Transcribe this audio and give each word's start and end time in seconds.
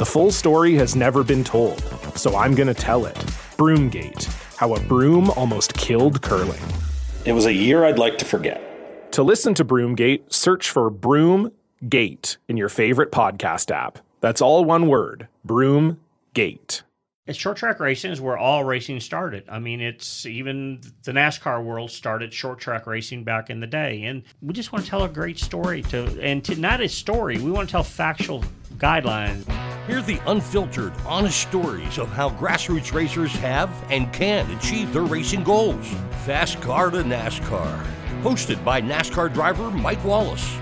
The 0.00 0.06
full 0.06 0.30
story 0.30 0.76
has 0.76 0.96
never 0.96 1.22
been 1.22 1.44
told, 1.44 1.78
so 2.16 2.34
I'm 2.34 2.54
going 2.54 2.68
to 2.68 2.72
tell 2.72 3.04
it. 3.04 3.14
Broomgate 3.58 4.24
How 4.56 4.74
a 4.74 4.80
Broom 4.80 5.28
Almost 5.32 5.74
Killed 5.74 6.22
Curling. 6.22 6.62
It 7.26 7.32
was 7.32 7.44
a 7.44 7.52
year 7.52 7.84
I'd 7.84 7.98
like 7.98 8.16
to 8.16 8.24
forget. 8.24 9.12
To 9.12 9.22
listen 9.22 9.52
to 9.52 9.62
Broomgate, 9.62 10.32
search 10.32 10.70
for 10.70 10.90
Broomgate 10.90 12.38
in 12.48 12.56
your 12.56 12.70
favorite 12.70 13.12
podcast 13.12 13.70
app. 13.70 13.98
That's 14.22 14.40
all 14.40 14.64
one 14.64 14.88
word 14.88 15.28
Broomgate. 15.46 16.80
It's 17.26 17.38
short 17.38 17.58
track 17.58 17.78
racing 17.78 18.10
is 18.10 18.22
where 18.22 18.38
all 18.38 18.64
racing 18.64 19.00
started. 19.00 19.44
I 19.50 19.58
mean, 19.58 19.82
it's 19.82 20.24
even 20.24 20.80
the 21.02 21.12
NASCAR 21.12 21.62
world 21.62 21.90
started 21.90 22.32
short 22.32 22.58
track 22.58 22.86
racing 22.86 23.24
back 23.24 23.50
in 23.50 23.60
the 23.60 23.66
day, 23.66 24.04
and 24.04 24.22
we 24.40 24.54
just 24.54 24.72
want 24.72 24.86
to 24.86 24.90
tell 24.90 25.02
a 25.02 25.10
great 25.10 25.38
story 25.38 25.82
to, 25.82 26.18
and 26.22 26.42
to 26.46 26.56
not 26.56 26.80
a 26.80 26.88
story. 26.88 27.38
We 27.38 27.50
want 27.50 27.68
to 27.68 27.72
tell 27.72 27.84
factual 27.84 28.42
guidelines. 28.80 29.44
Hear 29.86 30.02
the 30.02 30.20
unfiltered, 30.26 30.92
honest 31.04 31.40
stories 31.40 31.98
of 31.98 32.08
how 32.08 32.30
grassroots 32.30 32.92
racers 32.92 33.32
have 33.36 33.70
and 33.90 34.12
can 34.12 34.50
achieve 34.52 34.92
their 34.92 35.02
racing 35.02 35.44
goals. 35.44 35.86
Fast 36.24 36.60
Car 36.60 36.90
to 36.90 37.02
NASCAR, 37.02 37.84
hosted 38.22 38.64
by 38.64 38.80
NASCAR 38.80 39.32
driver 39.32 39.70
Mike 39.70 40.04
Wallace. 40.04 40.56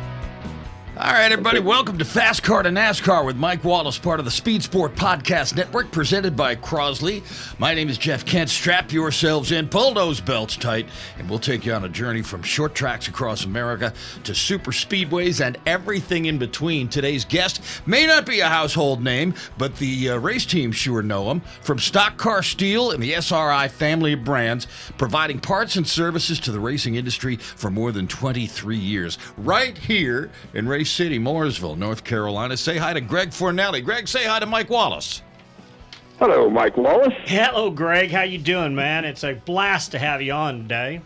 All 1.01 1.13
right, 1.13 1.31
everybody, 1.31 1.61
welcome 1.61 1.97
to 1.99 2.05
Fast 2.05 2.43
Car 2.43 2.65
to 2.65 2.71
NASCAR 2.71 3.25
with 3.25 3.37
Mike 3.37 3.63
Wallace, 3.63 3.97
part 3.97 4.19
of 4.19 4.25
the 4.25 4.33
Speed 4.33 4.65
Sport 4.65 4.97
Podcast 4.97 5.55
Network, 5.55 5.93
presented 5.93 6.35
by 6.35 6.57
Crosley. 6.57 7.23
My 7.61 7.73
name 7.73 7.89
is 7.89 7.99
Jeff 7.99 8.27
Kent. 8.27 8.51
Strap 8.51 8.93
yourselves 8.93 9.53
in, 9.53 9.69
pull 9.69 9.95
those 9.95 10.21
belts 10.21 10.57
tight, 10.57 10.89
and 11.17 11.31
we'll 11.31 11.39
take 11.39 11.65
you 11.65 11.73
on 11.73 11.85
a 11.85 11.89
journey 11.89 12.21
from 12.21 12.43
short 12.43 12.75
tracks 12.75 13.07
across 13.07 13.45
America 13.45 13.95
to 14.25 14.35
super 14.35 14.73
speedways 14.73 15.41
and 15.41 15.57
everything 15.67 16.25
in 16.25 16.37
between. 16.37 16.89
Today's 16.89 17.25
guest 17.25 17.63
may 17.87 18.05
not 18.05 18.27
be 18.27 18.41
a 18.41 18.49
household 18.49 19.01
name, 19.01 19.35
but 19.57 19.77
the 19.77 20.11
uh, 20.11 20.17
race 20.17 20.47
team 20.47 20.73
sure 20.73 21.03
know 21.03 21.31
him. 21.31 21.43
From 21.61 21.79
Stock 21.79 22.17
Car 22.17 22.43
Steel 22.43 22.91
and 22.91 23.01
the 23.01 23.15
SRI 23.15 23.69
family 23.69 24.15
of 24.15 24.25
brands, 24.25 24.67
providing 24.97 25.39
parts 25.39 25.77
and 25.77 25.87
services 25.87 26.41
to 26.41 26.51
the 26.51 26.59
racing 26.59 26.97
industry 26.97 27.37
for 27.37 27.71
more 27.71 27.93
than 27.93 28.09
23 28.09 28.77
years, 28.77 29.17
right 29.37 29.79
here 29.79 30.33
in 30.55 30.67
Race 30.67 30.88
City, 30.89 31.19
Mooresville, 31.19 31.77
North 31.77 32.05
Carolina. 32.05 32.57
Say 32.57 32.77
hi 32.77 32.93
to 32.93 33.01
Greg 33.01 33.31
Fornelli. 33.31 33.85
Greg, 33.85 34.09
say 34.09 34.25
hi 34.25 34.41
to 34.41 34.47
Mike 34.47 34.71
Wallace. 34.71 35.23
Hello, 36.19 36.51
Mike 36.51 36.77
Wallace. 36.77 37.15
Hello, 37.25 37.71
Greg. 37.71 38.11
How 38.11 38.23
you 38.23 38.39
doing, 38.39 38.75
man? 38.75 39.05
It's 39.05 39.23
a 39.23 39.35
blast 39.35 39.93
to 39.93 39.99
have 39.99 40.21
you 40.21 40.33
on 40.33 40.63
today. 40.63 41.01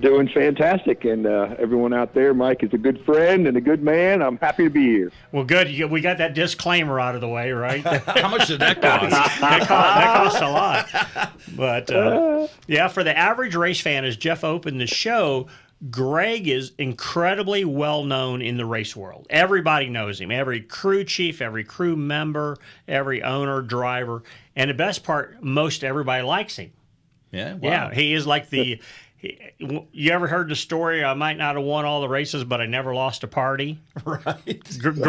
Doing 0.00 0.28
fantastic, 0.28 1.06
and 1.06 1.26
uh, 1.26 1.54
everyone 1.58 1.94
out 1.94 2.12
there, 2.12 2.34
Mike 2.34 2.62
is 2.62 2.70
a 2.74 2.78
good 2.78 3.02
friend 3.06 3.46
and 3.46 3.56
a 3.56 3.62
good 3.62 3.82
man. 3.82 4.20
I'm 4.20 4.36
happy 4.36 4.64
to 4.64 4.70
be 4.70 4.84
here. 4.84 5.10
Well, 5.32 5.44
good. 5.44 5.70
You- 5.70 5.88
We 5.88 6.02
got 6.02 6.18
that 6.18 6.34
disclaimer 6.34 7.00
out 7.00 7.14
of 7.14 7.22
the 7.22 7.28
way, 7.28 7.50
right? 7.52 7.82
How 8.06 8.28
much 8.28 8.46
did 8.48 8.60
that 8.60 8.82
cost? 8.82 9.10
that, 9.40 9.66
cost, 9.66 9.70
that 9.70 10.16
costs 10.16 10.40
a 10.42 10.50
lot. 10.50 11.32
But 11.56 11.90
uh, 11.90 12.46
yeah, 12.66 12.88
for 12.88 13.04
the 13.04 13.16
average 13.16 13.54
race 13.54 13.80
fan, 13.80 14.04
as 14.04 14.18
Jeff 14.18 14.44
opened 14.44 14.80
the 14.82 14.86
show, 14.86 15.46
Greg 15.90 16.48
is 16.48 16.72
incredibly 16.78 17.64
well 17.64 18.02
known 18.04 18.40
in 18.40 18.56
the 18.56 18.64
race 18.64 18.96
world. 18.96 19.26
Everybody 19.28 19.88
knows 19.88 20.20
him. 20.20 20.30
Every 20.30 20.60
crew 20.60 21.04
chief, 21.04 21.42
every 21.42 21.64
crew 21.64 21.96
member, 21.96 22.56
every 22.88 23.22
owner, 23.22 23.60
driver, 23.60 24.22
and 24.54 24.70
the 24.70 24.74
best 24.74 25.04
part, 25.04 25.42
most 25.42 25.84
everybody 25.84 26.22
likes 26.22 26.56
him. 26.56 26.72
Yeah, 27.30 27.54
wow. 27.54 27.68
Yeah, 27.68 27.94
he 27.94 28.14
is 28.14 28.26
like 28.26 28.48
the. 28.50 28.80
You 29.58 30.12
ever 30.12 30.26
heard 30.26 30.48
the 30.48 30.56
story? 30.56 31.04
I 31.04 31.14
might 31.14 31.36
not 31.38 31.56
have 31.56 31.64
won 31.64 31.84
all 31.84 32.00
the 32.00 32.08
races, 32.08 32.44
but 32.44 32.60
I 32.60 32.66
never 32.66 32.94
lost 32.94 33.24
a 33.24 33.28
party. 33.28 33.78
Right. 34.04 34.78
Greg, 34.78 35.02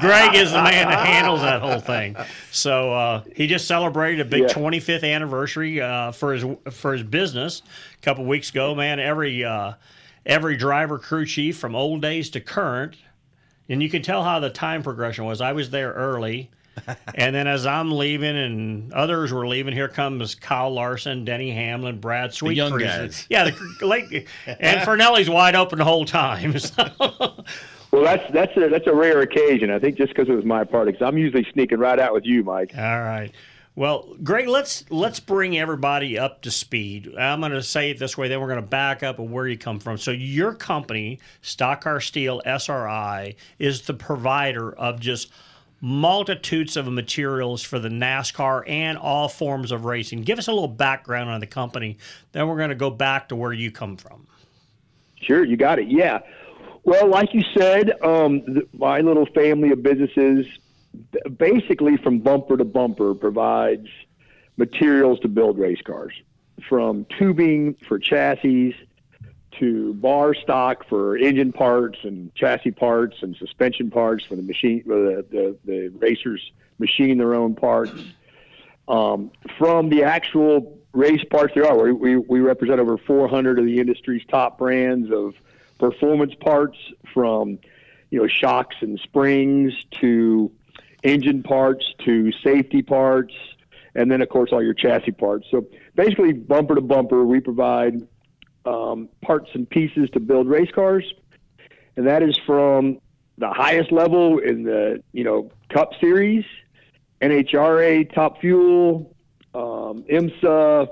Greg 0.00 0.34
is 0.34 0.52
the 0.52 0.62
man 0.62 0.88
that 0.88 1.06
handles 1.06 1.40
that 1.40 1.60
whole 1.60 1.80
thing. 1.80 2.16
So 2.50 2.92
uh, 2.92 3.22
he 3.34 3.46
just 3.46 3.66
celebrated 3.66 4.20
a 4.20 4.24
big 4.24 4.42
Yeah. 4.42 4.48
25th 4.48 5.02
anniversary 5.04 5.80
uh, 5.80 6.12
for 6.12 6.34
his 6.34 6.44
for 6.70 6.92
his 6.92 7.02
business 7.02 7.62
a 8.00 8.04
couple 8.04 8.24
weeks 8.24 8.50
ago. 8.50 8.74
Man, 8.74 9.00
every 9.00 9.44
uh, 9.44 9.72
every 10.26 10.56
driver, 10.56 10.98
crew 10.98 11.26
chief 11.26 11.56
from 11.58 11.74
old 11.74 12.00
days 12.02 12.30
to 12.30 12.40
current, 12.40 12.96
and 13.68 13.82
you 13.82 13.90
can 13.90 14.02
tell 14.02 14.22
how 14.22 14.38
the 14.40 14.50
time 14.50 14.82
progression 14.82 15.24
was. 15.24 15.40
I 15.40 15.52
was 15.52 15.70
there 15.70 15.92
early. 15.92 16.50
and 17.14 17.34
then 17.34 17.46
as 17.46 17.66
I'm 17.66 17.90
leaving 17.92 18.36
and 18.36 18.92
others 18.92 19.32
were 19.32 19.46
leaving, 19.46 19.74
here 19.74 19.88
comes 19.88 20.34
Kyle 20.34 20.72
Larson, 20.72 21.24
Denny 21.24 21.50
Hamlin, 21.50 22.00
Brad 22.00 22.32
Sweet. 22.34 22.56
young 22.56 22.78
guys. 22.78 23.26
Yeah, 23.30 23.50
the 23.80 23.86
late, 23.86 24.26
and 24.46 24.80
Fornelli's 24.86 25.30
wide 25.30 25.54
open 25.54 25.78
the 25.78 25.84
whole 25.84 26.04
time. 26.04 26.54
So. 26.64 26.88
Well, 27.90 28.02
that's 28.02 28.32
that's 28.32 28.56
a 28.56 28.68
that's 28.68 28.86
a 28.88 28.94
rare 28.94 29.20
occasion. 29.20 29.70
I 29.70 29.78
think 29.78 29.96
just 29.96 30.12
because 30.14 30.28
it 30.28 30.34
was 30.34 30.44
my 30.44 30.64
party, 30.64 30.92
because 30.92 31.06
I'm 31.06 31.16
usually 31.16 31.46
sneaking 31.52 31.78
right 31.78 31.98
out 32.00 32.12
with 32.12 32.24
you, 32.24 32.42
Mike. 32.42 32.72
All 32.76 32.82
right. 32.82 33.30
Well, 33.76 34.14
Greg, 34.22 34.46
let's 34.46 34.84
let's 34.90 35.18
bring 35.18 35.58
everybody 35.58 36.16
up 36.16 36.42
to 36.42 36.50
speed. 36.50 37.12
I'm 37.18 37.40
going 37.40 37.50
to 37.52 37.62
say 37.62 37.90
it 37.90 37.98
this 37.98 38.16
way, 38.16 38.28
then 38.28 38.40
we're 38.40 38.48
going 38.48 38.62
to 38.62 38.68
back 38.68 39.02
up 39.02 39.18
and 39.18 39.32
where 39.32 39.48
you 39.48 39.58
come 39.58 39.80
from. 39.80 39.98
So 39.98 40.12
your 40.12 40.54
company, 40.54 41.18
Stock 41.42 41.82
Car 41.82 42.00
Steel 42.00 42.40
SRI, 42.46 43.34
is 43.58 43.82
the 43.82 43.94
provider 43.94 44.72
of 44.72 45.00
just 45.00 45.32
multitudes 45.84 46.78
of 46.78 46.90
materials 46.90 47.62
for 47.62 47.78
the 47.78 47.90
NASCAR 47.90 48.66
and 48.66 48.96
all 48.96 49.28
forms 49.28 49.70
of 49.70 49.84
racing. 49.84 50.22
Give 50.22 50.38
us 50.38 50.48
a 50.48 50.50
little 50.50 50.66
background 50.66 51.28
on 51.28 51.40
the 51.40 51.46
company, 51.46 51.98
then 52.32 52.48
we're 52.48 52.56
going 52.56 52.70
to 52.70 52.74
go 52.74 52.88
back 52.88 53.28
to 53.28 53.36
where 53.36 53.52
you 53.52 53.70
come 53.70 53.98
from. 53.98 54.26
Sure, 55.20 55.44
you 55.44 55.58
got 55.58 55.78
it. 55.78 55.88
Yeah. 55.88 56.20
Well, 56.84 57.06
like 57.06 57.34
you 57.34 57.42
said, 57.54 58.00
um, 58.02 58.40
th- 58.46 58.66
my 58.72 59.00
little 59.00 59.26
family 59.34 59.72
of 59.72 59.82
businesses, 59.82 60.46
basically 61.36 61.98
from 61.98 62.20
bumper 62.20 62.56
to 62.56 62.64
bumper, 62.64 63.14
provides 63.14 63.88
materials 64.56 65.20
to 65.20 65.28
build 65.28 65.58
race 65.58 65.82
cars, 65.84 66.14
from 66.66 67.04
tubing 67.18 67.74
for 67.86 67.98
chassis 67.98 68.74
to 69.58 69.94
bar 69.94 70.34
stock 70.34 70.86
for 70.88 71.16
engine 71.16 71.52
parts 71.52 71.98
and 72.02 72.34
chassis 72.34 72.72
parts 72.72 73.16
and 73.22 73.36
suspension 73.36 73.90
parts 73.90 74.24
for 74.24 74.36
the 74.36 74.42
machine, 74.42 74.82
the, 74.86 75.24
the, 75.30 75.56
the 75.64 75.88
racers 75.98 76.52
machine 76.78 77.18
their 77.18 77.34
own 77.34 77.54
parts. 77.54 77.92
Um, 78.88 79.30
from 79.58 79.88
the 79.88 80.04
actual 80.04 80.78
race 80.94 81.24
parts 81.24 81.54
there 81.54 81.66
are. 81.66 81.76
We, 81.76 81.92
we, 81.92 82.16
we 82.16 82.40
represent 82.40 82.80
over 82.80 82.96
400 82.96 83.58
of 83.58 83.66
the 83.66 83.80
industry's 83.80 84.22
top 84.26 84.58
brands 84.58 85.10
of 85.10 85.34
performance 85.78 86.34
parts 86.34 86.78
from, 87.12 87.58
you 88.10 88.20
know, 88.20 88.28
shocks 88.28 88.76
and 88.80 88.98
springs 89.00 89.74
to 90.00 90.50
engine 91.02 91.42
parts 91.42 91.84
to 92.04 92.32
safety 92.32 92.80
parts, 92.80 93.34
and 93.94 94.10
then, 94.10 94.22
of 94.22 94.28
course, 94.28 94.50
all 94.52 94.62
your 94.62 94.74
chassis 94.74 95.12
parts. 95.12 95.46
So 95.50 95.66
basically, 95.94 96.32
bumper 96.32 96.76
to 96.76 96.80
bumper, 96.80 97.24
we 97.24 97.40
provide 97.40 98.06
um, 98.66 99.08
parts 99.22 99.50
and 99.54 99.68
pieces 99.68 100.08
to 100.10 100.20
build 100.20 100.48
race 100.48 100.70
cars. 100.74 101.04
And 101.96 102.06
that 102.06 102.22
is 102.22 102.38
from 102.46 103.00
the 103.38 103.50
highest 103.50 103.92
level 103.92 104.38
in 104.38 104.64
the, 104.64 105.02
you 105.12 105.24
know, 105.24 105.50
Cup 105.70 105.92
Series, 106.00 106.44
NHRA 107.20 108.12
Top 108.14 108.40
Fuel, 108.40 109.14
um, 109.54 110.04
IMSA, 110.10 110.88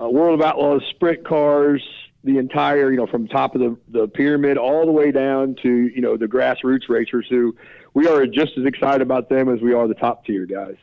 uh, 0.00 0.08
World 0.08 0.40
of 0.40 0.46
Outlaws 0.46 0.82
sprint 0.90 1.24
cars, 1.26 1.82
the 2.24 2.38
entire, 2.38 2.90
you 2.90 2.96
know, 2.96 3.06
from 3.06 3.26
top 3.26 3.54
of 3.54 3.60
the, 3.60 3.76
the 3.88 4.08
pyramid 4.08 4.56
all 4.56 4.86
the 4.86 4.92
way 4.92 5.10
down 5.10 5.56
to, 5.62 5.88
you 5.88 6.00
know, 6.00 6.16
the 6.16 6.26
grassroots 6.26 6.88
racers 6.88 7.26
who 7.28 7.54
we 7.94 8.06
are 8.06 8.26
just 8.26 8.56
as 8.56 8.64
excited 8.64 9.02
about 9.02 9.28
them 9.28 9.48
as 9.48 9.60
we 9.60 9.74
are 9.74 9.88
the 9.88 9.94
top 9.94 10.24
tier 10.24 10.46
guys. 10.46 10.76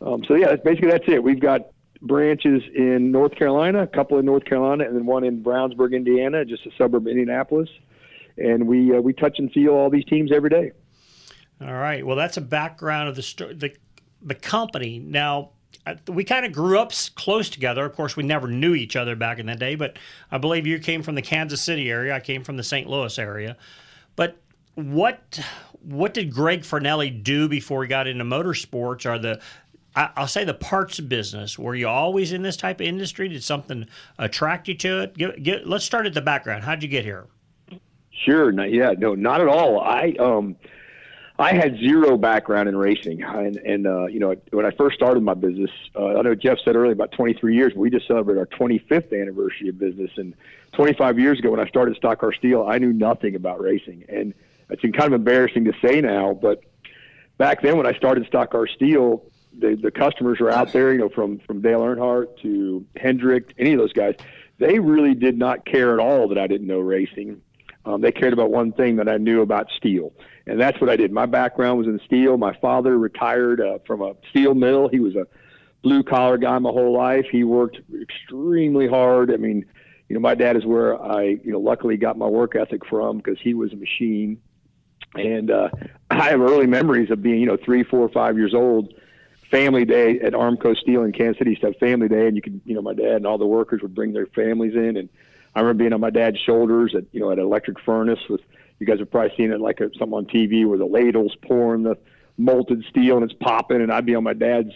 Um, 0.00 0.24
so 0.24 0.34
yeah, 0.34 0.48
that's 0.48 0.62
basically 0.62 0.90
that's 0.90 1.08
it. 1.08 1.22
We've 1.22 1.40
got 1.40 1.68
branches 2.02 2.62
in 2.74 3.10
North 3.10 3.34
Carolina, 3.36 3.82
a 3.82 3.86
couple 3.86 4.18
in 4.18 4.24
North 4.24 4.44
Carolina, 4.44 4.84
and 4.84 4.96
then 4.96 5.06
one 5.06 5.24
in 5.24 5.42
Brownsburg, 5.42 5.94
Indiana, 5.94 6.44
just 6.44 6.66
a 6.66 6.70
suburb 6.76 7.02
of 7.02 7.08
Indianapolis. 7.08 7.68
And 8.36 8.66
we 8.66 8.96
uh, 8.96 9.00
we 9.00 9.12
touch 9.12 9.38
and 9.38 9.50
feel 9.50 9.70
all 9.70 9.90
these 9.90 10.04
teams 10.04 10.30
every 10.30 10.50
day. 10.50 10.72
All 11.60 11.72
right. 11.72 12.04
Well, 12.06 12.16
that's 12.16 12.36
a 12.36 12.42
background 12.42 13.08
of 13.08 13.16
the 13.16 13.22
sto- 13.22 13.54
the 13.54 13.74
the 14.20 14.34
company. 14.34 14.98
Now, 14.98 15.50
we 16.08 16.24
kind 16.24 16.44
of 16.44 16.52
grew 16.52 16.78
up 16.78 16.92
close 17.14 17.48
together. 17.48 17.84
Of 17.84 17.94
course, 17.94 18.16
we 18.16 18.24
never 18.24 18.48
knew 18.48 18.74
each 18.74 18.96
other 18.96 19.16
back 19.16 19.38
in 19.38 19.46
that 19.46 19.58
day, 19.58 19.74
but 19.74 19.98
I 20.30 20.38
believe 20.38 20.66
you 20.66 20.78
came 20.78 21.02
from 21.02 21.14
the 21.14 21.22
Kansas 21.22 21.62
City 21.62 21.90
area. 21.90 22.14
I 22.14 22.20
came 22.20 22.42
from 22.42 22.56
the 22.56 22.62
St. 22.62 22.88
Louis 22.88 23.18
area. 23.18 23.56
But 24.16 24.36
what 24.74 25.40
what 25.82 26.14
did 26.14 26.32
Greg 26.32 26.62
Fornelli 26.62 27.22
do 27.22 27.48
before 27.48 27.82
he 27.82 27.88
got 27.88 28.06
into 28.06 28.24
motorsports? 28.24 29.06
Are 29.06 29.18
the 29.18 29.40
I'll 29.96 30.28
say 30.28 30.44
the 30.44 30.54
parts 30.54 31.00
business. 31.00 31.58
Were 31.58 31.74
you 31.74 31.88
always 31.88 32.32
in 32.32 32.42
this 32.42 32.56
type 32.56 32.80
of 32.80 32.86
industry? 32.86 33.28
Did 33.28 33.42
something 33.42 33.86
attract 34.18 34.68
you 34.68 34.74
to 34.74 35.02
it? 35.02 35.16
Get, 35.16 35.42
get, 35.42 35.66
let's 35.66 35.84
start 35.84 36.06
at 36.06 36.12
the 36.12 36.20
background. 36.20 36.64
How'd 36.64 36.82
you 36.82 36.88
get 36.88 37.04
here? 37.04 37.26
Sure. 38.10 38.50
Yeah. 38.66 38.92
No, 38.98 39.14
not 39.14 39.40
at 39.40 39.48
all. 39.48 39.80
I 39.80 40.14
um 40.18 40.56
I 41.38 41.52
had 41.52 41.76
zero 41.78 42.16
background 42.16 42.66
in 42.68 42.76
racing, 42.76 43.22
and, 43.22 43.56
and 43.58 43.86
uh, 43.86 44.06
you 44.06 44.18
know 44.18 44.34
when 44.52 44.64
I 44.64 44.70
first 44.70 44.96
started 44.96 45.22
my 45.22 45.34
business, 45.34 45.70
uh, 45.94 46.18
I 46.18 46.22
know 46.22 46.34
Jeff 46.34 46.58
said 46.64 46.76
earlier 46.76 46.92
about 46.92 47.12
23 47.12 47.54
years. 47.54 47.74
We 47.74 47.90
just 47.90 48.06
celebrated 48.06 48.40
our 48.40 48.46
25th 48.46 49.12
anniversary 49.12 49.68
of 49.68 49.78
business, 49.78 50.10
and 50.16 50.34
25 50.72 51.18
years 51.18 51.38
ago 51.38 51.50
when 51.50 51.60
I 51.60 51.66
started 51.66 51.94
Stock 51.96 52.20
Car 52.20 52.32
Steel, 52.32 52.66
I 52.66 52.78
knew 52.78 52.92
nothing 52.92 53.34
about 53.34 53.60
racing, 53.60 54.04
and 54.08 54.32
it's 54.70 54.80
kind 54.80 55.04
of 55.04 55.12
embarrassing 55.12 55.64
to 55.66 55.74
say 55.82 56.00
now, 56.00 56.32
but 56.32 56.64
back 57.36 57.60
then 57.60 57.76
when 57.76 57.86
I 57.86 57.92
started 57.92 58.26
Stock 58.26 58.50
Car 58.50 58.66
Steel, 58.66 59.22
the 59.58 59.76
the 59.80 59.90
customers 59.90 60.40
were 60.40 60.50
out 60.50 60.72
there, 60.72 60.92
you 60.92 60.98
know, 60.98 61.08
from 61.08 61.38
from 61.40 61.60
Dale 61.60 61.80
Earnhardt 61.80 62.40
to 62.42 62.84
Hendrick, 62.96 63.54
any 63.58 63.72
of 63.72 63.78
those 63.78 63.92
guys. 63.92 64.14
They 64.58 64.78
really 64.78 65.14
did 65.14 65.36
not 65.36 65.66
care 65.66 65.92
at 65.92 65.98
all 65.98 66.28
that 66.28 66.38
I 66.38 66.46
didn't 66.46 66.66
know 66.66 66.80
racing. 66.80 67.42
Um, 67.84 68.00
they 68.00 68.10
cared 68.10 68.32
about 68.32 68.50
one 68.50 68.72
thing 68.72 68.96
that 68.96 69.08
I 69.08 69.18
knew 69.18 69.42
about 69.42 69.68
steel 69.76 70.12
and 70.46 70.60
that's 70.60 70.80
what 70.80 70.88
I 70.88 70.96
did. 70.96 71.12
My 71.12 71.26
background 71.26 71.78
was 71.78 71.86
in 71.88 72.00
steel. 72.06 72.36
My 72.36 72.54
father 72.60 72.96
retired 72.96 73.60
uh, 73.60 73.78
from 73.86 74.00
a 74.00 74.14
steel 74.30 74.54
mill. 74.54 74.88
He 74.88 75.00
was 75.00 75.16
a 75.16 75.26
blue 75.82 76.02
collar 76.02 76.38
guy 76.38 76.58
my 76.58 76.70
whole 76.70 76.96
life. 76.96 77.26
He 77.30 77.44
worked 77.44 77.78
extremely 78.00 78.86
hard. 78.86 79.32
I 79.32 79.36
mean, 79.36 79.64
you 80.08 80.14
know, 80.14 80.20
my 80.20 80.36
dad 80.36 80.56
is 80.56 80.64
where 80.64 81.00
I, 81.02 81.22
you 81.22 81.52
know, 81.52 81.58
luckily 81.58 81.96
got 81.96 82.16
my 82.16 82.26
work 82.26 82.54
ethic 82.54 82.86
from 82.86 83.18
because 83.18 83.38
he 83.40 83.54
was 83.54 83.72
a 83.72 83.76
machine. 83.76 84.40
And 85.14 85.50
uh, 85.50 85.70
I 86.10 86.30
have 86.30 86.40
early 86.40 86.66
memories 86.66 87.10
of 87.10 87.22
being, 87.22 87.40
you 87.40 87.46
know, 87.46 87.56
three, 87.56 87.82
four, 87.82 88.08
five 88.08 88.36
years 88.36 88.54
old. 88.54 88.94
Family 89.50 89.84
day 89.84 90.18
at 90.20 90.32
Armco 90.32 90.76
Steel 90.76 91.04
in 91.04 91.12
Kansas 91.12 91.38
City. 91.38 91.54
Stuff 91.56 91.76
family 91.76 92.08
day, 92.08 92.26
and 92.26 92.36
you 92.36 92.42
could, 92.42 92.60
you 92.64 92.74
know, 92.74 92.82
my 92.82 92.94
dad 92.94 93.16
and 93.16 93.26
all 93.26 93.38
the 93.38 93.46
workers 93.46 93.82
would 93.82 93.94
bring 93.94 94.12
their 94.12 94.26
families 94.26 94.74
in, 94.74 94.96
and 94.96 95.08
I 95.54 95.60
remember 95.60 95.84
being 95.84 95.92
on 95.92 96.00
my 96.00 96.10
dad's 96.10 96.38
shoulders 96.38 96.94
at, 96.94 97.04
you 97.12 97.20
know, 97.20 97.30
at 97.30 97.38
an 97.38 97.44
electric 97.44 97.80
furnace 97.80 98.20
with 98.28 98.42
you 98.78 98.86
guys 98.86 98.98
have 98.98 99.10
probably 99.10 99.34
seen 99.36 99.52
it 99.52 99.60
like 99.60 99.80
a, 99.80 99.90
something 99.98 100.12
on 100.12 100.26
TV 100.26 100.66
where 100.66 100.78
the 100.78 100.84
ladle's 100.84 101.34
pouring 101.36 101.82
the 101.82 101.96
molten 102.36 102.84
steel 102.90 103.16
and 103.16 103.24
it's 103.30 103.38
popping, 103.40 103.80
and 103.80 103.92
I'd 103.92 104.06
be 104.06 104.14
on 104.14 104.24
my 104.24 104.34
dad's 104.34 104.72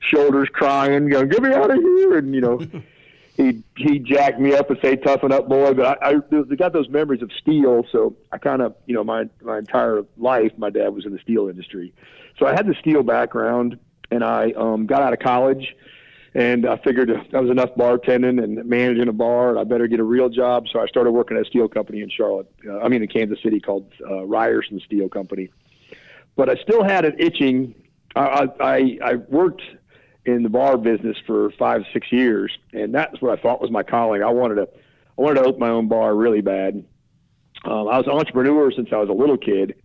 shoulders 0.00 0.48
crying, 0.52 1.08
going, 1.08 1.28
"Get 1.28 1.42
me 1.42 1.52
out 1.52 1.70
of 1.70 1.78
here!" 1.78 2.18
And 2.18 2.34
you 2.34 2.40
know, 2.40 2.58
he 3.36 3.62
he 3.76 3.98
jacked 3.98 4.40
me 4.40 4.54
up 4.54 4.70
and 4.70 4.78
say, 4.82 4.96
"Toughen 4.96 5.32
up, 5.32 5.48
boy." 5.48 5.72
But 5.74 6.02
I, 6.02 6.14
I 6.14 6.54
got 6.56 6.72
those 6.72 6.88
memories 6.88 7.22
of 7.22 7.30
steel, 7.32 7.86
so 7.92 8.16
I 8.32 8.38
kind 8.38 8.62
of 8.62 8.74
you 8.86 8.94
know 8.94 9.04
my 9.04 9.28
my 9.42 9.58
entire 9.58 10.04
life, 10.16 10.52
my 10.56 10.70
dad 10.70 10.88
was 10.88 11.06
in 11.06 11.12
the 11.12 11.20
steel 11.20 11.48
industry, 11.48 11.92
so 12.38 12.46
I 12.46 12.52
had 12.52 12.66
the 12.66 12.74
steel 12.80 13.02
background, 13.02 13.78
and 14.10 14.24
I 14.24 14.52
um, 14.52 14.86
got 14.86 15.02
out 15.02 15.12
of 15.12 15.18
college 15.18 15.74
and 16.34 16.66
I 16.66 16.76
figured 16.78 17.10
that 17.30 17.40
was 17.40 17.50
enough 17.50 17.70
bartending 17.76 18.42
and 18.42 18.64
managing 18.64 19.06
a 19.06 19.12
bar, 19.12 19.56
I 19.56 19.62
better 19.62 19.86
get 19.86 20.00
a 20.00 20.04
real 20.04 20.28
job. 20.28 20.66
So 20.72 20.80
I 20.80 20.86
started 20.86 21.12
working 21.12 21.36
at 21.36 21.44
a 21.44 21.46
steel 21.46 21.68
company 21.68 22.00
in 22.00 22.10
Charlotte. 22.10 22.52
Uh, 22.66 22.80
I 22.80 22.88
mean, 22.88 23.02
in 23.02 23.08
Kansas 23.08 23.38
City 23.40 23.60
called 23.60 23.92
uh, 24.04 24.24
Ryerson 24.24 24.80
Steel 24.84 25.08
Company. 25.08 25.50
But 26.34 26.50
I 26.50 26.56
still 26.56 26.82
had 26.82 27.04
it 27.04 27.14
itching. 27.18 27.74
I, 28.16 28.48
I, 28.58 28.98
I 29.04 29.14
worked 29.14 29.62
in 30.24 30.42
the 30.42 30.48
bar 30.48 30.76
business 30.76 31.16
for 31.24 31.50
five, 31.52 31.84
six 31.92 32.10
years, 32.10 32.56
and 32.72 32.92
that's 32.92 33.20
what 33.20 33.38
I 33.38 33.40
thought 33.40 33.60
was 33.60 33.70
my 33.70 33.84
calling. 33.84 34.22
I 34.22 34.30
wanted 34.30 34.56
to, 34.56 34.68
I 35.16 35.22
wanted 35.22 35.42
to 35.42 35.46
open 35.46 35.60
my 35.60 35.68
own 35.68 35.86
bar 35.86 36.16
really 36.16 36.40
bad. 36.40 36.84
Um, 37.64 37.88
I 37.88 37.98
was 37.98 38.06
an 38.06 38.12
entrepreneur 38.12 38.72
since 38.72 38.88
I 38.92 38.96
was 38.96 39.08
a 39.08 39.12
little 39.12 39.38
kid. 39.38 39.76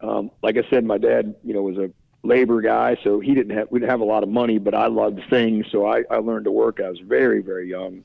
Um, 0.00 0.30
like 0.42 0.56
I 0.56 0.62
said, 0.70 0.84
my 0.84 0.96
dad, 0.96 1.34
you 1.44 1.52
know, 1.52 1.60
was 1.60 1.76
a 1.76 1.90
labor 2.22 2.60
guy, 2.60 2.96
so 3.02 3.20
he 3.20 3.34
didn't 3.34 3.56
have 3.56 3.68
we 3.70 3.80
didn't 3.80 3.90
have 3.90 4.00
a 4.00 4.04
lot 4.04 4.22
of 4.22 4.28
money, 4.28 4.58
but 4.58 4.74
I 4.74 4.86
loved 4.88 5.20
things, 5.30 5.66
so 5.70 5.86
I, 5.86 6.04
I 6.10 6.16
learned 6.16 6.44
to 6.44 6.52
work. 6.52 6.80
I 6.80 6.88
was 6.90 7.00
very 7.00 7.42
very 7.42 7.68
young, 7.68 8.04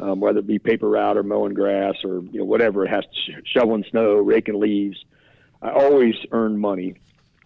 um, 0.00 0.20
whether 0.20 0.40
it 0.40 0.46
be 0.46 0.58
paper 0.58 0.88
route 0.88 1.16
or 1.16 1.22
mowing 1.22 1.54
grass 1.54 1.96
or 2.04 2.22
you 2.22 2.38
know 2.38 2.44
whatever 2.44 2.84
it 2.84 2.90
has 2.90 3.04
to 3.04 3.32
sh- 3.32 3.50
shoveling 3.52 3.84
snow, 3.90 4.14
raking 4.14 4.60
leaves. 4.60 5.04
I 5.60 5.70
always 5.70 6.14
earned 6.30 6.60
money, 6.60 6.94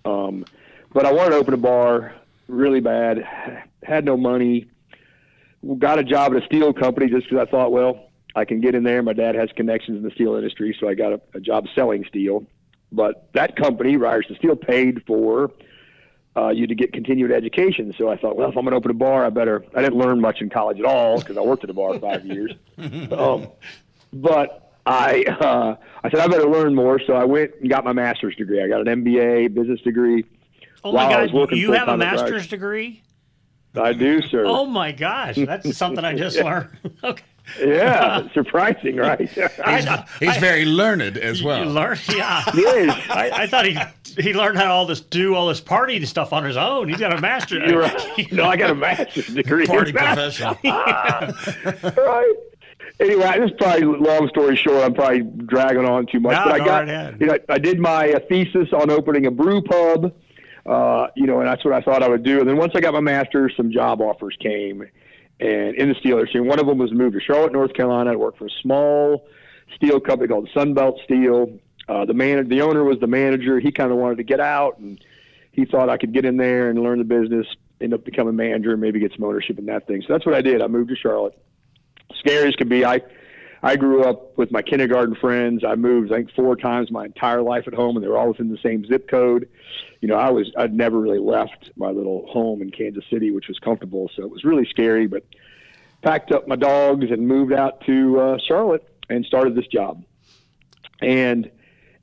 um, 0.04 0.44
but 0.92 1.06
I 1.06 1.12
wanted 1.12 1.30
to 1.30 1.36
open 1.36 1.54
a 1.54 1.58
bar 1.58 2.14
really 2.46 2.80
bad. 2.80 3.26
Had 3.82 4.04
no 4.04 4.16
money. 4.16 4.68
Got 5.78 5.98
a 5.98 6.04
job 6.04 6.34
at 6.34 6.42
a 6.42 6.46
steel 6.46 6.72
company 6.72 7.08
just 7.08 7.28
because 7.28 7.46
I 7.46 7.50
thought, 7.50 7.72
well, 7.72 8.10
I 8.34 8.44
can 8.44 8.60
get 8.60 8.74
in 8.74 8.82
there. 8.82 9.02
My 9.02 9.12
dad 9.12 9.34
has 9.34 9.48
connections 9.54 9.96
in 9.96 10.02
the 10.02 10.10
steel 10.10 10.34
industry, 10.34 10.76
so 10.78 10.88
I 10.88 10.94
got 10.94 11.12
a, 11.12 11.20
a 11.34 11.40
job 11.40 11.66
selling 11.74 12.04
steel. 12.08 12.44
But 12.90 13.30
that 13.32 13.56
company, 13.56 13.96
Ryerson 13.96 14.36
Steel, 14.36 14.56
paid 14.56 15.02
for 15.06 15.50
uh, 16.36 16.48
you 16.48 16.66
to 16.66 16.74
get 16.74 16.92
continued 16.92 17.30
education. 17.30 17.94
So 17.96 18.08
I 18.08 18.16
thought, 18.16 18.36
well, 18.36 18.48
if 18.48 18.56
I'm 18.56 18.64
going 18.64 18.72
to 18.72 18.76
open 18.76 18.90
a 18.90 18.94
bar, 18.94 19.24
I 19.24 19.30
better. 19.30 19.64
I 19.74 19.82
didn't 19.82 19.98
learn 19.98 20.20
much 20.20 20.40
in 20.40 20.48
college 20.48 20.78
at 20.78 20.86
all 20.86 21.18
because 21.18 21.36
I 21.36 21.40
worked 21.40 21.64
at 21.64 21.70
a 21.70 21.74
bar 21.74 21.98
five 21.98 22.24
years. 22.24 22.52
Um, 23.12 23.48
but 24.12 24.72
I, 24.84 25.22
uh, 25.24 25.76
I 26.02 26.10
said 26.10 26.20
I 26.20 26.26
better 26.26 26.48
learn 26.48 26.74
more. 26.74 26.98
So 26.98 27.12
I 27.12 27.24
went 27.24 27.52
and 27.60 27.70
got 27.70 27.84
my 27.84 27.92
master's 27.92 28.34
degree. 28.34 28.62
I 28.62 28.68
got 28.68 28.86
an 28.86 29.04
MBA, 29.04 29.54
business 29.54 29.80
degree. 29.82 30.24
Oh 30.82 30.92
my 30.92 31.08
God! 31.08 31.52
You 31.52 31.72
have 31.72 31.88
a 31.88 31.96
master's 31.96 32.48
degree? 32.48 33.02
I 33.74 33.92
do, 33.92 34.20
sir. 34.22 34.44
Oh 34.46 34.66
my 34.66 34.90
gosh, 34.90 35.36
that's 35.36 35.76
something 35.76 36.04
I 36.04 36.14
just 36.14 36.38
learned. 36.38 36.70
okay 37.04 37.22
yeah, 37.58 38.28
surprising, 38.32 38.96
right? 38.96 39.20
he's, 39.20 39.30
he's 39.30 39.48
I, 40.28 40.38
very 40.40 40.64
learned 40.64 41.18
as 41.18 41.42
well. 41.42 41.64
Learned, 41.66 42.00
yeah. 42.08 42.42
Yes. 42.54 43.06
I, 43.10 43.30
I, 43.30 43.46
thought 43.46 43.66
he 43.66 43.78
he 44.16 44.32
learned 44.32 44.58
how 44.58 44.64
to 44.64 44.70
all 44.70 44.86
this 44.86 45.00
do 45.00 45.34
all 45.34 45.48
this 45.48 45.60
party 45.60 46.04
stuff 46.06 46.32
on 46.32 46.44
his 46.44 46.56
own. 46.56 46.88
He's 46.88 46.98
got 46.98 47.12
a 47.12 47.20
master's. 47.20 47.62
You're 47.70 47.80
right. 47.80 48.32
No, 48.32 48.44
I 48.44 48.56
got 48.56 48.70
a 48.70 48.74
master's 48.74 49.26
degree. 49.26 49.66
Party 49.66 49.92
professional. 49.92 50.56
right. 50.64 52.32
Anyway, 53.00 53.38
this 53.38 53.50
is 53.50 53.56
probably 53.58 53.84
long 53.84 54.28
story 54.28 54.56
short. 54.56 54.84
I'm 54.84 54.94
probably 54.94 55.22
dragging 55.22 55.84
on 55.84 56.06
too 56.06 56.20
much, 56.20 56.36
no, 56.36 56.44
but 56.44 56.60
I 56.60 56.64
got 56.64 56.88
right 56.88 57.20
you 57.20 57.26
know 57.26 57.38
I 57.48 57.58
did 57.58 57.78
my 57.78 58.12
uh, 58.12 58.20
thesis 58.28 58.72
on 58.72 58.90
opening 58.90 59.26
a 59.26 59.30
brew 59.30 59.62
pub. 59.62 60.14
Uh, 60.64 61.08
you 61.16 61.26
know, 61.26 61.40
and 61.40 61.48
that's 61.48 61.64
what 61.64 61.74
I 61.74 61.80
thought 61.80 62.02
I 62.04 62.08
would 62.08 62.22
do. 62.22 62.38
And 62.38 62.48
then 62.48 62.56
once 62.56 62.72
I 62.76 62.80
got 62.80 62.94
my 62.94 63.00
master's, 63.00 63.52
some 63.56 63.72
job 63.72 64.00
offers 64.00 64.36
came 64.38 64.84
and 65.40 65.74
in 65.74 65.88
the 65.88 65.94
steel 65.96 66.18
industry. 66.18 66.40
One 66.40 66.60
of 66.60 66.66
them 66.66 66.78
was 66.78 66.92
moved 66.92 67.14
to 67.14 67.20
Charlotte, 67.20 67.52
North 67.52 67.74
Carolina. 67.74 68.12
I 68.12 68.16
worked 68.16 68.38
for 68.38 68.46
a 68.46 68.50
small 68.62 69.26
steel 69.74 69.98
company 70.00 70.28
called 70.28 70.48
Sunbelt 70.54 71.02
Steel. 71.04 71.58
Uh, 71.88 72.04
the 72.04 72.14
man, 72.14 72.48
the 72.48 72.62
owner 72.62 72.84
was 72.84 72.98
the 73.00 73.06
manager. 73.06 73.58
He 73.58 73.72
kind 73.72 73.90
of 73.90 73.98
wanted 73.98 74.18
to 74.18 74.22
get 74.24 74.40
out, 74.40 74.78
and 74.78 75.02
he 75.50 75.64
thought 75.64 75.88
I 75.88 75.96
could 75.96 76.12
get 76.12 76.24
in 76.24 76.36
there 76.36 76.70
and 76.70 76.78
learn 76.82 76.98
the 76.98 77.04
business, 77.04 77.46
end 77.80 77.92
up 77.92 78.04
becoming 78.04 78.34
a 78.34 78.36
manager, 78.36 78.72
and 78.72 78.80
maybe 78.80 79.00
get 79.00 79.12
some 79.12 79.24
ownership 79.24 79.58
in 79.58 79.66
that 79.66 79.86
thing. 79.86 80.02
So 80.02 80.12
that's 80.12 80.24
what 80.24 80.34
I 80.34 80.42
did. 80.42 80.62
I 80.62 80.68
moved 80.68 80.90
to 80.90 80.96
Charlotte. 80.96 81.36
Scary 82.14 82.48
as 82.48 82.54
could 82.54 82.68
be, 82.68 82.84
I 82.84 83.00
I 83.64 83.76
grew 83.76 84.02
up 84.02 84.36
with 84.36 84.50
my 84.50 84.60
kindergarten 84.60 85.14
friends. 85.14 85.62
I 85.64 85.76
moved, 85.76 86.12
I 86.12 86.16
think, 86.16 86.32
four 86.32 86.56
times 86.56 86.90
my 86.90 87.04
entire 87.04 87.42
life 87.42 87.68
at 87.68 87.74
home, 87.74 87.96
and 87.96 88.04
they 88.04 88.08
were 88.08 88.18
all 88.18 88.28
within 88.28 88.50
the 88.50 88.58
same 88.58 88.84
zip 88.86 89.08
code. 89.08 89.48
You 90.00 90.08
know, 90.08 90.16
I 90.16 90.30
was 90.30 90.52
I'd 90.56 90.74
never 90.74 90.98
really 90.98 91.20
left 91.20 91.70
my 91.76 91.90
little 91.90 92.26
home 92.28 92.60
in 92.60 92.70
Kansas 92.70 93.04
City, 93.08 93.30
which 93.30 93.46
was 93.48 93.58
comfortable. 93.58 94.10
So 94.16 94.22
it 94.22 94.30
was 94.30 94.44
really 94.44 94.66
scary. 94.68 95.06
But 95.06 95.24
packed 96.02 96.32
up 96.32 96.48
my 96.48 96.56
dogs 96.56 97.10
and 97.10 97.28
moved 97.28 97.52
out 97.52 97.80
to 97.86 98.20
uh, 98.20 98.38
Charlotte 98.46 98.86
and 99.08 99.24
started 99.24 99.54
this 99.54 99.68
job. 99.68 100.04
And 101.00 101.50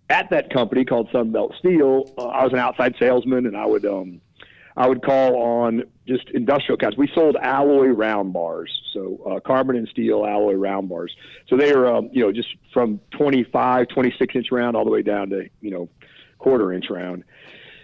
at 0.10 0.30
that 0.32 0.52
company 0.52 0.86
called 0.86 1.10
Sunbelt 1.12 1.58
Steel, 1.60 2.12
uh, 2.18 2.28
I 2.28 2.44
was 2.44 2.54
an 2.54 2.60
outside 2.60 2.96
salesman, 3.00 3.46
and 3.46 3.56
I 3.56 3.66
would 3.66 3.86
um, 3.86 4.22
I 4.76 4.88
would 4.88 5.04
call 5.04 5.36
on 5.36 5.84
just 6.08 6.30
industrial 6.30 6.76
accounts. 6.76 6.98
We 6.98 7.10
sold 7.14 7.36
alloy 7.36 7.88
round 7.88 8.34
bars, 8.34 8.72
so 8.94 9.20
uh, 9.30 9.40
carbon 9.40 9.76
and 9.76 9.88
steel 9.90 10.26
alloy 10.26 10.54
round 10.54 10.90
bars. 10.90 11.16
So 11.48 11.58
they 11.58 11.74
were 11.76 11.94
um, 11.94 12.10
you 12.12 12.24
know 12.24 12.32
just 12.32 12.50
from 12.74 13.00
25, 13.12 13.88
26 13.90 14.36
inch 14.36 14.48
round 14.52 14.76
all 14.76 14.86
the 14.86 14.92
way 14.92 15.02
down 15.02 15.30
to 15.30 15.50
you 15.62 15.72
know 15.72 15.90
quarter 16.40 16.74
inch 16.74 16.90
round. 16.90 17.24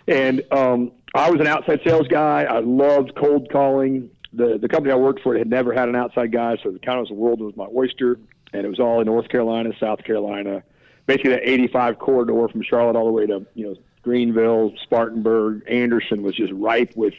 And 0.07 0.43
um, 0.51 0.91
I 1.13 1.29
was 1.29 1.41
an 1.41 1.47
outside 1.47 1.81
sales 1.85 2.07
guy. 2.07 2.43
I 2.43 2.59
loved 2.59 3.13
cold 3.15 3.51
calling. 3.51 4.09
The 4.33 4.57
the 4.57 4.67
company 4.67 4.93
I 4.93 4.97
worked 4.97 5.21
for 5.21 5.37
had 5.37 5.49
never 5.49 5.73
had 5.73 5.89
an 5.89 5.95
outside 5.95 6.31
guy, 6.31 6.57
so 6.63 6.71
the 6.71 6.79
kind 6.79 6.99
of 6.99 7.07
the 7.07 7.13
world 7.13 7.39
was 7.39 7.55
my 7.55 7.67
oyster, 7.75 8.19
and 8.51 8.65
it 8.65 8.69
was 8.69 8.79
all 8.79 8.99
in 8.99 9.05
North 9.05 9.29
Carolina, 9.29 9.71
South 9.79 10.03
Carolina, 10.03 10.63
basically 11.05 11.31
that 11.31 11.47
85 11.47 11.99
corridor 11.99 12.47
from 12.47 12.61
Charlotte 12.63 12.95
all 12.95 13.05
the 13.05 13.11
way 13.11 13.25
to 13.25 13.45
you 13.53 13.67
know 13.67 13.75
Greenville, 14.01 14.73
Spartanburg, 14.83 15.63
Anderson 15.67 16.21
was 16.21 16.35
just 16.35 16.53
ripe 16.53 16.93
with 16.95 17.13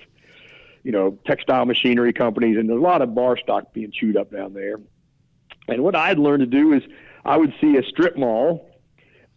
you 0.83 0.93
know 0.93 1.19
textile 1.27 1.65
machinery 1.65 2.13
companies, 2.13 2.57
and 2.57 2.71
a 2.71 2.75
lot 2.75 3.03
of 3.03 3.15
bar 3.15 3.37
stock 3.37 3.73
being 3.73 3.91
chewed 3.91 4.17
up 4.17 4.31
down 4.31 4.55
there. 4.55 4.81
And 5.69 5.83
what 5.83 5.97
I'd 5.97 6.19
learned 6.19 6.41
to 6.41 6.47
do 6.47 6.73
is 6.73 6.83
I 7.25 7.37
would 7.37 7.53
see 7.61 7.77
a 7.77 7.83
strip 7.83 8.17
mall 8.17 8.71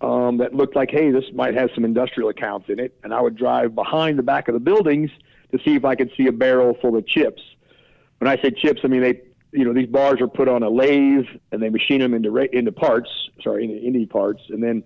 um, 0.02 0.38
that 0.38 0.54
looked 0.54 0.76
like, 0.76 0.92
hey, 0.92 1.12
this 1.12 1.26
might 1.34 1.56
have 1.56 1.70
some 1.74 1.84
industrial 1.84 2.30
accounts 2.30 2.70
in 2.70 2.80
it. 2.80 2.98
And 3.04 3.14
I 3.14 3.22
would 3.22 3.36
drive 3.36 3.76
behind 3.76 4.18
the 4.18 4.24
back 4.24 4.48
of 4.48 4.54
the 4.54 4.60
buildings 4.60 5.10
to 5.52 5.60
see 5.64 5.76
if 5.76 5.86
I 5.86 5.96
could 5.96 6.12
see 6.16 6.28
a 6.28 6.32
barrel 6.32 6.78
full 6.82 6.96
of 6.96 7.06
chips. 7.08 7.42
When 8.20 8.30
I 8.30 8.40
say 8.42 8.52
chips, 8.52 8.82
I 8.84 8.88
mean 8.88 9.02
they, 9.02 9.22
you 9.52 9.66
know, 9.66 9.74
these 9.74 9.88
bars 9.88 10.22
are 10.22 10.28
put 10.28 10.48
on 10.48 10.64
a 10.64 10.70
lathe 10.70 11.26
and 11.52 11.62
they 11.62 11.70
machine 11.70 12.00
them 12.00 12.14
into 12.14 12.36
into 12.36 12.72
parts. 12.72 13.10
Sorry, 13.44 13.64
into, 13.64 13.86
into 13.86 14.08
parts. 14.08 14.42
And 14.50 14.62
then 14.62 14.84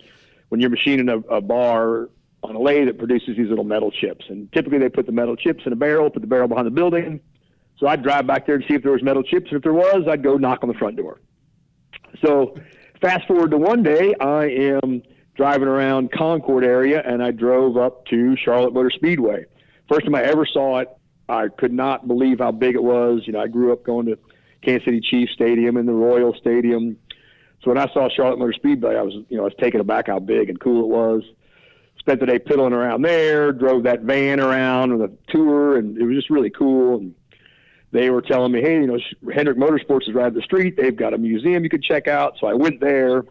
when 0.49 0.61
you're 0.61 0.69
machining 0.69 1.09
a, 1.09 1.17
a 1.17 1.41
bar 1.41 2.09
on 2.43 2.55
a 2.55 2.59
lathe, 2.59 2.87
it 2.87 2.97
produces 2.97 3.37
these 3.37 3.49
little 3.49 3.63
metal 3.63 3.91
chips. 3.91 4.25
And 4.29 4.51
typically 4.51 4.79
they 4.79 4.89
put 4.89 5.05
the 5.05 5.11
metal 5.11 5.35
chips 5.35 5.63
in 5.65 5.73
a 5.73 5.75
barrel, 5.75 6.09
put 6.09 6.21
the 6.21 6.27
barrel 6.27 6.47
behind 6.47 6.67
the 6.67 6.71
building. 6.71 7.19
So 7.77 7.87
I'd 7.87 8.03
drive 8.03 8.27
back 8.27 8.45
there 8.45 8.57
to 8.57 8.67
see 8.67 8.75
if 8.75 8.83
there 8.83 8.91
was 8.91 9.03
metal 9.03 9.23
chips. 9.23 9.47
And 9.49 9.57
if 9.57 9.63
there 9.63 9.73
was, 9.73 10.07
I'd 10.07 10.23
go 10.23 10.37
knock 10.37 10.59
on 10.63 10.69
the 10.69 10.75
front 10.75 10.95
door. 10.95 11.19
So 12.23 12.55
fast 13.01 13.27
forward 13.27 13.51
to 13.51 13.57
one 13.57 13.83
day, 13.83 14.13
I 14.19 14.45
am 14.45 15.01
driving 15.35 15.67
around 15.67 16.11
Concord 16.11 16.63
area, 16.63 17.01
and 17.03 17.23
I 17.23 17.31
drove 17.31 17.75
up 17.75 18.05
to 18.05 18.37
Charlotte 18.37 18.73
Motor 18.73 18.91
Speedway. 18.91 19.45
First 19.89 20.05
time 20.05 20.15
I 20.15 20.23
ever 20.23 20.45
saw 20.45 20.79
it, 20.79 20.89
I 21.27 21.47
could 21.47 21.73
not 21.73 22.07
believe 22.07 22.39
how 22.39 22.51
big 22.51 22.75
it 22.75 22.83
was. 22.83 23.23
You 23.25 23.33
know, 23.33 23.39
I 23.39 23.47
grew 23.47 23.73
up 23.73 23.83
going 23.83 24.05
to 24.05 24.19
Kansas 24.63 24.85
City 24.85 25.01
Chiefs 25.01 25.33
Stadium 25.33 25.77
and 25.77 25.87
the 25.87 25.93
Royal 25.93 26.33
Stadium. 26.35 26.97
So 27.63 27.71
when 27.71 27.77
I 27.77 27.91
saw 27.93 28.09
Charlotte 28.09 28.39
Motor 28.39 28.53
Speedway, 28.53 28.95
I 28.95 29.01
was, 29.01 29.13
you 29.29 29.37
know, 29.37 29.43
I 29.43 29.45
was 29.45 29.55
taken 29.59 29.79
aback 29.79 30.07
how 30.07 30.19
big 30.19 30.49
and 30.49 30.59
cool 30.59 30.83
it 30.83 30.87
was. 30.87 31.23
Spent 31.99 32.19
the 32.19 32.25
day 32.25 32.39
piddling 32.39 32.73
around 32.73 33.03
there, 33.03 33.53
drove 33.53 33.83
that 33.83 34.01
van 34.01 34.39
around 34.39 34.97
with 34.97 35.09
a 35.09 35.31
tour, 35.31 35.77
and 35.77 35.97
it 35.97 36.03
was 36.03 36.15
just 36.15 36.29
really 36.29 36.49
cool. 36.49 36.97
And 36.97 37.15
they 37.91 38.09
were 38.09 38.21
telling 38.21 38.51
me, 38.51 38.61
hey, 38.61 38.81
you 38.81 38.87
know, 38.87 38.99
Hendrick 39.33 39.57
Motorsports 39.57 40.09
is 40.09 40.13
right 40.13 40.25
up 40.25 40.33
the 40.33 40.41
street. 40.41 40.75
They've 40.75 40.95
got 40.95 41.13
a 41.13 41.17
museum 41.17 41.63
you 41.63 41.69
could 41.69 41.83
check 41.83 42.07
out. 42.07 42.33
So 42.39 42.47
I 42.47 42.53
went 42.53 42.81
there, 42.81 43.23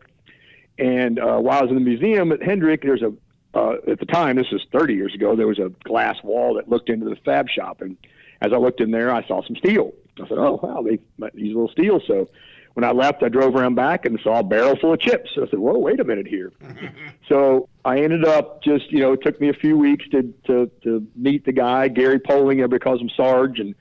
and 0.78 1.18
uh, 1.18 1.38
while 1.38 1.58
I 1.58 1.62
was 1.62 1.70
in 1.70 1.74
the 1.74 1.82
museum 1.82 2.32
at 2.32 2.42
Hendrick, 2.42 2.82
there's 2.82 3.02
a 3.02 3.12
uh, 3.54 3.74
at 3.86 3.98
the 3.98 4.06
time, 4.06 4.36
this 4.36 4.46
is 4.50 4.62
30 4.72 4.94
years 4.94 5.14
ago, 5.14 5.36
there 5.36 5.46
was 5.46 5.58
a 5.58 5.70
glass 5.84 6.16
wall 6.22 6.54
that 6.54 6.70
looked 6.70 6.88
into 6.88 7.08
the 7.08 7.16
fab 7.16 7.48
shop, 7.48 7.82
and 7.82 7.96
as 8.40 8.52
I 8.52 8.56
looked 8.56 8.80
in 8.80 8.90
there, 8.90 9.12
I 9.12 9.26
saw 9.26 9.42
some 9.46 9.56
steel. 9.56 9.92
I 10.20 10.28
said, 10.28 10.38
"Oh 10.38 10.60
wow, 10.62 10.82
they 10.82 10.98
use 11.34 11.54
little 11.54 11.70
steel." 11.70 12.00
So 12.06 12.28
when 12.74 12.84
I 12.84 12.92
left, 12.92 13.22
I 13.22 13.28
drove 13.28 13.54
around 13.54 13.74
back 13.74 14.06
and 14.06 14.18
saw 14.20 14.40
a 14.40 14.42
barrel 14.42 14.76
full 14.76 14.94
of 14.94 15.00
chips. 15.00 15.30
So 15.34 15.44
I 15.44 15.50
said, 15.50 15.58
"Whoa, 15.58 15.78
wait 15.78 16.00
a 16.00 16.04
minute 16.04 16.26
here." 16.26 16.52
so 17.28 17.68
I 17.84 18.00
ended 18.00 18.24
up 18.24 18.62
just, 18.62 18.90
you 18.90 19.00
know, 19.00 19.12
it 19.12 19.22
took 19.22 19.40
me 19.40 19.48
a 19.48 19.54
few 19.54 19.76
weeks 19.76 20.06
to 20.10 20.32
to 20.46 20.70
to 20.84 21.06
meet 21.14 21.44
the 21.44 21.52
guy, 21.52 21.88
Gary 21.88 22.18
Poling. 22.18 22.60
Everybody 22.60 22.80
calls 22.80 23.00
him 23.00 23.10
Sarge, 23.16 23.58
and 23.58 23.74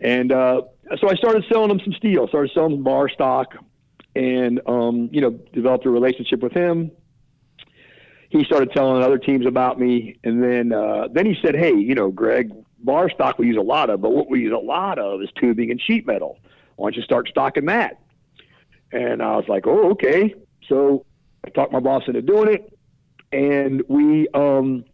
and 0.00 0.32
uh, 0.32 0.62
so 1.00 1.08
I 1.08 1.14
started 1.14 1.44
selling 1.50 1.70
him 1.70 1.80
some 1.84 1.94
steel. 1.94 2.28
Started 2.28 2.52
selling 2.52 2.74
him 2.74 2.82
bar 2.82 3.08
stock, 3.08 3.54
and 4.14 4.60
um, 4.66 5.08
you 5.12 5.20
know, 5.20 5.30
developed 5.30 5.86
a 5.86 5.90
relationship 5.90 6.40
with 6.40 6.52
him. 6.52 6.90
He 8.28 8.44
started 8.44 8.72
telling 8.72 9.02
other 9.02 9.18
teams 9.18 9.46
about 9.46 9.78
me, 9.78 10.16
and 10.24 10.42
then 10.42 10.72
uh, 10.72 11.08
then 11.12 11.26
he 11.26 11.36
said, 11.42 11.54
"Hey, 11.54 11.74
you 11.74 11.94
know, 11.94 12.10
Greg, 12.10 12.52
bar 12.78 13.10
stock 13.10 13.38
we 13.38 13.46
use 13.46 13.56
a 13.56 13.62
lot 13.62 13.90
of, 13.90 14.00
but 14.00 14.10
what 14.10 14.30
we 14.30 14.40
use 14.40 14.52
a 14.52 14.58
lot 14.64 14.98
of 14.98 15.22
is 15.22 15.28
tubing 15.40 15.70
and 15.70 15.80
sheet 15.80 16.06
metal. 16.06 16.38
Why 16.76 16.86
don't 16.86 16.96
you 16.96 17.02
start 17.02 17.28
stocking 17.28 17.66
that?" 17.66 18.00
And 18.92 19.22
I 19.22 19.36
was 19.36 19.46
like, 19.48 19.66
"Oh, 19.66 19.90
okay." 19.92 20.34
So 20.68 21.04
I 21.44 21.50
talked 21.50 21.72
my 21.72 21.80
boss 21.80 22.04
into 22.06 22.22
doing 22.22 22.48
it, 22.48 22.78
and 23.32 23.82
we 23.88 24.28
um, 24.28 24.84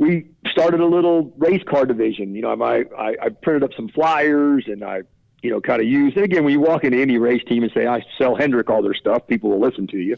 we 0.00 0.26
started 0.50 0.80
a 0.80 0.86
little 0.86 1.32
race 1.36 1.62
car 1.68 1.84
division. 1.84 2.34
You 2.34 2.40
know, 2.40 2.62
I, 2.62 2.84
I, 2.96 3.16
I 3.22 3.28
printed 3.28 3.64
up 3.64 3.74
some 3.76 3.88
flyers 3.88 4.64
and 4.66 4.82
I, 4.82 5.02
you 5.42 5.50
know, 5.50 5.60
kind 5.60 5.82
of 5.82 5.86
used. 5.86 6.16
And 6.16 6.24
again, 6.24 6.42
when 6.42 6.54
you 6.54 6.60
walk 6.60 6.84
into 6.84 6.98
any 6.98 7.18
race 7.18 7.42
team 7.46 7.62
and 7.62 7.70
say, 7.72 7.86
I 7.86 8.02
sell 8.16 8.34
Hendrick 8.34 8.70
all 8.70 8.82
their 8.82 8.94
stuff, 8.94 9.26
people 9.26 9.50
will 9.50 9.60
listen 9.60 9.86
to 9.88 9.98
you. 9.98 10.16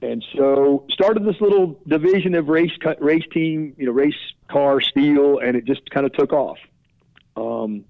And 0.00 0.24
so 0.36 0.86
started 0.90 1.24
this 1.24 1.40
little 1.40 1.80
division 1.86 2.34
of 2.34 2.48
race 2.48 2.70
race 3.00 3.24
team, 3.32 3.74
you 3.76 3.86
know, 3.86 3.92
race 3.92 4.14
car 4.48 4.80
steel, 4.80 5.38
and 5.38 5.56
it 5.56 5.64
just 5.64 5.90
kind 5.90 6.06
of 6.06 6.12
took 6.12 6.32
off. 6.32 6.58
Um, 7.36 7.84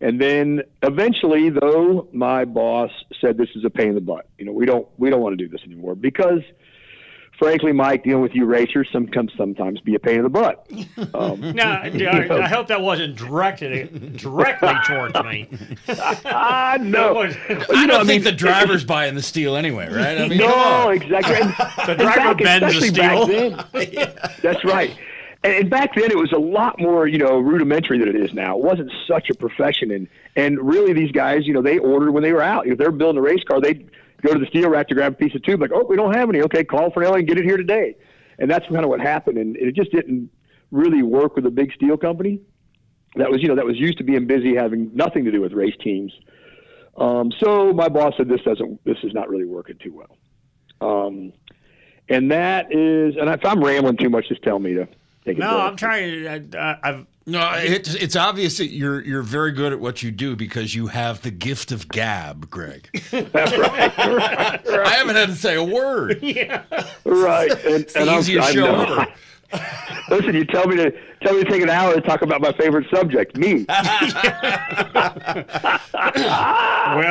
and 0.00 0.20
then 0.20 0.62
eventually, 0.82 1.50
though, 1.50 2.08
my 2.12 2.44
boss 2.44 2.92
said 3.20 3.36
this 3.36 3.48
is 3.56 3.64
a 3.64 3.70
pain 3.70 3.88
in 3.88 3.94
the 3.96 4.00
butt. 4.00 4.28
You 4.38 4.44
know, 4.44 4.52
we 4.52 4.66
don't 4.66 4.86
we 4.98 5.10
don't 5.10 5.20
want 5.20 5.36
to 5.36 5.44
do 5.44 5.48
this 5.48 5.62
anymore 5.64 5.96
because 5.96 6.42
frankly, 7.38 7.72
Mike, 7.72 8.04
dealing 8.04 8.22
with 8.22 8.34
you 8.34 8.44
racers 8.44 8.88
some 8.92 9.06
can 9.06 9.30
sometimes 9.36 9.80
be 9.80 9.94
a 9.94 9.98
pain 9.98 10.16
in 10.16 10.22
the 10.24 10.28
butt. 10.28 10.66
Um, 11.14 11.40
no, 11.54 11.62
I, 11.62 12.26
I, 12.30 12.48
hope 12.48 12.66
that 12.66 12.80
wasn't 12.80 13.16
directed 13.16 14.16
directly 14.16 14.74
towards 14.86 15.14
me. 15.24 15.48
I 15.88 16.78
know. 16.78 17.22
I 17.22 17.28
don't 17.28 17.48
know, 17.48 17.64
think 17.66 17.90
I 17.90 18.02
mean, 18.04 18.22
the 18.24 18.32
driver's 18.32 18.84
buying 18.84 19.14
the 19.14 19.22
steel 19.22 19.56
anyway, 19.56 19.88
right? 19.88 20.18
I 20.18 20.28
mean, 20.28 20.38
no, 20.38 20.90
exactly. 20.90 21.36
the 21.86 21.94
driver 21.94 22.34
bends 22.34 22.74
the 22.74 22.86
steel. 22.88 23.26
Then, 23.26 23.64
yeah. 23.92 24.34
That's 24.42 24.64
right. 24.64 24.96
And, 25.44 25.54
and 25.54 25.70
back 25.70 25.94
then, 25.94 26.10
it 26.10 26.16
was 26.16 26.32
a 26.32 26.38
lot 26.38 26.80
more, 26.80 27.06
you 27.06 27.18
know, 27.18 27.38
rudimentary 27.38 27.98
than 27.98 28.08
it 28.08 28.16
is 28.16 28.32
now. 28.34 28.58
It 28.58 28.64
wasn't 28.64 28.90
such 29.06 29.30
a 29.30 29.34
profession, 29.34 29.90
and 29.92 30.08
and 30.34 30.58
really, 30.60 30.92
these 30.92 31.12
guys, 31.12 31.46
you 31.46 31.52
know, 31.52 31.62
they 31.62 31.78
ordered 31.78 32.10
when 32.10 32.22
they 32.22 32.32
were 32.32 32.42
out. 32.42 32.66
If 32.66 32.78
they're 32.78 32.90
building 32.90 33.18
a 33.18 33.22
race 33.22 33.44
car, 33.44 33.60
they 33.60 33.86
go 34.22 34.32
to 34.32 34.38
the 34.38 34.46
steel 34.46 34.68
rack 34.68 34.88
to 34.88 34.94
grab 34.94 35.12
a 35.12 35.16
piece 35.16 35.34
of 35.34 35.42
tube, 35.42 35.60
like, 35.60 35.70
oh, 35.72 35.84
we 35.88 35.96
don't 35.96 36.14
have 36.14 36.28
any. 36.28 36.42
Okay, 36.42 36.64
call 36.64 36.90
Fornelli 36.90 37.20
and 37.20 37.28
get 37.28 37.38
it 37.38 37.44
here 37.44 37.56
today. 37.56 37.96
And 38.38 38.50
that's 38.50 38.66
kind 38.66 38.84
of 38.84 38.88
what 38.88 39.00
happened. 39.00 39.38
And 39.38 39.56
it 39.56 39.74
just 39.74 39.90
didn't 39.90 40.30
really 40.70 41.02
work 41.02 41.36
with 41.36 41.46
a 41.46 41.50
big 41.50 41.72
steel 41.72 41.96
company 41.96 42.40
that 43.16 43.30
was, 43.30 43.42
you 43.42 43.48
know, 43.48 43.56
that 43.56 43.64
was 43.64 43.76
used 43.76 43.98
to 43.98 44.04
being 44.04 44.26
busy 44.26 44.54
having 44.54 44.90
nothing 44.94 45.24
to 45.24 45.30
do 45.30 45.40
with 45.40 45.52
race 45.52 45.74
teams. 45.82 46.12
Um, 46.96 47.32
so 47.38 47.72
my 47.72 47.88
boss 47.88 48.14
said, 48.16 48.28
this 48.28 48.42
doesn't, 48.42 48.84
this 48.84 48.98
is 49.02 49.12
not 49.14 49.28
really 49.28 49.44
working 49.44 49.76
too 49.78 49.94
well. 49.94 50.16
Um, 50.80 51.32
and 52.08 52.30
that 52.30 52.72
is, 52.72 53.16
and 53.16 53.28
if 53.28 53.44
I'm 53.44 53.62
rambling 53.62 53.96
too 53.96 54.10
much, 54.10 54.28
just 54.28 54.42
tell 54.42 54.58
me 54.58 54.74
to 54.74 54.86
take 55.24 55.36
it. 55.36 55.38
No, 55.38 55.60
I'm 55.60 55.76
trying. 55.76 56.26
I, 56.26 56.78
I've 56.82 57.06
no, 57.28 57.52
it's 57.56 57.94
it's 57.94 58.16
obvious 58.16 58.56
that 58.56 58.68
you're 58.68 59.04
you're 59.04 59.22
very 59.22 59.52
good 59.52 59.72
at 59.72 59.80
what 59.80 60.02
you 60.02 60.10
do 60.10 60.34
because 60.34 60.74
you 60.74 60.86
have 60.86 61.20
the 61.20 61.30
gift 61.30 61.72
of 61.72 61.86
gab, 61.86 62.48
Greg. 62.48 62.88
That's 63.10 63.34
right. 63.34 63.52
right, 63.98 64.66
right. 64.66 64.66
I 64.66 64.90
haven't 64.90 65.16
had 65.16 65.28
to 65.28 65.34
say 65.34 65.54
a 65.54 65.64
word. 65.64 66.22
Yeah. 66.28 66.64
Right. 67.04 67.50
And, 67.50 67.74
it's 67.74 67.96
and 67.96 68.06
the 68.06 68.18
easiest 68.18 68.52
show 68.52 68.66
ever. 68.66 69.06
Listen, 70.10 70.34
you 70.34 70.44
tell 70.44 70.66
me 70.66 70.76
to 70.76 70.90
tell 71.22 71.34
me 71.34 71.42
to 71.42 71.50
take 71.50 71.62
an 71.62 71.70
hour 71.70 71.94
to 71.94 72.00
talk 72.00 72.22
about 72.22 72.40
my 72.40 72.52
favorite 72.52 72.86
subject, 72.90 73.36
me. 73.36 73.64
well, 73.68 73.88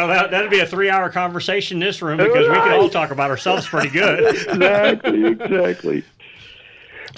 that 0.07 0.27
that'd 0.29 0.51
be 0.51 0.59
a 0.59 0.65
three-hour 0.67 1.09
conversation 1.09 1.77
in 1.77 1.87
this 1.87 2.01
room 2.01 2.17
because 2.17 2.47
right. 2.47 2.63
we 2.63 2.69
could 2.69 2.79
all 2.79 2.89
talk 2.89 3.11
about 3.11 3.31
ourselves 3.31 3.67
pretty 3.67 3.89
good. 3.89 4.35
exactly, 4.35 5.25
exactly. 5.25 6.03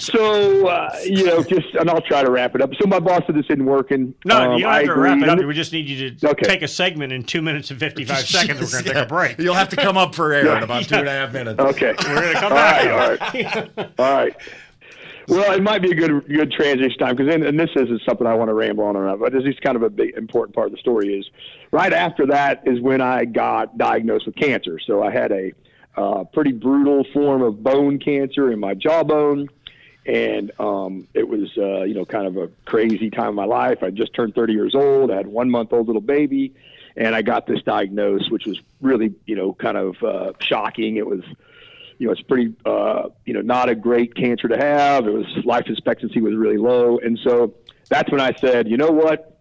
So 0.00 0.66
uh, 0.66 0.96
you 1.04 1.26
know, 1.26 1.42
just 1.42 1.74
and 1.74 1.90
I'll 1.90 2.00
try 2.00 2.22
to 2.22 2.30
wrap 2.30 2.54
it 2.54 2.62
up. 2.62 2.70
So 2.80 2.86
my 2.86 2.98
boss 2.98 3.22
said 3.26 3.36
this 3.36 3.44
isn't 3.50 3.64
working. 3.64 4.14
No, 4.24 4.36
um, 4.36 4.56
you 4.56 4.64
don't 4.64 4.72
have 4.72 4.82
I 4.82 4.84
to 4.84 4.92
agree. 4.92 5.02
wrap 5.02 5.22
it 5.22 5.28
up. 5.28 5.38
We 5.38 5.54
just 5.54 5.72
need 5.72 5.88
you 5.88 6.10
to 6.10 6.30
okay. 6.30 6.46
take 6.46 6.62
a 6.62 6.68
segment 6.68 7.12
in 7.12 7.22
two 7.22 7.42
minutes 7.42 7.70
and 7.70 7.78
fifty 7.78 8.04
five 8.04 8.18
seconds. 8.26 8.60
We're 8.60 8.70
going 8.70 8.84
to 8.84 8.92
take 8.94 9.02
a 9.02 9.06
break. 9.06 9.38
You'll 9.38 9.54
have 9.54 9.68
to 9.70 9.76
come 9.76 9.98
up 9.98 10.14
for 10.14 10.32
air 10.32 10.56
in 10.56 10.62
about 10.62 10.84
two 10.84 10.94
and 10.96 11.08
a 11.08 11.10
half 11.10 11.32
minutes. 11.32 11.60
Okay, 11.70 11.94
we're 12.08 12.20
going 12.20 12.34
to 12.34 12.40
come 12.40 12.52
all 12.52 12.58
back. 12.58 12.84
Right, 12.84 13.44
all 13.46 13.68
right, 13.76 13.90
all 13.98 14.14
right. 14.14 14.36
Well, 15.28 15.52
it 15.52 15.62
might 15.62 15.82
be 15.82 15.92
a 15.92 15.94
good 15.94 16.26
good 16.26 16.50
transition 16.50 16.98
time 16.98 17.14
because, 17.14 17.32
and 17.32 17.60
this 17.60 17.70
isn't 17.76 18.02
something 18.08 18.26
I 18.26 18.34
want 18.34 18.48
to 18.48 18.54
ramble 18.54 18.84
on 18.84 18.96
about, 18.96 19.20
but 19.20 19.32
this 19.32 19.44
is 19.44 19.54
kind 19.62 19.76
of 19.76 19.82
a 19.82 19.90
big 19.90 20.16
important 20.16 20.54
part 20.56 20.68
of 20.68 20.72
the 20.72 20.78
story. 20.78 21.14
Is 21.14 21.28
right 21.70 21.92
after 21.92 22.26
that 22.26 22.62
is 22.66 22.80
when 22.80 23.00
I 23.00 23.26
got 23.26 23.76
diagnosed 23.76 24.26
with 24.26 24.36
cancer. 24.36 24.80
So 24.84 25.02
I 25.02 25.12
had 25.12 25.30
a 25.30 25.52
uh, 25.96 26.24
pretty 26.24 26.52
brutal 26.52 27.04
form 27.12 27.42
of 27.42 27.62
bone 27.62 27.98
cancer 27.98 28.50
in 28.50 28.58
my 28.58 28.74
jawbone 28.74 29.48
and 30.06 30.50
um, 30.58 31.06
it 31.14 31.28
was 31.28 31.50
uh, 31.56 31.82
you 31.82 31.94
know 31.94 32.04
kind 32.04 32.26
of 32.26 32.36
a 32.36 32.48
crazy 32.64 33.10
time 33.10 33.28
of 33.28 33.34
my 33.34 33.44
life. 33.44 33.82
I 33.82 33.90
just 33.90 34.14
turned 34.14 34.34
30 34.34 34.52
years 34.52 34.74
old. 34.74 35.10
I 35.10 35.16
had 35.16 35.26
one 35.26 35.50
month 35.50 35.72
old 35.72 35.86
little 35.86 36.02
baby, 36.02 36.54
and 36.96 37.14
I 37.14 37.22
got 37.22 37.46
this 37.46 37.62
diagnosis, 37.62 38.30
which 38.30 38.46
was 38.46 38.60
really, 38.80 39.14
you 39.26 39.36
know, 39.36 39.52
kind 39.52 39.76
of 39.76 40.02
uh, 40.02 40.32
shocking. 40.40 40.96
It 40.96 41.06
was, 41.06 41.22
you 41.98 42.06
know, 42.06 42.12
it's 42.12 42.22
pretty, 42.22 42.54
uh, 42.64 43.08
you 43.24 43.34
know, 43.34 43.42
not 43.42 43.68
a 43.68 43.74
great 43.74 44.14
cancer 44.14 44.48
to 44.48 44.56
have. 44.56 45.06
It 45.06 45.12
was 45.12 45.26
life 45.44 45.66
expectancy 45.68 46.20
was 46.20 46.34
really 46.34 46.58
low, 46.58 46.98
and 46.98 47.18
so 47.22 47.54
that's 47.90 48.10
when 48.10 48.20
I 48.20 48.32
said, 48.34 48.68
you 48.68 48.76
know 48.76 48.90
what, 48.90 49.38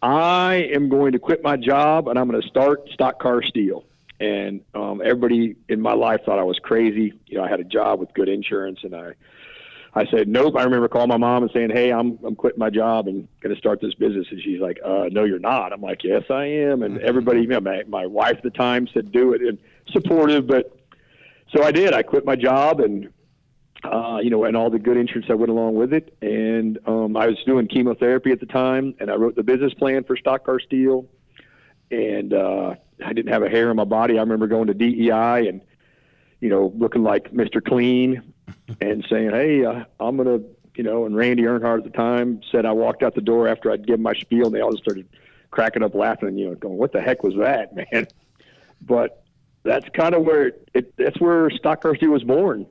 I 0.00 0.68
am 0.72 0.88
going 0.88 1.12
to 1.12 1.18
quit 1.18 1.42
my 1.42 1.56
job 1.56 2.06
and 2.06 2.18
I'm 2.18 2.28
going 2.28 2.40
to 2.40 2.46
start 2.46 2.88
Stock 2.92 3.18
Car 3.18 3.42
Steel. 3.42 3.84
And 4.20 4.60
um, 4.74 5.00
everybody 5.04 5.56
in 5.68 5.80
my 5.80 5.94
life 5.94 6.20
thought 6.24 6.38
I 6.38 6.42
was 6.42 6.58
crazy. 6.58 7.14
You 7.26 7.38
know, 7.38 7.44
I 7.44 7.48
had 7.48 7.60
a 7.60 7.64
job 7.64 8.00
with 8.00 8.12
good 8.14 8.28
insurance, 8.28 8.80
and 8.82 8.94
I 8.94 9.14
I 9.94 10.06
said, 10.06 10.28
nope. 10.28 10.54
I 10.56 10.64
remember 10.64 10.88
calling 10.88 11.08
my 11.08 11.16
mom 11.16 11.42
and 11.42 11.52
saying, 11.52 11.70
hey, 11.70 11.92
I'm 11.92 12.18
I'm 12.24 12.36
quitting 12.36 12.58
my 12.58 12.70
job 12.70 13.08
and 13.08 13.26
going 13.40 13.54
to 13.54 13.58
start 13.58 13.80
this 13.80 13.94
business. 13.94 14.26
And 14.30 14.40
she's 14.42 14.60
like, 14.60 14.78
uh, 14.84 15.08
no, 15.10 15.24
you're 15.24 15.38
not. 15.38 15.72
I'm 15.72 15.80
like, 15.80 16.04
yes, 16.04 16.24
I 16.30 16.44
am. 16.44 16.82
And 16.82 16.98
everybody, 17.00 17.40
you 17.40 17.46
know, 17.46 17.60
my, 17.60 17.82
my 17.88 18.06
wife 18.06 18.36
at 18.36 18.42
the 18.42 18.50
time 18.50 18.86
said, 18.92 19.12
do 19.12 19.32
it, 19.32 19.40
and 19.42 19.58
supportive. 19.90 20.46
But 20.46 20.76
so 21.54 21.62
I 21.62 21.72
did. 21.72 21.94
I 21.94 22.02
quit 22.02 22.24
my 22.24 22.36
job 22.36 22.80
and, 22.80 23.08
uh, 23.82 24.18
you 24.22 24.30
know, 24.30 24.44
and 24.44 24.56
all 24.56 24.70
the 24.70 24.78
good 24.78 24.96
insurance 24.96 25.28
that 25.28 25.38
went 25.38 25.50
along 25.50 25.74
with 25.74 25.92
it. 25.92 26.16
And 26.20 26.78
um, 26.86 27.16
I 27.16 27.26
was 27.26 27.36
doing 27.46 27.66
chemotherapy 27.66 28.30
at 28.30 28.40
the 28.40 28.46
time, 28.46 28.94
and 29.00 29.10
I 29.10 29.14
wrote 29.14 29.36
the 29.36 29.42
business 29.42 29.72
plan 29.74 30.04
for 30.04 30.16
Stock 30.16 30.44
Car 30.44 30.60
Steel. 30.60 31.06
And 31.90 32.34
uh, 32.34 32.74
I 33.02 33.12
didn't 33.14 33.32
have 33.32 33.42
a 33.42 33.48
hair 33.48 33.70
on 33.70 33.76
my 33.76 33.84
body. 33.84 34.18
I 34.18 34.20
remember 34.20 34.46
going 34.46 34.66
to 34.66 34.74
DEI 34.74 35.48
and, 35.48 35.62
you 36.40 36.50
know, 36.50 36.74
looking 36.76 37.02
like 37.02 37.32
Mr. 37.32 37.64
Clean 37.64 38.34
and 38.80 39.06
saying, 39.08 39.30
"Hey, 39.30 39.64
uh, 39.64 39.84
I'm 40.00 40.16
gonna," 40.16 40.40
you 40.74 40.84
know. 40.84 41.06
And 41.06 41.16
Randy 41.16 41.44
Earnhardt 41.44 41.78
at 41.78 41.84
the 41.84 41.90
time 41.90 42.40
said 42.50 42.66
I 42.66 42.72
walked 42.72 43.02
out 43.02 43.14
the 43.14 43.20
door 43.20 43.48
after 43.48 43.70
I'd 43.70 43.86
given 43.86 44.02
my 44.02 44.14
spiel, 44.14 44.46
and 44.46 44.54
they 44.54 44.60
all 44.60 44.72
just 44.72 44.82
started 44.82 45.08
cracking 45.50 45.82
up 45.82 45.94
laughing, 45.94 46.36
you 46.36 46.48
know, 46.48 46.54
going, 46.54 46.76
"What 46.76 46.92
the 46.92 47.00
heck 47.00 47.22
was 47.22 47.34
that, 47.36 47.74
man?" 47.92 48.06
But 48.80 49.24
that's 49.64 49.88
kind 49.90 50.14
of 50.14 50.24
where 50.24 50.48
it, 50.48 50.68
it 50.74 50.96
that's 50.96 51.20
where 51.20 51.50
Stock 51.50 51.82
Car 51.82 51.96
was 52.02 52.24
born. 52.24 52.66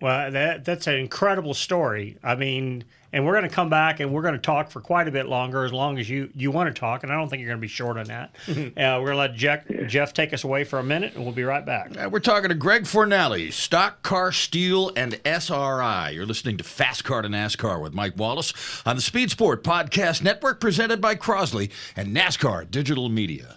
Well, 0.00 0.30
that 0.30 0.64
that's 0.64 0.86
an 0.86 0.96
incredible 0.96 1.54
story. 1.54 2.18
I 2.22 2.34
mean, 2.34 2.84
and 3.12 3.24
we're 3.24 3.32
going 3.32 3.48
to 3.48 3.54
come 3.54 3.70
back 3.70 4.00
and 4.00 4.12
we're 4.12 4.20
going 4.20 4.34
to 4.34 4.40
talk 4.40 4.70
for 4.70 4.82
quite 4.82 5.08
a 5.08 5.10
bit 5.10 5.26
longer, 5.26 5.64
as 5.64 5.72
long 5.72 5.98
as 5.98 6.08
you 6.08 6.30
you 6.34 6.50
want 6.50 6.74
to 6.74 6.78
talk. 6.78 7.02
And 7.02 7.10
I 7.10 7.16
don't 7.16 7.30
think 7.30 7.40
you're 7.40 7.48
going 7.48 7.60
to 7.60 7.62
be 7.62 7.68
short 7.68 7.96
on 7.96 8.04
that. 8.06 8.36
uh, 8.48 8.52
we're 9.00 9.06
going 9.06 9.06
to 9.06 9.16
let 9.16 9.34
Jeff, 9.34 9.64
Jeff 9.86 10.12
take 10.12 10.34
us 10.34 10.44
away 10.44 10.64
for 10.64 10.78
a 10.78 10.84
minute, 10.84 11.14
and 11.14 11.24
we'll 11.24 11.32
be 11.32 11.44
right 11.44 11.64
back. 11.64 11.96
Uh, 11.96 12.10
we're 12.10 12.20
talking 12.20 12.50
to 12.50 12.54
Greg 12.54 12.82
Fornelli, 12.82 13.50
Stock 13.52 14.02
Car 14.02 14.32
Steel 14.32 14.92
and 14.96 15.18
SRI. 15.24 16.10
You're 16.10 16.26
listening 16.26 16.58
to 16.58 16.64
Fast 16.64 17.04
Car 17.04 17.22
to 17.22 17.28
NASCAR 17.28 17.80
with 17.80 17.94
Mike 17.94 18.18
Wallace 18.18 18.52
on 18.84 18.96
the 18.96 19.02
Speed 19.02 19.30
Sport 19.30 19.64
Podcast 19.64 20.22
Network, 20.22 20.60
presented 20.60 21.00
by 21.00 21.14
Crosley 21.14 21.70
and 21.96 22.14
NASCAR 22.14 22.70
Digital 22.70 23.08
Media. 23.08 23.56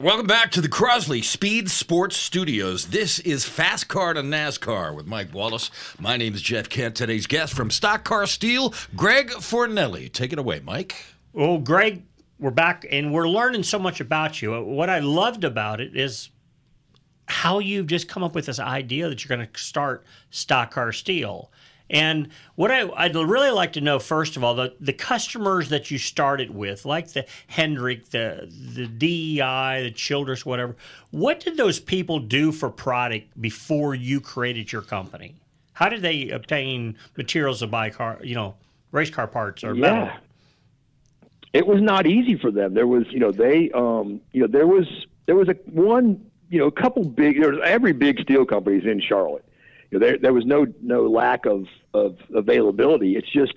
Welcome 0.00 0.26
back 0.26 0.50
to 0.52 0.62
the 0.62 0.68
Crosley 0.68 1.22
Speed 1.22 1.70
Sports 1.70 2.16
Studios. 2.16 2.86
This 2.86 3.18
is 3.18 3.44
Fast 3.44 3.88
Car 3.88 4.14
to 4.14 4.22
NASCAR 4.22 4.94
with 4.94 5.06
Mike 5.06 5.34
Wallace. 5.34 5.70
My 5.98 6.16
name 6.16 6.32
is 6.32 6.40
Jeff 6.40 6.70
Kent. 6.70 6.94
Today's 6.94 7.26
guest 7.26 7.52
from 7.52 7.70
Stock 7.70 8.02
Car 8.02 8.24
Steel, 8.24 8.72
Greg 8.96 9.28
Fornelli. 9.28 10.10
Take 10.10 10.32
it 10.32 10.38
away, 10.38 10.60
Mike. 10.60 11.04
Well, 11.34 11.58
Greg, 11.58 12.02
we're 12.38 12.50
back 12.50 12.86
and 12.90 13.12
we're 13.12 13.28
learning 13.28 13.62
so 13.62 13.78
much 13.78 14.00
about 14.00 14.40
you. 14.40 14.58
What 14.64 14.88
I 14.88 15.00
loved 15.00 15.44
about 15.44 15.82
it 15.82 15.94
is 15.94 16.30
how 17.28 17.58
you've 17.58 17.86
just 17.86 18.08
come 18.08 18.24
up 18.24 18.34
with 18.34 18.46
this 18.46 18.58
idea 18.58 19.06
that 19.10 19.22
you're 19.22 19.36
going 19.36 19.46
to 19.46 19.60
start 19.60 20.06
Stock 20.30 20.70
Car 20.70 20.92
Steel. 20.92 21.52
And 21.90 22.28
what 22.54 22.70
I, 22.70 22.84
would 22.84 23.28
really 23.28 23.50
like 23.50 23.72
to 23.72 23.80
know, 23.80 23.98
first 23.98 24.36
of 24.36 24.44
all, 24.44 24.54
the, 24.54 24.74
the 24.80 24.92
customers 24.92 25.70
that 25.70 25.90
you 25.90 25.98
started 25.98 26.54
with, 26.54 26.84
like 26.84 27.08
the 27.08 27.26
Hendrick, 27.48 28.10
the 28.10 28.48
the 28.48 28.86
DEI, 28.86 29.82
the 29.82 29.90
Childress, 29.90 30.46
whatever, 30.46 30.76
what 31.10 31.40
did 31.40 31.56
those 31.56 31.80
people 31.80 32.20
do 32.20 32.52
for 32.52 32.70
product 32.70 33.40
before 33.40 33.96
you 33.96 34.20
created 34.20 34.70
your 34.70 34.82
company? 34.82 35.34
How 35.72 35.88
did 35.88 36.02
they 36.02 36.30
obtain 36.30 36.96
materials 37.16 37.58
to 37.58 37.66
buy 37.66 37.90
car, 37.90 38.18
you 38.22 38.36
know, 38.36 38.54
race 38.92 39.10
car 39.10 39.26
parts 39.26 39.64
or 39.64 39.74
yeah. 39.74 39.80
metal? 39.80 40.10
It 41.52 41.66
was 41.66 41.82
not 41.82 42.06
easy 42.06 42.36
for 42.36 42.52
them. 42.52 42.74
There 42.74 42.86
was, 42.86 43.04
you 43.10 43.18
know, 43.18 43.32
they, 43.32 43.72
um, 43.72 44.20
you 44.30 44.42
know, 44.42 44.46
there 44.46 44.68
was 44.68 44.86
there 45.26 45.34
was 45.34 45.48
a 45.48 45.54
one, 45.64 46.24
you 46.50 46.60
know, 46.60 46.68
a 46.68 46.72
couple 46.72 47.04
big. 47.04 47.40
There 47.40 47.50
was 47.50 47.60
every 47.64 47.92
big 47.92 48.20
steel 48.20 48.44
company 48.44 48.76
is 48.76 48.84
in 48.84 49.00
Charlotte 49.00 49.44
you 49.90 49.98
know, 49.98 50.06
there 50.06 50.18
there 50.18 50.32
was 50.32 50.46
no 50.46 50.66
no 50.80 51.06
lack 51.08 51.46
of 51.46 51.66
of 51.94 52.16
availability. 52.34 53.16
It's 53.16 53.30
just 53.30 53.54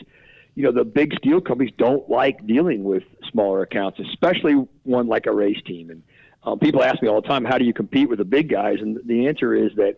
you 0.56 0.64
know 0.64 0.72
the 0.72 0.86
big 0.86 1.14
steel 1.16 1.42
companies 1.42 1.74
don't 1.78 2.10
like 2.10 2.46
dealing 2.46 2.84
with 2.84 3.04
smaller 3.32 3.62
accounts, 3.62 4.00
especially 4.00 4.54
one 4.84 5.08
like 5.08 5.26
a 5.26 5.32
race 5.32 5.62
team. 5.66 5.90
And 5.90 6.04
um, 6.44 6.60
people 6.60 6.84
ask 6.84 7.02
me 7.02 7.08
all 7.08 7.22
the 7.22 7.28
time, 7.28 7.46
how 7.46 7.58
do 7.58 7.66
you 7.66 7.74
compete 7.74 8.10
with 8.10 8.20
the 8.20 8.26
big 8.26 8.50
guys? 8.50 8.78
And 8.80 9.00
the 9.06 9.28
answer 9.28 9.54
is 9.54 9.72
that 9.76 9.96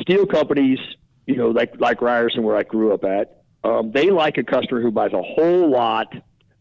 steel 0.00 0.26
companies, 0.26 0.78
you 1.26 1.36
know, 1.36 1.50
like 1.50 1.78
like 1.78 2.02
Ryerson, 2.02 2.42
where 2.42 2.56
I 2.56 2.62
grew 2.62 2.92
up 2.92 3.04
at, 3.04 3.42
um, 3.64 3.92
they 3.92 4.10
like 4.10 4.38
a 4.38 4.44
customer 4.44 4.80
who 4.80 4.90
buys 4.90 5.12
a 5.12 5.22
whole 5.22 5.70
lot 5.70 6.14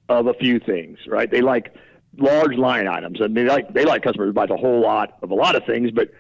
of 0.10 0.28
a 0.28 0.34
few 0.34 0.60
things, 0.60 1.00
right? 1.08 1.30
They 1.30 1.42
like 1.42 1.74
large 2.18 2.56
line 2.56 2.88
items, 2.88 3.20
and 3.20 3.36
they 3.36 3.46
like 3.46 3.74
they 3.74 3.86
like 3.86 4.04
customers 4.04 4.28
who 4.28 4.34
buys 4.34 4.50
a 4.52 4.58
whole 4.58 4.82
lot 4.82 5.18
of 5.22 5.32
a 5.32 5.36
lot 5.36 5.56
of 5.56 5.66
things, 5.66 5.92
but 5.92 6.12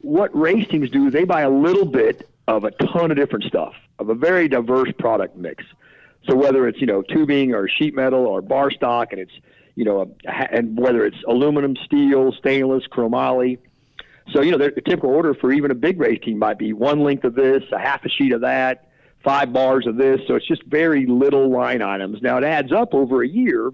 what 0.00 0.36
race 0.36 0.66
teams 0.68 0.90
do 0.90 1.10
they 1.10 1.24
buy 1.24 1.42
a 1.42 1.50
little 1.50 1.84
bit 1.84 2.28
of 2.48 2.64
a 2.64 2.70
ton 2.70 3.10
of 3.10 3.16
different 3.16 3.44
stuff, 3.44 3.74
of 3.98 4.08
a 4.08 4.14
very 4.14 4.48
diverse 4.48 4.90
product 4.98 5.36
mix. 5.36 5.62
So 6.28 6.34
whether 6.34 6.66
it's 6.66 6.80
you 6.80 6.86
know 6.86 7.02
tubing 7.02 7.54
or 7.54 7.68
sheet 7.68 7.94
metal 7.94 8.26
or 8.26 8.42
bar 8.42 8.70
stock, 8.70 9.12
and 9.12 9.20
it's 9.20 9.32
you 9.76 9.84
know 9.84 10.16
a, 10.26 10.30
and 10.52 10.76
whether 10.76 11.04
it's 11.04 11.18
aluminum, 11.28 11.76
steel, 11.84 12.32
stainless, 12.32 12.84
chromoly. 12.90 13.58
So 14.32 14.40
you 14.40 14.50
know 14.50 14.58
the 14.58 14.70
typical 14.70 15.10
order 15.10 15.34
for 15.34 15.52
even 15.52 15.70
a 15.70 15.74
big 15.74 16.00
race 16.00 16.20
team 16.24 16.38
might 16.38 16.58
be 16.58 16.72
one 16.72 17.00
length 17.00 17.24
of 17.24 17.34
this, 17.34 17.62
a 17.70 17.78
half 17.78 18.04
a 18.04 18.08
sheet 18.08 18.32
of 18.32 18.40
that, 18.40 18.88
five 19.22 19.52
bars 19.52 19.86
of 19.86 19.96
this. 19.96 20.20
So 20.26 20.34
it's 20.34 20.48
just 20.48 20.62
very 20.64 21.06
little 21.06 21.50
line 21.50 21.82
items. 21.82 22.22
Now 22.22 22.38
it 22.38 22.44
adds 22.44 22.72
up 22.72 22.94
over 22.94 23.22
a 23.22 23.28
year, 23.28 23.70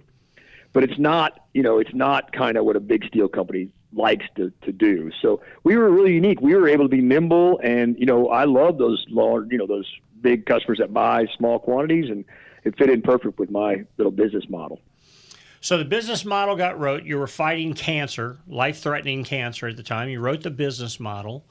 but 0.73 0.83
it's 0.83 0.99
not 0.99 1.47
you 1.55 1.63
know 1.63 1.79
it's 1.79 1.95
not 1.95 2.33
kind 2.33 2.57
of 2.57 2.65
what 2.65 2.75
a 2.75 2.81
big 2.81 3.05
steel 3.07 3.29
company 3.29 3.69
likes 3.95 4.27
to, 4.37 4.53
to 4.63 4.73
do. 4.73 5.11
So 5.23 5.41
we 5.63 5.77
were 5.77 5.91
really 5.91 6.13
unique. 6.13 6.41
We 6.41 6.55
were 6.55 6.69
able 6.69 6.85
to 6.85 6.89
be 6.89 7.01
nimble, 7.01 7.61
and 7.63 7.99
you 7.99 8.07
know, 8.07 8.29
I 8.29 8.45
love 8.45 8.79
those 8.79 9.05
large, 9.09 9.51
you 9.51 9.59
know, 9.59 9.67
those 9.67 9.91
big 10.21 10.47
customers 10.47 10.79
that 10.79 10.93
buy 10.93 11.27
small 11.37 11.59
quantities, 11.59 12.11
and 12.11 12.25
it 12.65 12.77
fit 12.77 12.91
in 12.91 13.03
perfect 13.03 13.39
with 13.39 13.51
my 13.51 13.85
little 13.97 14.13
business 14.13 14.49
model. 14.49 14.81
So 15.61 15.79
the 15.79 15.85
business 15.85 16.25
model 16.25 16.57
got 16.57 16.79
wrote. 16.79 17.05
You 17.05 17.19
were 17.19 17.27
fighting 17.27 17.73
cancer, 17.73 18.39
life-threatening 18.47 19.25
cancer 19.25 19.67
at 19.69 19.77
the 19.77 19.83
time. 19.83 20.11
You 20.11 20.21
wrote 20.21 20.43
the 20.43 20.51
business 20.51 21.01
model. 21.01 21.45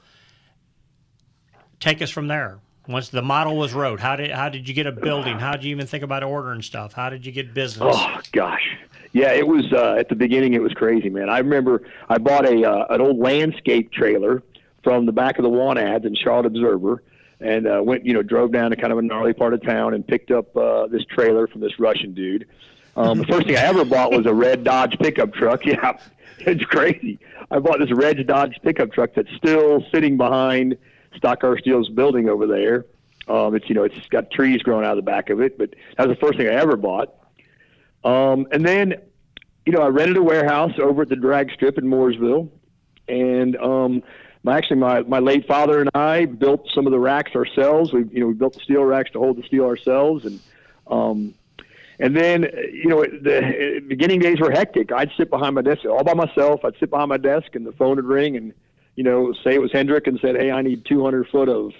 Take 1.80 2.00
us 2.00 2.10
from 2.10 2.28
there. 2.28 2.60
Once 2.86 3.08
the 3.08 3.22
model 3.22 3.56
was 3.56 3.72
wrote, 3.72 3.98
how 3.98 4.14
did 4.14 4.30
how 4.30 4.48
did 4.48 4.68
you 4.68 4.74
get 4.74 4.86
a 4.86 4.92
building? 4.92 5.38
How 5.38 5.52
did 5.52 5.64
you 5.64 5.70
even 5.70 5.86
think 5.86 6.04
about 6.04 6.22
ordering 6.22 6.62
stuff? 6.62 6.92
How 6.92 7.10
did 7.10 7.24
you 7.24 7.32
get 7.32 7.54
business? 7.54 7.96
Oh 7.98 8.20
gosh, 8.30 8.76
yeah, 9.14 9.30
it 9.30 9.46
was 9.46 9.72
uh, 9.72 9.94
at 9.96 10.08
the 10.08 10.16
beginning. 10.16 10.54
It 10.54 10.60
was 10.60 10.72
crazy, 10.72 11.08
man. 11.08 11.30
I 11.30 11.38
remember 11.38 11.88
I 12.08 12.18
bought 12.18 12.44
a 12.46 12.68
uh, 12.68 12.86
an 12.90 13.00
old 13.00 13.16
landscape 13.16 13.92
trailer 13.92 14.42
from 14.82 15.06
the 15.06 15.12
back 15.12 15.38
of 15.38 15.44
the 15.44 15.48
Want 15.48 15.78
ads 15.78 16.04
in 16.04 16.16
Charlotte 16.16 16.46
Observer, 16.46 17.00
and 17.40 17.68
uh, 17.68 17.80
went 17.80 18.04
you 18.04 18.12
know 18.12 18.22
drove 18.22 18.50
down 18.50 18.70
to 18.70 18.76
kind 18.76 18.92
of 18.92 18.98
a 18.98 19.02
gnarly 19.02 19.32
part 19.32 19.54
of 19.54 19.62
town 19.62 19.94
and 19.94 20.04
picked 20.04 20.32
up 20.32 20.54
uh, 20.56 20.88
this 20.88 21.04
trailer 21.04 21.46
from 21.46 21.60
this 21.60 21.78
Russian 21.78 22.12
dude. 22.12 22.46
Um, 22.96 23.18
the 23.18 23.26
first 23.26 23.46
thing 23.46 23.56
I 23.56 23.60
ever 23.60 23.84
bought 23.84 24.10
was 24.10 24.26
a 24.26 24.34
red 24.34 24.64
Dodge 24.64 24.98
pickup 24.98 25.32
truck. 25.32 25.62
Yeah, 25.66 25.96
it's 26.40 26.64
crazy. 26.64 27.20
I 27.52 27.60
bought 27.60 27.78
this 27.78 27.92
red 27.92 28.26
Dodge 28.26 28.58
pickup 28.64 28.92
truck 28.92 29.10
that's 29.14 29.32
still 29.36 29.84
sitting 29.94 30.16
behind 30.16 30.76
Stock 31.16 31.40
Car 31.40 31.56
Steel's 31.56 31.88
building 31.88 32.28
over 32.28 32.48
there. 32.48 32.84
Um, 33.28 33.54
it's 33.54 33.68
you 33.68 33.76
know 33.76 33.84
it's 33.84 34.08
got 34.08 34.32
trees 34.32 34.60
growing 34.62 34.84
out 34.84 34.90
of 34.90 35.04
the 35.04 35.08
back 35.08 35.30
of 35.30 35.40
it, 35.40 35.56
but 35.56 35.70
that 35.96 36.08
was 36.08 36.16
the 36.16 36.20
first 36.20 36.36
thing 36.36 36.48
I 36.48 36.54
ever 36.54 36.76
bought. 36.76 37.14
Um, 38.04 38.46
and 38.52 38.64
then, 38.64 38.94
you 39.64 39.72
know, 39.72 39.80
I 39.80 39.88
rented 39.88 40.18
a 40.18 40.22
warehouse 40.22 40.72
over 40.78 41.02
at 41.02 41.08
the 41.08 41.16
drag 41.16 41.50
strip 41.52 41.78
in 41.78 41.84
Mooresville, 41.84 42.50
and 43.08 43.56
um, 43.56 44.02
my, 44.44 44.58
actually 44.58 44.76
my 44.76 45.00
my 45.02 45.18
late 45.18 45.46
father 45.46 45.80
and 45.80 45.90
I 45.94 46.26
built 46.26 46.68
some 46.74 46.86
of 46.86 46.92
the 46.92 46.98
racks 46.98 47.34
ourselves. 47.34 47.92
We 47.92 48.04
you 48.12 48.20
know 48.20 48.26
we 48.26 48.34
built 48.34 48.54
the 48.54 48.60
steel 48.60 48.84
racks 48.84 49.10
to 49.12 49.18
hold 49.18 49.38
the 49.38 49.42
steel 49.42 49.64
ourselves, 49.64 50.26
and 50.26 50.38
um, 50.86 51.34
and 51.98 52.14
then 52.14 52.42
you 52.72 52.88
know 52.88 53.02
the 53.02 53.82
beginning 53.88 54.20
days 54.20 54.38
were 54.40 54.50
hectic. 54.50 54.92
I'd 54.92 55.10
sit 55.16 55.30
behind 55.30 55.54
my 55.54 55.62
desk 55.62 55.84
all 55.86 56.04
by 56.04 56.14
myself. 56.14 56.64
I'd 56.64 56.76
sit 56.78 56.90
behind 56.90 57.08
my 57.08 57.16
desk, 57.16 57.54
and 57.54 57.66
the 57.66 57.72
phone 57.72 57.96
would 57.96 58.04
ring, 58.04 58.36
and 58.36 58.52
you 58.96 59.04
know 59.04 59.32
say 59.32 59.54
it 59.54 59.62
was 59.62 59.72
Hendrick, 59.72 60.06
and 60.06 60.20
said, 60.20 60.36
"Hey, 60.36 60.50
I 60.50 60.60
need 60.60 60.84
200 60.84 61.28
foot 61.28 61.48
of 61.48 61.72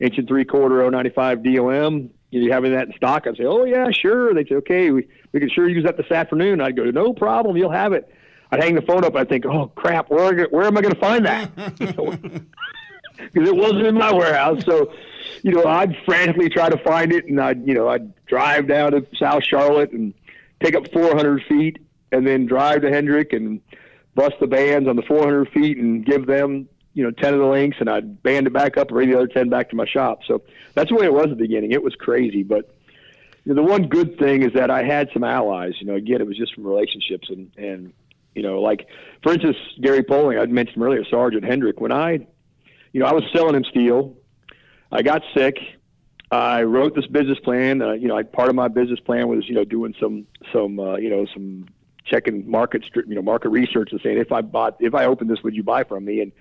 inch 0.00 0.18
and 0.18 0.26
three 0.26 0.44
quarter 0.44 0.90
095 0.90 1.44
DOM." 1.44 2.10
You, 2.30 2.42
you 2.42 2.52
having 2.52 2.72
that 2.72 2.88
in 2.88 2.94
stock? 2.94 3.28
I'd 3.28 3.36
say, 3.36 3.44
"Oh 3.44 3.64
yeah, 3.64 3.90
sure." 3.92 4.34
They'd 4.34 4.48
say, 4.48 4.56
"Okay, 4.56 4.90
we 4.90 5.06
we 5.32 5.40
could 5.40 5.52
sure 5.52 5.68
use 5.68 5.84
that 5.84 5.96
this 5.96 6.10
afternoon. 6.10 6.60
I'd 6.60 6.76
go, 6.76 6.84
no 6.84 7.12
problem, 7.12 7.56
you'll 7.56 7.70
have 7.70 7.92
it. 7.92 8.12
I'd 8.50 8.62
hang 8.62 8.74
the 8.74 8.82
phone 8.82 9.04
up. 9.04 9.14
I'd 9.14 9.28
think, 9.28 9.44
oh 9.46 9.68
crap, 9.74 10.10
where 10.10 10.46
where 10.48 10.64
am 10.64 10.76
I 10.76 10.80
going 10.80 10.94
to 10.94 11.00
find 11.00 11.26
that? 11.26 11.50
Because 13.32 13.48
it 13.48 13.56
wasn't 13.56 13.84
in 13.84 13.96
my 13.96 14.12
warehouse. 14.12 14.62
So, 14.64 14.92
you 15.42 15.50
know, 15.50 15.64
I'd 15.64 15.96
frantically 16.04 16.48
try 16.48 16.68
to 16.68 16.78
find 16.78 17.12
it, 17.12 17.26
and 17.26 17.40
I'd 17.40 17.66
you 17.66 17.74
know 17.74 17.88
I'd 17.88 18.14
drive 18.26 18.68
down 18.68 18.92
to 18.92 19.04
South 19.16 19.42
Charlotte 19.42 19.90
and 19.90 20.14
take 20.62 20.76
up 20.76 20.90
400 20.92 21.42
feet 21.48 21.78
and 22.12 22.26
then 22.26 22.46
drive 22.46 22.82
to 22.82 22.90
Hendrick 22.90 23.32
and 23.32 23.60
bust 24.14 24.36
the 24.40 24.46
bands 24.46 24.88
on 24.88 24.96
the 24.96 25.02
400 25.02 25.48
feet 25.50 25.78
and 25.78 26.04
give 26.04 26.26
them 26.26 26.68
you 26.94 27.04
know 27.04 27.10
10 27.10 27.34
of 27.34 27.40
the 27.40 27.46
links 27.46 27.76
and 27.80 27.88
I'd 27.88 28.22
band 28.22 28.46
it 28.46 28.52
back 28.52 28.76
up 28.76 28.88
and 28.88 28.94
bring 28.94 29.10
the 29.10 29.16
other 29.16 29.28
10 29.28 29.48
back 29.48 29.70
to 29.70 29.76
my 29.76 29.86
shop. 29.86 30.20
So 30.26 30.42
that's 30.74 30.90
the 30.90 30.96
way 30.96 31.06
it 31.06 31.12
was 31.12 31.24
at 31.24 31.30
the 31.30 31.36
beginning. 31.36 31.72
It 31.72 31.82
was 31.82 31.94
crazy, 31.94 32.42
but 32.42 32.74
you 33.48 33.54
know, 33.54 33.62
the 33.62 33.68
one 33.68 33.88
good 33.88 34.18
thing 34.18 34.42
is 34.42 34.52
that 34.52 34.70
I 34.70 34.82
had 34.82 35.08
some 35.14 35.24
allies. 35.24 35.72
You 35.80 35.86
know, 35.86 35.94
again, 35.94 36.20
it 36.20 36.26
was 36.26 36.36
just 36.36 36.54
from 36.54 36.64
relationships 36.64 37.30
and 37.30 37.50
and 37.56 37.94
you 38.34 38.42
know, 38.42 38.60
like 38.60 38.86
for 39.22 39.32
instance, 39.32 39.56
Gary 39.80 40.02
Poling, 40.02 40.38
I'd 40.38 40.50
mentioned 40.50 40.82
earlier, 40.82 41.02
Sergeant 41.06 41.44
Hendrick. 41.44 41.80
When 41.80 41.90
I, 41.90 42.26
you 42.92 43.00
know, 43.00 43.06
I 43.06 43.12
was 43.12 43.24
selling 43.34 43.54
him 43.54 43.64
steel. 43.64 44.14
I 44.92 45.00
got 45.00 45.22
sick. 45.34 45.56
I 46.30 46.62
wrote 46.64 46.94
this 46.94 47.06
business 47.06 47.38
plan. 47.38 47.80
Uh, 47.80 47.92
you 47.92 48.06
know, 48.06 48.18
I, 48.18 48.22
part 48.22 48.50
of 48.50 48.54
my 48.54 48.68
business 48.68 49.00
plan 49.00 49.28
was, 49.28 49.48
you 49.48 49.54
know, 49.54 49.64
doing 49.64 49.94
some 49.98 50.26
some 50.52 50.78
uh, 50.78 50.96
you 50.96 51.08
know 51.08 51.24
some 51.32 51.68
checking 52.04 52.50
market 52.50 52.84
you 52.94 53.14
know 53.14 53.22
market 53.22 53.48
research 53.48 53.92
and 53.92 54.00
saying 54.02 54.18
if 54.18 54.30
I 54.30 54.42
bought 54.42 54.76
if 54.78 54.94
I 54.94 55.06
opened 55.06 55.30
this, 55.30 55.42
would 55.42 55.56
you 55.56 55.62
buy 55.62 55.84
from 55.84 56.04
me? 56.04 56.20
And 56.20 56.32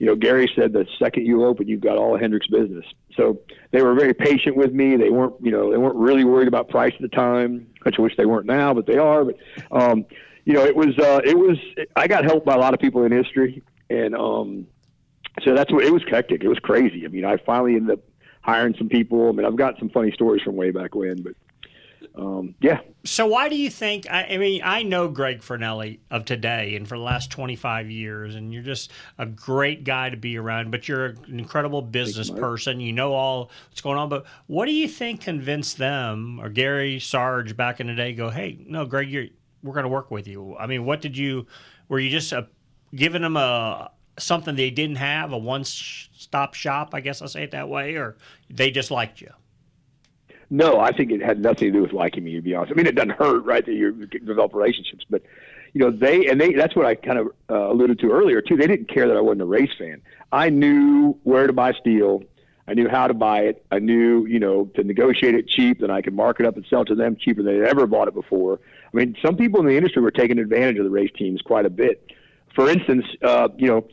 you 0.00 0.06
know, 0.06 0.16
Gary 0.16 0.50
said 0.56 0.72
the 0.72 0.86
second 0.98 1.26
you 1.26 1.44
open, 1.44 1.68
you've 1.68 1.82
got 1.82 1.98
all 1.98 2.16
Hendrick's 2.16 2.46
business. 2.46 2.86
So 3.14 3.38
they 3.70 3.82
were 3.82 3.94
very 3.94 4.14
patient 4.14 4.56
with 4.56 4.72
me. 4.72 4.96
They 4.96 5.10
weren't, 5.10 5.34
you 5.42 5.50
know, 5.50 5.70
they 5.70 5.76
weren't 5.76 5.96
really 5.96 6.24
worried 6.24 6.48
about 6.48 6.70
price 6.70 6.94
at 6.94 7.02
the 7.02 7.08
time, 7.08 7.68
which 7.82 7.96
I 7.98 8.02
wish 8.02 8.16
they 8.16 8.24
weren't 8.24 8.46
now, 8.46 8.72
but 8.72 8.86
they 8.86 8.96
are. 8.96 9.26
But, 9.26 9.36
um, 9.70 10.06
you 10.46 10.54
know, 10.54 10.64
it 10.64 10.74
was, 10.74 10.98
uh, 10.98 11.20
it 11.22 11.36
was, 11.36 11.58
I 11.96 12.08
got 12.08 12.24
helped 12.24 12.46
by 12.46 12.54
a 12.54 12.58
lot 12.58 12.72
of 12.72 12.80
people 12.80 13.04
in 13.04 13.12
history. 13.12 13.62
And, 13.90 14.16
um, 14.16 14.66
so 15.44 15.54
that's 15.54 15.70
what 15.70 15.84
it 15.84 15.92
was 15.92 16.02
hectic. 16.10 16.42
It 16.42 16.48
was 16.48 16.58
crazy. 16.58 17.04
I 17.04 17.08
mean, 17.08 17.26
I 17.26 17.36
finally 17.36 17.76
ended 17.76 17.98
up 17.98 18.04
hiring 18.40 18.74
some 18.78 18.88
people. 18.88 19.28
I 19.28 19.32
mean, 19.32 19.44
I've 19.44 19.56
got 19.56 19.78
some 19.78 19.90
funny 19.90 20.12
stories 20.12 20.42
from 20.42 20.56
way 20.56 20.70
back 20.70 20.94
when, 20.94 21.20
but 21.22 21.34
um, 22.14 22.54
yeah. 22.60 22.80
So 23.04 23.26
why 23.26 23.48
do 23.48 23.56
you 23.56 23.70
think? 23.70 24.10
I, 24.10 24.24
I, 24.24 24.36
mean, 24.36 24.60
I 24.64 24.82
know 24.82 25.08
Greg 25.08 25.40
Fornelli 25.40 26.00
of 26.10 26.24
today 26.24 26.74
and 26.76 26.86
for 26.86 26.98
the 26.98 27.04
last 27.04 27.30
25 27.30 27.90
years, 27.90 28.34
and 28.34 28.52
you're 28.52 28.62
just 28.62 28.90
a 29.18 29.26
great 29.26 29.84
guy 29.84 30.10
to 30.10 30.16
be 30.16 30.36
around. 30.36 30.70
But 30.70 30.88
you're 30.88 31.06
an 31.06 31.38
incredible 31.38 31.82
business 31.82 32.30
person. 32.30 32.80
You 32.80 32.92
know 32.92 33.12
all 33.14 33.50
what's 33.68 33.80
going 33.80 33.98
on. 33.98 34.08
But 34.08 34.26
what 34.46 34.66
do 34.66 34.72
you 34.72 34.88
think 34.88 35.20
convinced 35.20 35.78
them 35.78 36.40
or 36.40 36.48
Gary 36.48 36.98
Sarge 36.98 37.56
back 37.56 37.80
in 37.80 37.86
the 37.86 37.94
day? 37.94 38.12
Go, 38.12 38.28
hey, 38.30 38.58
no, 38.66 38.84
Greg, 38.84 39.10
you're 39.10 39.26
we're 39.62 39.74
going 39.74 39.84
to 39.84 39.90
work 39.90 40.10
with 40.10 40.26
you. 40.26 40.56
I 40.56 40.66
mean, 40.66 40.84
what 40.84 41.00
did 41.00 41.16
you? 41.16 41.46
Were 41.88 41.98
you 41.98 42.10
just 42.10 42.32
uh, 42.32 42.42
giving 42.94 43.22
them 43.22 43.36
a 43.36 43.90
something 44.18 44.56
they 44.56 44.70
didn't 44.70 44.96
have, 44.96 45.32
a 45.32 45.38
one-stop 45.38 46.54
shop? 46.54 46.90
I 46.94 47.00
guess 47.00 47.22
I'll 47.22 47.28
say 47.28 47.44
it 47.44 47.52
that 47.52 47.68
way, 47.68 47.94
or 47.94 48.16
they 48.48 48.70
just 48.70 48.90
liked 48.90 49.20
you. 49.20 49.30
No, 50.50 50.80
I 50.80 50.90
think 50.92 51.12
it 51.12 51.22
had 51.22 51.40
nothing 51.40 51.68
to 51.68 51.78
do 51.78 51.82
with 51.82 51.92
liking 51.92 52.24
me. 52.24 52.34
To 52.34 52.42
be 52.42 52.54
honest, 52.54 52.72
I 52.72 52.74
mean 52.74 52.86
it 52.86 52.96
doesn't 52.96 53.12
hurt, 53.12 53.44
right? 53.44 53.64
That 53.64 53.72
you 53.72 54.06
develop 54.06 54.52
relationships, 54.52 55.04
but 55.08 55.22
you 55.72 55.80
know 55.80 55.90
they 55.90 56.26
and 56.26 56.40
they. 56.40 56.54
That's 56.54 56.74
what 56.74 56.86
I 56.86 56.96
kind 56.96 57.18
of 57.18 57.28
uh, 57.48 57.70
alluded 57.70 58.00
to 58.00 58.10
earlier 58.10 58.42
too. 58.42 58.56
They 58.56 58.66
didn't 58.66 58.88
care 58.88 59.06
that 59.06 59.16
I 59.16 59.20
wasn't 59.20 59.42
a 59.42 59.46
race 59.46 59.70
fan. 59.78 60.02
I 60.32 60.50
knew 60.50 61.16
where 61.22 61.46
to 61.46 61.52
buy 61.52 61.72
steel. 61.72 62.24
I 62.66 62.74
knew 62.74 62.88
how 62.88 63.08
to 63.08 63.14
buy 63.14 63.40
it. 63.40 63.64
I 63.72 63.80
knew, 63.80 64.26
you 64.26 64.38
know, 64.38 64.66
to 64.76 64.84
negotiate 64.84 65.34
it 65.34 65.48
cheap, 65.48 65.80
then 65.80 65.90
I 65.90 66.02
could 66.02 66.14
mark 66.14 66.38
it 66.38 66.46
up 66.46 66.54
and 66.56 66.64
sell 66.70 66.84
to 66.84 66.94
them 66.94 67.16
cheaper 67.16 67.42
than 67.42 67.58
they'd 67.58 67.68
ever 67.68 67.84
bought 67.88 68.06
it 68.06 68.14
before. 68.14 68.60
I 68.92 68.96
mean, 68.96 69.16
some 69.20 69.36
people 69.36 69.58
in 69.58 69.66
the 69.66 69.76
industry 69.76 70.00
were 70.00 70.12
taking 70.12 70.38
advantage 70.38 70.78
of 70.78 70.84
the 70.84 70.90
race 70.90 71.10
teams 71.16 71.42
quite 71.42 71.66
a 71.66 71.70
bit. 71.70 72.12
For 72.54 72.68
instance, 72.70 73.06
uh, 73.22 73.48
you 73.56 73.66
know, 73.66 73.88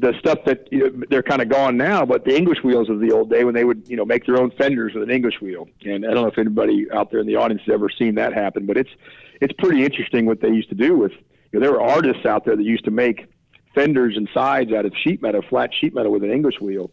the 0.00 0.14
stuff 0.18 0.38
that 0.46 0.68
you 0.70 0.78
know, 0.78 1.04
they're 1.10 1.22
kind 1.22 1.42
of 1.42 1.48
gone 1.48 1.76
now, 1.76 2.04
but 2.04 2.24
the 2.24 2.36
English 2.36 2.62
wheels 2.62 2.88
of 2.88 3.00
the 3.00 3.10
old 3.10 3.30
day 3.30 3.44
when 3.44 3.54
they 3.54 3.64
would 3.64 3.88
you 3.88 3.96
know 3.96 4.04
make 4.04 4.26
their 4.26 4.36
own 4.36 4.50
fenders 4.52 4.94
with 4.94 5.02
an 5.02 5.10
English 5.10 5.40
wheel. 5.40 5.68
And 5.84 6.04
I 6.04 6.12
don't 6.12 6.22
know 6.22 6.28
if 6.28 6.38
anybody 6.38 6.86
out 6.92 7.10
there 7.10 7.20
in 7.20 7.26
the 7.26 7.36
audience 7.36 7.62
has 7.66 7.74
ever 7.74 7.88
seen 7.90 8.14
that 8.14 8.32
happen, 8.32 8.66
but 8.66 8.76
it's 8.76 8.90
it's 9.40 9.52
pretty 9.58 9.84
interesting 9.84 10.26
what 10.26 10.40
they 10.40 10.48
used 10.48 10.68
to 10.68 10.74
do 10.74 10.96
with. 10.96 11.12
You 11.52 11.58
know, 11.58 11.60
there 11.60 11.72
were 11.72 11.82
artists 11.82 12.26
out 12.26 12.44
there 12.44 12.56
that 12.56 12.62
used 12.62 12.84
to 12.84 12.90
make 12.90 13.26
fenders 13.74 14.16
and 14.16 14.28
sides 14.32 14.72
out 14.72 14.84
of 14.84 14.92
sheet 15.02 15.20
metal, 15.20 15.42
flat 15.48 15.70
sheet 15.74 15.94
metal 15.94 16.12
with 16.12 16.22
an 16.22 16.30
English 16.30 16.60
wheel, 16.60 16.90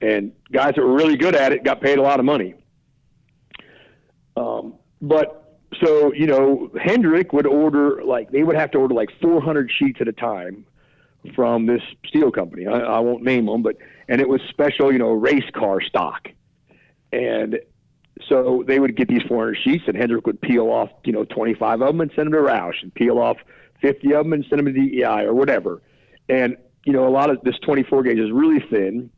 and 0.00 0.32
guys 0.52 0.74
that 0.76 0.82
were 0.82 0.94
really 0.94 1.16
good 1.16 1.34
at 1.34 1.52
it 1.52 1.64
got 1.64 1.80
paid 1.80 1.98
a 1.98 2.02
lot 2.02 2.20
of 2.20 2.24
money. 2.24 2.54
Um, 4.36 4.74
but 5.02 5.58
so 5.82 6.12
you 6.12 6.26
know, 6.26 6.70
Hendrick 6.80 7.32
would 7.32 7.46
order 7.46 8.04
like 8.04 8.30
they 8.30 8.44
would 8.44 8.56
have 8.56 8.70
to 8.72 8.78
order 8.78 8.94
like 8.94 9.10
400 9.20 9.70
sheets 9.76 10.00
at 10.00 10.06
a 10.06 10.12
time 10.12 10.64
from 11.34 11.66
this 11.66 11.82
steel 12.06 12.30
company. 12.30 12.66
I, 12.66 12.78
I 12.78 12.98
won't 13.00 13.22
name 13.22 13.46
them, 13.46 13.62
but 13.62 13.76
and 14.08 14.20
it 14.20 14.28
was 14.28 14.40
special, 14.48 14.92
you 14.92 14.98
know, 14.98 15.10
race 15.10 15.48
car 15.54 15.80
stock. 15.80 16.28
And 17.12 17.58
so 18.28 18.64
they 18.66 18.80
would 18.80 18.96
get 18.96 19.08
these 19.08 19.22
400 19.28 19.56
sheets, 19.62 19.84
and 19.86 19.96
Hendrick 19.96 20.26
would 20.26 20.40
peel 20.40 20.66
off, 20.68 20.90
you 21.04 21.12
know, 21.12 21.24
25 21.24 21.80
of 21.80 21.86
them 21.86 22.00
and 22.00 22.10
send 22.14 22.26
them 22.26 22.32
to 22.32 22.50
Roush, 22.50 22.82
and 22.82 22.92
peel 22.94 23.18
off 23.18 23.36
50 23.80 24.14
of 24.14 24.24
them 24.24 24.32
and 24.32 24.44
send 24.48 24.58
them 24.58 24.72
to 24.72 24.72
DEI 24.72 25.24
or 25.24 25.34
whatever. 25.34 25.82
And 26.28 26.56
you 26.84 26.92
know, 26.92 27.06
a 27.06 27.10
lot 27.10 27.28
of 27.28 27.40
this 27.42 27.58
24 27.58 28.02
gauge 28.04 28.18
is 28.18 28.30
really 28.32 28.64
thin, 28.70 29.10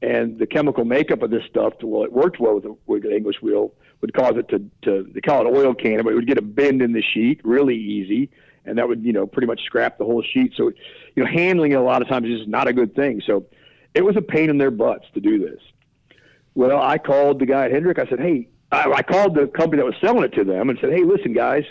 and 0.00 0.38
the 0.38 0.46
chemical 0.46 0.84
makeup 0.84 1.22
of 1.22 1.30
this 1.30 1.42
stuff, 1.48 1.74
well, 1.82 2.02
it 2.02 2.12
worked 2.12 2.40
well 2.40 2.54
with 2.54 2.64
the, 2.64 2.76
with 2.86 3.02
the 3.02 3.14
English 3.14 3.42
wheel, 3.42 3.74
would 4.00 4.14
cause 4.14 4.34
it 4.36 4.48
to, 4.48 4.58
to 4.82 5.06
they 5.12 5.20
call 5.20 5.46
it 5.46 5.50
oil 5.50 5.74
can, 5.74 6.02
but 6.02 6.12
it 6.12 6.14
would 6.14 6.26
get 6.26 6.38
a 6.38 6.42
bend 6.42 6.80
in 6.80 6.92
the 6.92 7.02
sheet 7.02 7.40
really 7.44 7.76
easy 7.76 8.30
and 8.64 8.78
that 8.78 8.88
would 8.88 9.04
you 9.04 9.12
know 9.12 9.26
pretty 9.26 9.46
much 9.46 9.62
scrap 9.64 9.98
the 9.98 10.04
whole 10.04 10.22
sheet. 10.22 10.52
So, 10.56 10.70
you 11.14 11.24
know, 11.24 11.30
handling 11.30 11.72
it 11.72 11.76
a 11.76 11.82
lot 11.82 12.02
of 12.02 12.08
times 12.08 12.28
is 12.28 12.46
not 12.46 12.68
a 12.68 12.72
good 12.72 12.94
thing. 12.94 13.22
So, 13.26 13.46
it 13.94 14.04
was 14.04 14.16
a 14.16 14.22
pain 14.22 14.50
in 14.50 14.58
their 14.58 14.70
butts 14.70 15.06
to 15.14 15.20
do 15.20 15.38
this. 15.38 15.60
Well, 16.54 16.80
I 16.80 16.98
called 16.98 17.38
the 17.38 17.46
guy 17.46 17.66
at 17.66 17.70
Hendrick. 17.72 17.98
I 17.98 18.06
said, 18.06 18.20
hey, 18.20 18.48
I, 18.72 18.92
I 18.96 19.02
called 19.02 19.34
the 19.34 19.46
company 19.46 19.82
that 19.82 19.86
was 19.86 19.94
selling 20.00 20.24
it 20.24 20.32
to 20.34 20.44
them 20.44 20.68
and 20.70 20.78
said, 20.80 20.90
hey, 20.92 21.04
listen, 21.04 21.32
guys, 21.32 21.64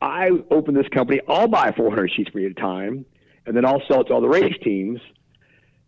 I 0.00 0.30
opened 0.50 0.76
this 0.76 0.88
company. 0.88 1.20
I'll 1.28 1.48
buy 1.48 1.72
400 1.72 2.10
sheets 2.12 2.30
for 2.30 2.40
you 2.40 2.46
at 2.46 2.52
a 2.52 2.60
time, 2.60 3.04
and 3.46 3.56
then 3.56 3.64
I'll 3.64 3.82
sell 3.88 4.02
it 4.02 4.04
to 4.08 4.14
all 4.14 4.20
the 4.20 4.28
race 4.28 4.54
teams. 4.62 5.00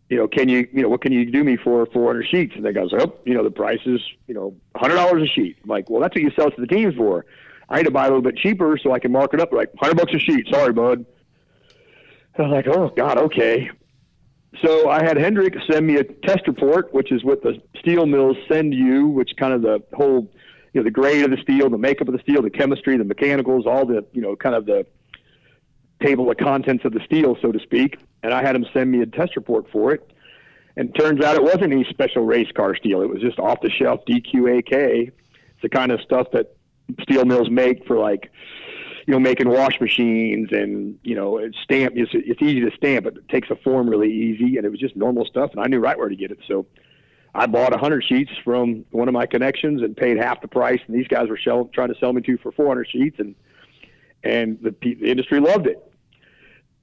You 0.08 0.16
know, 0.16 0.28
can 0.28 0.48
you, 0.48 0.66
you 0.72 0.82
know, 0.82 0.88
what 0.88 1.02
can 1.02 1.12
you 1.12 1.30
do 1.30 1.44
me 1.44 1.56
for 1.56 1.84
400 1.86 2.26
sheets? 2.26 2.54
And 2.56 2.64
they 2.64 2.72
goes, 2.72 2.92
oh, 2.98 3.14
you 3.26 3.34
know, 3.34 3.44
the 3.44 3.50
price 3.50 3.80
is, 3.84 4.00
you 4.26 4.34
know, 4.34 4.56
$100 4.76 5.22
a 5.22 5.26
sheet. 5.26 5.58
I'm 5.62 5.68
like, 5.68 5.90
well, 5.90 6.00
that's 6.00 6.14
what 6.14 6.22
you 6.22 6.30
sell 6.34 6.48
it 6.48 6.54
to 6.56 6.60
the 6.62 6.66
teams 6.66 6.94
for. 6.94 7.26
I 7.68 7.76
had 7.76 7.86
to 7.86 7.92
buy 7.92 8.04
a 8.04 8.08
little 8.08 8.22
bit 8.22 8.36
cheaper 8.36 8.78
so 8.82 8.92
I 8.92 8.98
can 8.98 9.12
mark 9.12 9.34
it 9.34 9.40
up 9.40 9.52
like 9.52 9.70
hundred 9.78 9.98
bucks 9.98 10.12
a 10.14 10.18
sheet. 10.18 10.46
Sorry, 10.50 10.72
bud. 10.72 11.04
I 12.38 12.42
was 12.42 12.50
like, 12.52 12.68
oh 12.68 12.88
God, 12.96 13.18
okay. 13.18 13.70
So 14.64 14.88
I 14.88 15.02
had 15.02 15.16
Hendrick 15.16 15.54
send 15.70 15.86
me 15.86 15.96
a 15.96 16.04
test 16.04 16.46
report, 16.46 16.92
which 16.94 17.12
is 17.12 17.22
what 17.24 17.42
the 17.42 17.60
steel 17.78 18.06
mills 18.06 18.36
send 18.50 18.74
you, 18.74 19.06
which 19.06 19.30
kind 19.36 19.52
of 19.52 19.62
the 19.62 19.82
whole, 19.92 20.30
you 20.72 20.80
know, 20.80 20.84
the 20.84 20.90
grade 20.90 21.24
of 21.24 21.30
the 21.30 21.36
steel, 21.42 21.68
the 21.68 21.78
makeup 21.78 22.08
of 22.08 22.14
the 22.14 22.20
steel, 22.20 22.42
the 22.42 22.50
chemistry, 22.50 22.96
the 22.96 23.04
mechanicals, 23.04 23.66
all 23.66 23.84
the, 23.84 24.06
you 24.12 24.22
know, 24.22 24.34
kind 24.36 24.54
of 24.54 24.66
the 24.66 24.86
table 26.02 26.30
of 26.30 26.36
contents 26.38 26.84
of 26.84 26.92
the 26.92 27.00
steel, 27.04 27.36
so 27.42 27.52
to 27.52 27.58
speak. 27.60 27.98
And 28.22 28.32
I 28.32 28.42
had 28.42 28.56
him 28.56 28.66
send 28.72 28.90
me 28.90 29.02
a 29.02 29.06
test 29.06 29.36
report 29.36 29.70
for 29.70 29.92
it. 29.92 30.12
And 30.76 30.94
turns 30.94 31.22
out 31.24 31.34
it 31.34 31.42
wasn't 31.42 31.72
any 31.72 31.84
special 31.90 32.24
race 32.24 32.50
car 32.52 32.76
steel. 32.76 33.02
It 33.02 33.08
was 33.08 33.20
just 33.20 33.38
off 33.38 33.60
the 33.60 33.70
shelf 33.70 34.00
DQAK. 34.08 35.08
It's 35.08 35.62
the 35.62 35.68
kind 35.68 35.90
of 35.90 36.00
stuff 36.00 36.28
that 36.32 36.56
steel 37.00 37.24
mills 37.24 37.50
make 37.50 37.86
for 37.86 37.98
like 37.98 38.30
you 39.06 39.12
know 39.12 39.20
making 39.20 39.48
wash 39.48 39.80
machines 39.80 40.50
and 40.52 40.98
you 41.02 41.14
know 41.14 41.40
stamp 41.62 41.94
it's, 41.96 42.10
it's 42.12 42.42
easy 42.42 42.60
to 42.60 42.70
stamp 42.76 43.04
but 43.04 43.16
it 43.16 43.28
takes 43.28 43.50
a 43.50 43.56
form 43.56 43.88
really 43.88 44.12
easy 44.12 44.56
and 44.56 44.66
it 44.66 44.70
was 44.70 44.78
just 44.78 44.96
normal 44.96 45.24
stuff 45.24 45.50
and 45.52 45.60
i 45.60 45.66
knew 45.66 45.78
right 45.78 45.98
where 45.98 46.08
to 46.08 46.16
get 46.16 46.30
it. 46.30 46.38
So 46.46 46.66
i 47.34 47.46
bought 47.46 47.74
a 47.74 47.78
hundred 47.78 48.04
sheets 48.04 48.30
from 48.44 48.84
one 48.90 49.08
of 49.08 49.14
my 49.14 49.26
connections 49.26 49.82
and 49.82 49.96
paid 49.96 50.18
half 50.18 50.40
the 50.40 50.48
price 50.48 50.80
and 50.86 50.94
these 50.94 51.08
guys 51.08 51.28
were 51.28 51.38
sell, 51.42 51.70
trying 51.72 51.88
to 51.88 51.98
sell 51.98 52.12
me 52.12 52.20
to 52.22 52.36
for 52.38 52.52
400 52.52 52.88
sheets 52.88 53.18
and 53.18 53.34
and 54.24 54.58
the, 54.62 54.74
the 54.80 55.10
industry 55.10 55.40
loved 55.40 55.66
it. 55.66 55.82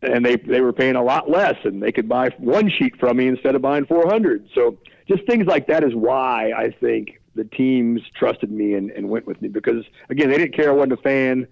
And 0.01 0.25
they 0.25 0.35
they 0.35 0.61
were 0.61 0.73
paying 0.73 0.95
a 0.95 1.03
lot 1.03 1.29
less 1.29 1.57
and 1.63 1.81
they 1.81 1.91
could 1.91 2.07
buy 2.07 2.29
one 2.37 2.69
sheet 2.69 2.97
from 2.99 3.17
me 3.17 3.27
instead 3.27 3.55
of 3.55 3.61
buying 3.61 3.85
400 3.85 4.49
so 4.53 4.77
just 5.07 5.25
things 5.25 5.45
like 5.45 5.67
that 5.67 5.83
is 5.83 5.95
why 5.95 6.51
i 6.55 6.69
think 6.69 7.19
the 7.35 7.43
teams 7.43 8.01
trusted 8.15 8.51
me 8.51 8.73
and, 8.73 8.91
and 8.91 9.09
went 9.09 9.27
with 9.27 9.41
me 9.41 9.47
because 9.47 9.85
again 10.09 10.29
they 10.29 10.37
didn't 10.37 10.55
care 10.55 10.69
I 10.69 10.73
wasn't 10.73 10.93
a 10.93 10.97
fan. 10.97 11.47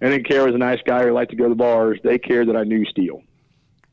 They 0.00 0.10
didn't 0.10 0.28
care 0.28 0.42
I 0.42 0.46
was 0.46 0.54
a 0.54 0.58
nice 0.58 0.80
guy 0.84 1.04
who 1.04 1.12
liked 1.12 1.30
to 1.30 1.36
go 1.36 1.44
to 1.44 1.50
the 1.50 1.54
bars. 1.54 1.98
They 2.02 2.18
cared 2.18 2.48
that 2.48 2.56
I 2.56 2.64
knew 2.64 2.84
steel. 2.84 3.22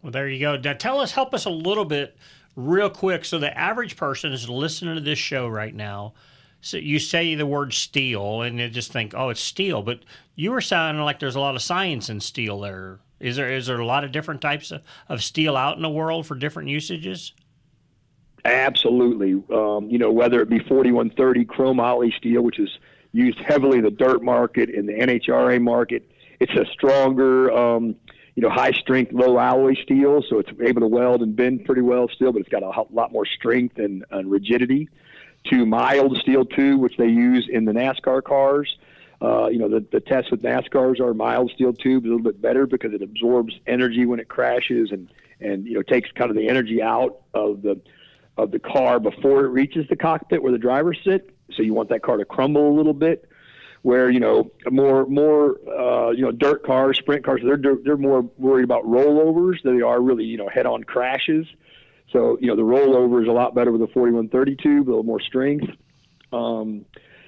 Well, 0.01 0.11
there 0.11 0.27
you 0.27 0.39
go. 0.39 0.57
Now 0.57 0.73
tell 0.73 0.99
us, 0.99 1.13
help 1.13 1.33
us 1.33 1.45
a 1.45 1.49
little 1.49 1.85
bit, 1.85 2.17
real 2.55 2.89
quick. 2.89 3.25
So 3.25 3.39
the 3.39 3.57
average 3.57 3.95
person 3.95 4.33
is 4.33 4.49
listening 4.49 4.95
to 4.95 5.01
this 5.01 5.19
show 5.19 5.47
right 5.47 5.73
now. 5.73 6.13
So 6.61 6.77
you 6.77 6.99
say 6.99 7.35
the 7.35 7.45
word 7.45 7.73
steel, 7.73 8.41
and 8.41 8.59
they 8.59 8.69
just 8.69 8.91
think, 8.91 9.13
"Oh, 9.13 9.29
it's 9.29 9.41
steel," 9.41 9.81
but 9.81 9.99
you 10.35 10.51
were 10.51 10.61
sounding 10.61 11.03
like 11.03 11.19
there's 11.19 11.35
a 11.35 11.39
lot 11.39 11.55
of 11.55 11.61
science 11.61 12.09
in 12.09 12.21
steel. 12.21 12.61
There 12.61 12.99
is 13.19 13.35
there 13.35 13.51
is 13.51 13.67
there 13.67 13.79
a 13.79 13.85
lot 13.85 14.03
of 14.03 14.11
different 14.11 14.41
types 14.41 14.71
of, 14.71 14.81
of 15.09 15.23
steel 15.23 15.57
out 15.57 15.75
in 15.75 15.81
the 15.81 15.89
world 15.89 16.25
for 16.25 16.35
different 16.35 16.69
usages? 16.69 17.33
Absolutely. 18.45 19.41
Um, 19.55 19.89
you 19.89 19.97
know, 19.97 20.11
whether 20.11 20.41
it 20.41 20.49
be 20.49 20.59
4130 20.59 21.45
chromoly 21.45 22.13
steel, 22.13 22.41
which 22.41 22.59
is 22.59 22.69
used 23.13 23.39
heavily 23.39 23.77
in 23.77 23.83
the 23.83 23.91
dirt 23.91 24.21
market, 24.21 24.69
in 24.69 24.85
the 24.85 24.93
NHRA 24.93 25.61
market, 25.61 26.09
it's 26.39 26.53
a 26.53 26.65
stronger, 26.71 27.51
um, 27.51 27.95
you 28.35 28.41
know, 28.41 28.49
high 28.49 28.71
strength, 28.71 29.13
low 29.13 29.37
alloy 29.37 29.75
steel, 29.83 30.21
so 30.27 30.39
it's 30.39 30.49
able 30.61 30.81
to 30.81 30.87
weld 30.87 31.21
and 31.21 31.35
bend 31.35 31.63
pretty 31.65 31.81
well 31.81 32.09
still, 32.09 32.33
but 32.33 32.41
it's 32.41 32.49
got 32.49 32.63
a 32.63 32.85
lot 32.91 33.11
more 33.11 33.25
strength 33.25 33.77
and, 33.77 34.03
and 34.11 34.29
rigidity. 34.29 34.89
To 35.51 35.65
mild 35.65 36.17
steel 36.17 36.45
too, 36.45 36.77
which 36.77 36.95
they 36.97 37.07
use 37.07 37.47
in 37.51 37.65
the 37.65 37.73
NASCAR 37.73 38.23
cars. 38.23 38.77
Uh, 39.21 39.47
you 39.47 39.59
know, 39.59 39.69
the, 39.69 39.85
the 39.91 39.99
tests 39.99 40.31
with 40.31 40.41
NASCARs 40.41 40.99
are 40.99 41.13
mild 41.13 41.51
steel 41.53 41.73
tubes, 41.73 42.05
a 42.05 42.09
little 42.09 42.23
bit 42.23 42.41
better 42.41 42.65
because 42.65 42.93
it 42.93 43.01
absorbs 43.01 43.53
energy 43.67 44.05
when 44.05 44.19
it 44.19 44.27
crashes 44.27 44.91
and, 44.91 45.09
and, 45.39 45.65
you 45.65 45.73
know, 45.73 45.81
takes 45.81 46.09
kind 46.11 46.29
of 46.29 46.35
the 46.35 46.49
energy 46.49 46.81
out 46.81 47.21
of 47.33 47.61
the, 47.61 47.79
of 48.37 48.51
the 48.51 48.59
car 48.59 48.99
before 48.99 49.45
it 49.45 49.49
reaches 49.49 49.87
the 49.89 49.95
cockpit 49.95 50.41
where 50.41 50.51
the 50.51 50.57
drivers 50.57 50.97
sit. 51.03 51.29
So 51.55 51.61
you 51.61 51.73
want 51.73 51.89
that 51.89 52.01
car 52.01 52.17
to 52.17 52.25
crumble 52.25 52.71
a 52.71 52.75
little 52.75 52.93
bit 52.93 53.29
where 53.83 54.09
you 54.09 54.19
know 54.19 54.49
more 54.71 55.05
more 55.05 55.57
uh, 55.69 56.11
you 56.11 56.23
know 56.23 56.31
dirt 56.31 56.65
cars, 56.65 56.97
sprint 56.97 57.23
cars, 57.23 57.41
they're 57.43 57.77
they're 57.83 57.97
more 57.97 58.21
worried 58.37 58.63
about 58.63 58.83
rollovers 58.85 59.61
than 59.63 59.77
they 59.77 59.83
are 59.83 60.01
really 60.01 60.23
you 60.23 60.37
know 60.37 60.49
head-on 60.49 60.83
crashes. 60.83 61.45
So 62.11 62.37
you 62.41 62.47
know 62.47 62.55
the 62.55 62.63
rollover 62.63 63.21
is 63.21 63.27
a 63.27 63.31
lot 63.31 63.53
better 63.53 63.71
with 63.71 63.81
a 63.81 63.87
4130 63.87 64.55
tube, 64.55 64.87
a 64.87 64.89
little 64.89 65.03
more 65.03 65.21
strength. 65.21 65.67
Um, 66.31 66.85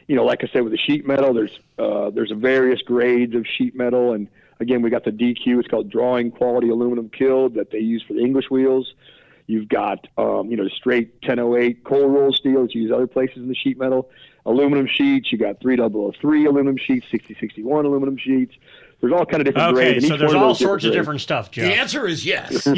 you 0.07 0.15
know, 0.15 0.23
like 0.23 0.43
I 0.43 0.47
said, 0.53 0.63
with 0.63 0.71
the 0.71 0.77
sheet 0.77 1.05
metal, 1.05 1.33
there's 1.33 1.59
uh, 1.77 2.09
there's 2.09 2.31
various 2.31 2.81
grades 2.81 3.35
of 3.35 3.45
sheet 3.57 3.75
metal, 3.75 4.13
and 4.13 4.27
again, 4.59 4.81
we 4.81 4.89
got 4.89 5.03
the 5.03 5.11
DQ. 5.11 5.59
It's 5.59 5.67
called 5.67 5.89
drawing 5.89 6.31
quality 6.31 6.69
aluminum 6.69 7.09
killed 7.09 7.55
that 7.55 7.71
they 7.71 7.79
use 7.79 8.03
for 8.07 8.13
the 8.13 8.21
English 8.21 8.49
wheels. 8.49 8.93
You've 9.47 9.69
got 9.69 10.07
um, 10.17 10.49
you 10.49 10.57
know 10.57 10.67
straight 10.67 11.13
1008 11.21 11.83
cold 11.83 12.13
roll 12.13 12.33
steel 12.33 12.63
that 12.63 12.73
you 12.73 12.83
use 12.83 12.91
other 12.91 13.07
places 13.07 13.37
in 13.37 13.47
the 13.47 13.55
sheet 13.55 13.77
metal 13.77 14.09
aluminum 14.45 14.87
sheets. 14.87 15.31
You 15.31 15.37
got 15.37 15.59
3003 15.61 16.45
aluminum 16.45 16.77
sheets, 16.77 17.07
6061 17.11 17.85
aluminum 17.85 18.17
sheets. 18.17 18.55
There's 19.01 19.13
all 19.13 19.25
kind 19.25 19.41
of 19.41 19.45
different 19.45 19.77
okay, 19.77 19.91
grades. 19.91 20.07
so 20.07 20.17
there's 20.17 20.33
all 20.33 20.55
sorts 20.55 20.83
of 20.85 20.93
different 20.93 21.21
stuff, 21.21 21.51
Jeff. 21.51 21.65
The 21.65 21.75
answer 21.75 22.07
is 22.07 22.25
yes. 22.25 22.65
you 22.65 22.75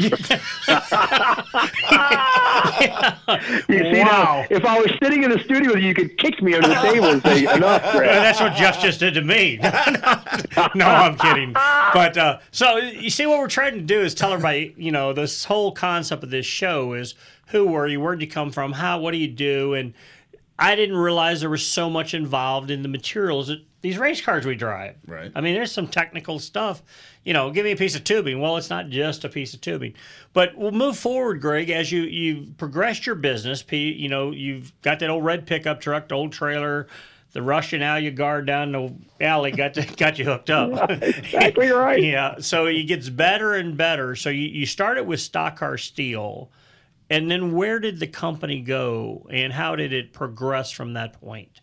see, 3.78 4.02
now, 4.02 4.44
if 4.50 4.64
I 4.64 4.78
was 4.78 4.92
sitting 5.02 5.22
in 5.22 5.30
the 5.30 5.38
studio 5.44 5.72
with 5.72 5.80
you, 5.80 5.88
you 5.88 5.94
could 5.94 6.18
kick 6.18 6.42
me 6.42 6.54
under 6.54 6.68
the 6.68 6.74
table 6.74 7.06
and 7.06 7.22
say, 7.22 7.44
enough, 7.44 7.82
Greg. 7.92 8.10
That's 8.10 8.40
what 8.40 8.54
Jeff 8.54 8.80
just 8.80 9.00
did 9.00 9.14
to 9.14 9.22
me. 9.22 9.56
no, 10.74 10.86
I'm 10.86 11.16
kidding. 11.16 11.52
But 11.52 12.18
uh, 12.18 12.40
so 12.50 12.76
you 12.76 13.10
see, 13.10 13.24
what 13.26 13.38
we're 13.38 13.48
trying 13.48 13.74
to 13.74 13.80
do 13.80 14.00
is 14.00 14.14
tell 14.14 14.32
everybody, 14.32 14.74
you 14.76 14.92
know, 14.92 15.12
this 15.12 15.44
whole 15.44 15.72
concept 15.72 16.24
of 16.24 16.30
this 16.30 16.46
show 16.46 16.94
is 16.94 17.14
who 17.48 17.66
were 17.66 17.86
you, 17.86 18.00
where'd 18.00 18.20
you 18.20 18.28
come 18.28 18.50
from, 18.50 18.72
how, 18.72 18.98
what 18.98 19.12
do 19.12 19.18
you 19.18 19.28
do, 19.28 19.72
and 19.74 19.94
I 20.58 20.74
didn't 20.74 20.96
realize 20.96 21.40
there 21.40 21.50
was 21.50 21.66
so 21.66 21.88
much 21.88 22.14
involved 22.14 22.70
in 22.70 22.82
the 22.82 22.88
materials 22.88 23.46
that 23.46 23.60
these 23.80 23.96
race 23.96 24.20
cars 24.20 24.44
we 24.44 24.56
drive. 24.56 24.96
Right. 25.06 25.30
I 25.34 25.40
mean, 25.40 25.54
there's 25.54 25.70
some 25.70 25.86
technical 25.86 26.40
stuff. 26.40 26.82
You 27.24 27.32
know, 27.32 27.50
give 27.50 27.64
me 27.64 27.72
a 27.72 27.76
piece 27.76 27.94
of 27.94 28.02
tubing. 28.02 28.40
Well, 28.40 28.56
it's 28.56 28.70
not 28.70 28.88
just 28.88 29.24
a 29.24 29.28
piece 29.28 29.54
of 29.54 29.60
tubing. 29.60 29.94
But 30.32 30.56
we'll 30.56 30.72
move 30.72 30.98
forward, 30.98 31.40
Greg, 31.40 31.70
as 31.70 31.92
you 31.92 32.02
you've 32.02 32.56
progressed 32.56 33.06
your 33.06 33.14
business. 33.14 33.64
You 33.70 34.08
know, 34.08 34.32
you've 34.32 34.72
got 34.82 34.98
that 34.98 35.10
old 35.10 35.24
red 35.24 35.46
pickup 35.46 35.80
truck, 35.80 36.08
the 36.08 36.16
old 36.16 36.32
trailer. 36.32 36.88
The 37.32 37.42
Russian 37.42 37.82
alley 37.82 38.10
guard 38.10 38.46
down 38.46 38.72
the 38.72 38.92
alley 39.20 39.52
got 39.52 39.74
to, 39.74 39.82
got 39.96 40.18
you 40.18 40.24
hooked 40.24 40.50
up. 40.50 40.90
exactly 40.90 41.70
right. 41.70 42.02
yeah. 42.02 42.36
So 42.40 42.66
it 42.66 42.84
gets 42.84 43.10
better 43.10 43.54
and 43.54 43.76
better. 43.76 44.16
So 44.16 44.30
you, 44.30 44.48
you 44.48 44.66
started 44.66 45.04
with 45.04 45.20
stock 45.20 45.58
car 45.58 45.76
steel 45.76 46.50
and 47.10 47.30
then 47.30 47.52
where 47.52 47.78
did 47.78 48.00
the 48.00 48.06
company 48.06 48.60
go 48.60 49.26
and 49.30 49.52
how 49.52 49.76
did 49.76 49.92
it 49.92 50.12
progress 50.12 50.70
from 50.70 50.94
that 50.94 51.20
point? 51.20 51.60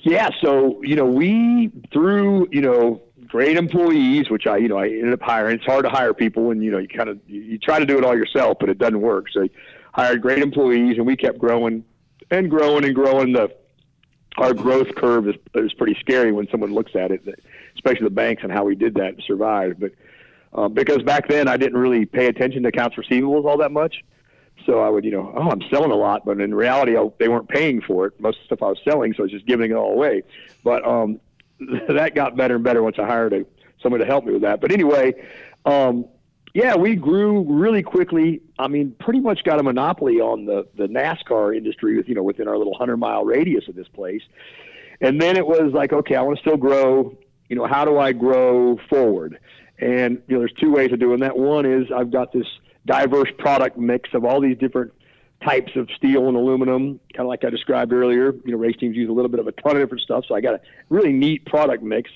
Yeah, 0.00 0.30
so 0.40 0.82
you 0.82 0.94
know, 0.94 1.06
we 1.06 1.72
through 1.92 2.48
you 2.52 2.60
know 2.60 3.02
great 3.26 3.56
employees, 3.56 4.30
which 4.30 4.46
I 4.46 4.58
you 4.58 4.68
know 4.68 4.78
I 4.78 4.86
ended 4.86 5.12
up 5.12 5.22
hiring. 5.22 5.56
It's 5.56 5.64
hard 5.64 5.84
to 5.84 5.90
hire 5.90 6.14
people 6.14 6.44
when 6.44 6.62
you 6.62 6.70
know 6.70 6.78
you 6.78 6.88
kind 6.88 7.08
of 7.08 7.18
you 7.26 7.58
try 7.58 7.78
to 7.78 7.86
do 7.86 7.98
it 7.98 8.04
all 8.04 8.16
yourself, 8.16 8.58
but 8.60 8.68
it 8.68 8.78
doesn't 8.78 9.00
work. 9.00 9.26
So 9.32 9.42
I 9.42 9.48
hired 9.92 10.22
great 10.22 10.38
employees, 10.38 10.96
and 10.98 11.06
we 11.06 11.16
kept 11.16 11.38
growing 11.38 11.84
and 12.30 12.48
growing 12.48 12.84
and 12.84 12.94
growing. 12.94 13.32
The 13.32 13.54
our 14.36 14.54
growth 14.54 14.94
curve 14.94 15.28
is, 15.28 15.34
is 15.54 15.74
pretty 15.74 15.96
scary 15.98 16.30
when 16.30 16.46
someone 16.48 16.72
looks 16.72 16.94
at 16.94 17.10
it, 17.10 17.26
especially 17.74 18.04
the 18.04 18.10
banks 18.10 18.44
and 18.44 18.52
how 18.52 18.64
we 18.64 18.76
did 18.76 18.94
that 18.94 19.14
and 19.14 19.22
survived. 19.26 19.80
But 19.80 19.92
uh, 20.52 20.68
because 20.68 21.02
back 21.02 21.28
then 21.28 21.48
I 21.48 21.56
didn't 21.56 21.78
really 21.78 22.06
pay 22.06 22.26
attention 22.26 22.62
to 22.62 22.68
accounts 22.68 22.96
receivables 22.96 23.44
all 23.44 23.58
that 23.58 23.72
much. 23.72 24.04
So 24.66 24.80
I 24.80 24.88
would, 24.88 25.04
you 25.04 25.12
know, 25.12 25.32
oh, 25.36 25.50
I'm 25.50 25.62
selling 25.70 25.92
a 25.92 25.96
lot, 25.96 26.24
but 26.24 26.40
in 26.40 26.54
reality, 26.54 26.96
I, 26.96 27.08
they 27.18 27.28
weren't 27.28 27.48
paying 27.48 27.80
for 27.80 28.06
it. 28.06 28.20
Most 28.20 28.38
of 28.38 28.42
the 28.42 28.46
stuff 28.46 28.62
I 28.62 28.70
was 28.70 28.78
selling, 28.84 29.14
so 29.14 29.20
I 29.20 29.22
was 29.24 29.32
just 29.32 29.46
giving 29.46 29.70
it 29.70 29.74
all 29.74 29.92
away. 29.92 30.22
But 30.64 30.86
um, 30.86 31.20
that 31.88 32.14
got 32.14 32.36
better 32.36 32.56
and 32.56 32.64
better 32.64 32.82
once 32.82 32.96
I 32.98 33.06
hired 33.06 33.32
a, 33.32 33.46
someone 33.82 34.00
to 34.00 34.06
help 34.06 34.24
me 34.24 34.32
with 34.32 34.42
that. 34.42 34.60
But 34.60 34.72
anyway, 34.72 35.14
um, 35.64 36.06
yeah, 36.54 36.74
we 36.76 36.96
grew 36.96 37.42
really 37.42 37.82
quickly. 37.82 38.40
I 38.58 38.68
mean, 38.68 38.94
pretty 38.98 39.20
much 39.20 39.44
got 39.44 39.60
a 39.60 39.62
monopoly 39.62 40.20
on 40.20 40.44
the 40.44 40.66
the 40.76 40.86
NASCAR 40.86 41.56
industry 41.56 41.96
with 41.96 42.08
you 42.08 42.14
know 42.14 42.22
within 42.22 42.48
our 42.48 42.56
little 42.56 42.74
hundred 42.74 42.96
mile 42.96 43.24
radius 43.24 43.68
of 43.68 43.74
this 43.74 43.88
place. 43.88 44.22
And 45.00 45.20
then 45.20 45.36
it 45.36 45.46
was 45.46 45.72
like, 45.72 45.92
okay, 45.92 46.16
I 46.16 46.22
want 46.22 46.38
to 46.38 46.40
still 46.42 46.56
grow. 46.56 47.16
You 47.48 47.56
know, 47.56 47.66
how 47.66 47.84
do 47.84 47.98
I 47.98 48.12
grow 48.12 48.78
forward? 48.90 49.38
And 49.78 50.22
you 50.26 50.34
know, 50.34 50.40
there's 50.40 50.52
two 50.60 50.72
ways 50.72 50.92
of 50.92 50.98
doing 50.98 51.20
that. 51.20 51.36
One 51.36 51.64
is 51.64 51.86
I've 51.94 52.10
got 52.10 52.32
this 52.32 52.46
diverse 52.86 53.30
product 53.38 53.78
mix 53.78 54.10
of 54.14 54.24
all 54.24 54.40
these 54.40 54.56
different 54.58 54.92
types 55.44 55.72
of 55.76 55.88
steel 55.96 56.26
and 56.26 56.36
aluminum, 56.36 56.98
kind 57.14 57.20
of 57.20 57.26
like 57.26 57.44
I 57.44 57.50
described 57.50 57.92
earlier. 57.92 58.32
You 58.44 58.52
know, 58.52 58.58
race 58.58 58.76
teams 58.76 58.96
use 58.96 59.08
a 59.08 59.12
little 59.12 59.28
bit 59.28 59.40
of 59.40 59.46
a 59.46 59.52
ton 59.52 59.76
of 59.76 59.82
different 59.82 60.02
stuff, 60.02 60.24
so 60.26 60.34
I 60.34 60.40
got 60.40 60.54
a 60.54 60.60
really 60.88 61.12
neat 61.12 61.46
product 61.46 61.82
mix. 61.82 62.10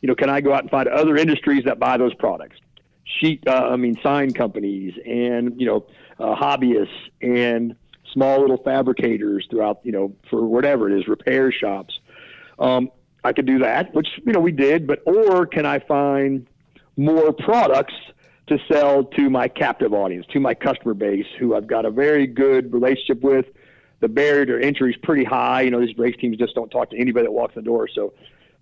You 0.00 0.08
know, 0.08 0.14
can 0.14 0.30
I 0.30 0.40
go 0.40 0.52
out 0.52 0.62
and 0.62 0.70
find 0.70 0.88
other 0.88 1.16
industries 1.16 1.64
that 1.64 1.78
buy 1.78 1.96
those 1.96 2.14
products? 2.14 2.56
Sheet, 3.04 3.44
uh, 3.46 3.68
I 3.70 3.76
mean, 3.76 3.98
sign 4.02 4.32
companies 4.32 4.94
and 5.04 5.60
you 5.60 5.66
know, 5.66 5.86
uh, 6.18 6.34
hobbyists 6.34 6.88
and 7.20 7.76
small 8.12 8.40
little 8.40 8.56
fabricators 8.56 9.46
throughout, 9.50 9.80
you 9.82 9.92
know, 9.92 10.14
for 10.30 10.46
whatever 10.46 10.90
it 10.90 10.98
is, 10.98 11.06
repair 11.06 11.52
shops. 11.52 11.98
Um, 12.58 12.90
I 13.24 13.32
could 13.32 13.46
do 13.46 13.58
that, 13.60 13.94
which 13.94 14.08
you 14.24 14.32
know 14.32 14.40
we 14.40 14.52
did, 14.52 14.86
but 14.86 15.02
or 15.06 15.46
can 15.46 15.66
I 15.66 15.80
find 15.80 16.46
more 16.96 17.32
products 17.32 17.94
to 18.46 18.58
sell 18.70 19.04
to 19.04 19.30
my 19.30 19.48
captive 19.48 19.92
audience, 19.92 20.26
to 20.32 20.40
my 20.40 20.54
customer 20.54 20.94
base, 20.94 21.26
who 21.38 21.54
I've 21.54 21.66
got 21.66 21.86
a 21.86 21.90
very 21.90 22.26
good 22.26 22.72
relationship 22.72 23.22
with. 23.22 23.46
The 24.00 24.08
barrier 24.08 24.44
to 24.46 24.66
entry 24.66 24.90
is 24.90 24.96
pretty 25.02 25.24
high. 25.24 25.62
You 25.62 25.70
know, 25.70 25.80
these 25.80 25.96
race 25.96 26.16
teams 26.20 26.36
just 26.36 26.54
don't 26.54 26.70
talk 26.70 26.90
to 26.90 26.98
anybody 26.98 27.24
that 27.26 27.32
walks 27.32 27.56
in 27.56 27.62
the 27.62 27.66
door. 27.66 27.88
So, 27.88 28.12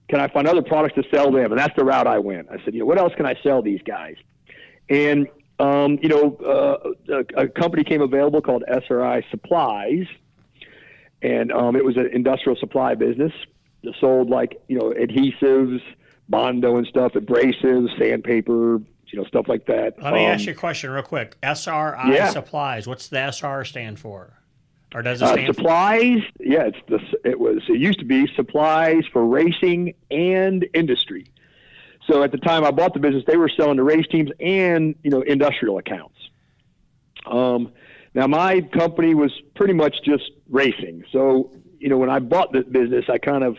can 0.08 0.20
I 0.20 0.28
find 0.28 0.46
other 0.46 0.62
products 0.62 0.94
to 0.96 1.04
sell 1.12 1.32
them? 1.32 1.52
And 1.52 1.58
that's 1.58 1.74
the 1.76 1.84
route 1.84 2.06
I 2.06 2.18
went. 2.18 2.48
I 2.50 2.62
said, 2.64 2.74
you 2.74 2.80
know, 2.80 2.86
what 2.86 2.98
else 2.98 3.12
can 3.16 3.26
I 3.26 3.36
sell 3.42 3.62
these 3.62 3.80
guys? 3.82 4.16
And 4.88 5.26
um, 5.58 5.98
you 6.02 6.08
know, 6.08 6.36
uh, 6.44 7.14
a, 7.36 7.42
a, 7.42 7.48
company 7.48 7.84
came 7.84 8.02
available 8.02 8.42
called 8.42 8.64
SRI 8.66 9.24
Supplies, 9.30 10.06
and 11.22 11.52
um, 11.52 11.76
it 11.76 11.84
was 11.84 11.96
an 11.96 12.10
industrial 12.12 12.56
supply 12.56 12.94
business 12.96 13.32
that 13.84 13.94
sold 14.00 14.28
like 14.28 14.60
you 14.66 14.76
know 14.76 14.90
adhesives, 14.90 15.80
bondo 16.32 16.78
and 16.78 16.86
stuff, 16.88 17.12
abrasives, 17.12 17.96
sandpaper, 17.96 18.80
you 19.06 19.18
know, 19.18 19.24
stuff 19.24 19.46
like 19.46 19.66
that. 19.66 20.02
Let 20.02 20.14
me 20.14 20.24
um, 20.24 20.32
ask 20.32 20.46
you 20.46 20.52
a 20.52 20.56
question 20.56 20.90
real 20.90 21.04
quick. 21.04 21.36
SRI 21.42 22.12
yeah. 22.12 22.30
Supplies. 22.30 22.88
What's 22.88 23.06
the 23.06 23.30
SR 23.30 23.64
stand 23.64 24.00
for? 24.00 24.32
Or 24.94 25.02
does 25.02 25.22
it 25.22 25.26
uh, 25.26 25.32
stand 25.34 25.50
uh, 25.50 25.52
supplies? 25.52 26.22
For? 26.36 26.44
Yeah, 26.44 26.64
it's 26.64 26.78
the 26.88 26.98
it 27.28 27.38
was 27.38 27.62
it 27.68 27.78
used 27.78 28.00
to 28.00 28.04
be 28.04 28.26
supplies 28.34 29.04
for 29.12 29.24
racing 29.24 29.94
and 30.10 30.66
industry. 30.74 31.26
So 32.08 32.22
at 32.24 32.32
the 32.32 32.38
time 32.38 32.64
I 32.64 32.72
bought 32.72 32.94
the 32.94 33.00
business, 33.00 33.22
they 33.26 33.36
were 33.36 33.50
selling 33.56 33.76
to 33.76 33.84
race 33.84 34.06
teams 34.10 34.30
and 34.40 34.96
you 35.04 35.10
know 35.10 35.20
industrial 35.20 35.78
accounts. 35.78 36.16
Um, 37.26 37.72
now 38.14 38.26
my 38.26 38.60
company 38.60 39.14
was 39.14 39.30
pretty 39.54 39.74
much 39.74 39.96
just 40.04 40.30
racing. 40.48 41.04
So 41.12 41.52
you 41.78 41.88
know 41.88 41.98
when 41.98 42.10
I 42.10 42.18
bought 42.18 42.52
the 42.52 42.62
business, 42.62 43.04
I 43.08 43.18
kind 43.18 43.44
of 43.44 43.56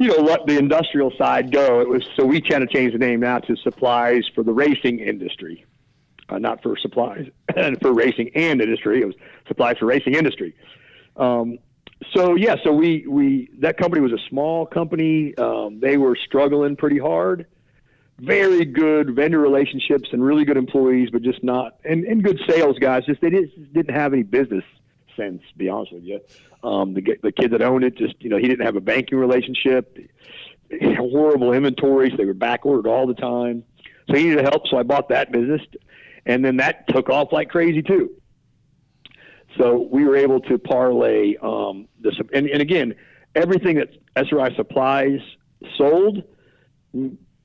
you 0.00 0.08
know, 0.08 0.22
let 0.24 0.46
the 0.46 0.56
industrial 0.56 1.12
side 1.18 1.52
go. 1.52 1.80
It 1.80 1.88
was 1.88 2.02
so 2.16 2.24
we 2.24 2.40
kind 2.40 2.62
of 2.62 2.70
changed 2.70 2.94
the 2.94 2.98
name 2.98 3.20
now 3.20 3.38
to 3.40 3.54
supplies 3.56 4.24
for 4.34 4.42
the 4.42 4.52
racing 4.52 4.98
industry, 4.98 5.66
uh, 6.30 6.38
not 6.38 6.62
for 6.62 6.76
supplies 6.78 7.28
and 7.56 7.78
for 7.82 7.92
racing 7.92 8.30
and 8.34 8.62
industry. 8.62 9.02
It 9.02 9.04
was 9.04 9.14
supplies 9.46 9.76
for 9.76 9.84
racing 9.84 10.14
industry. 10.14 10.56
Um, 11.16 11.58
so 12.16 12.34
yeah, 12.34 12.56
so 12.64 12.72
we 12.72 13.06
we 13.06 13.50
that 13.58 13.76
company 13.76 14.00
was 14.00 14.12
a 14.12 14.28
small 14.30 14.64
company. 14.64 15.36
Um, 15.36 15.80
they 15.80 15.98
were 15.98 16.16
struggling 16.16 16.76
pretty 16.76 16.98
hard. 16.98 17.46
Very 18.18 18.64
good 18.64 19.14
vendor 19.14 19.38
relationships 19.38 20.08
and 20.12 20.24
really 20.24 20.46
good 20.46 20.56
employees, 20.56 21.10
but 21.12 21.20
just 21.20 21.44
not 21.44 21.76
and, 21.84 22.04
and 22.04 22.24
good 22.24 22.40
sales 22.48 22.78
guys. 22.78 23.04
Just 23.04 23.20
they 23.20 23.28
just 23.28 23.72
didn't 23.74 23.94
have 23.94 24.14
any 24.14 24.22
business 24.22 24.64
sense. 25.20 25.42
To 25.50 25.58
be 25.58 25.68
honest 25.68 25.92
with 25.92 26.04
you. 26.04 26.20
Um, 26.62 26.94
the 26.94 27.02
the 27.22 27.32
kid 27.32 27.52
that 27.52 27.62
owned 27.62 27.84
it 27.84 27.96
just 27.96 28.14
you 28.20 28.30
know 28.30 28.36
he 28.36 28.48
didn't 28.48 28.64
have 28.64 28.76
a 28.76 28.80
banking 28.80 29.18
relationship. 29.18 29.98
Horrible 30.80 31.52
inventories. 31.52 32.12
They 32.16 32.24
were 32.24 32.34
back 32.34 32.64
ordered 32.64 32.88
all 32.88 33.06
the 33.06 33.14
time. 33.14 33.64
So 34.08 34.16
he 34.16 34.24
needed 34.24 34.44
help. 34.44 34.66
So 34.68 34.78
I 34.78 34.82
bought 34.82 35.08
that 35.08 35.32
business, 35.32 35.62
and 36.26 36.44
then 36.44 36.56
that 36.56 36.88
took 36.88 37.08
off 37.08 37.32
like 37.32 37.48
crazy 37.48 37.82
too. 37.82 38.10
So 39.58 39.88
we 39.90 40.04
were 40.04 40.16
able 40.16 40.40
to 40.40 40.58
parlay 40.58 41.34
um, 41.42 41.88
this, 42.00 42.14
and, 42.32 42.46
and 42.46 42.62
again, 42.62 42.94
everything 43.34 43.76
that 43.76 43.88
SRI 44.16 44.54
Supplies 44.54 45.20
sold, 45.76 46.22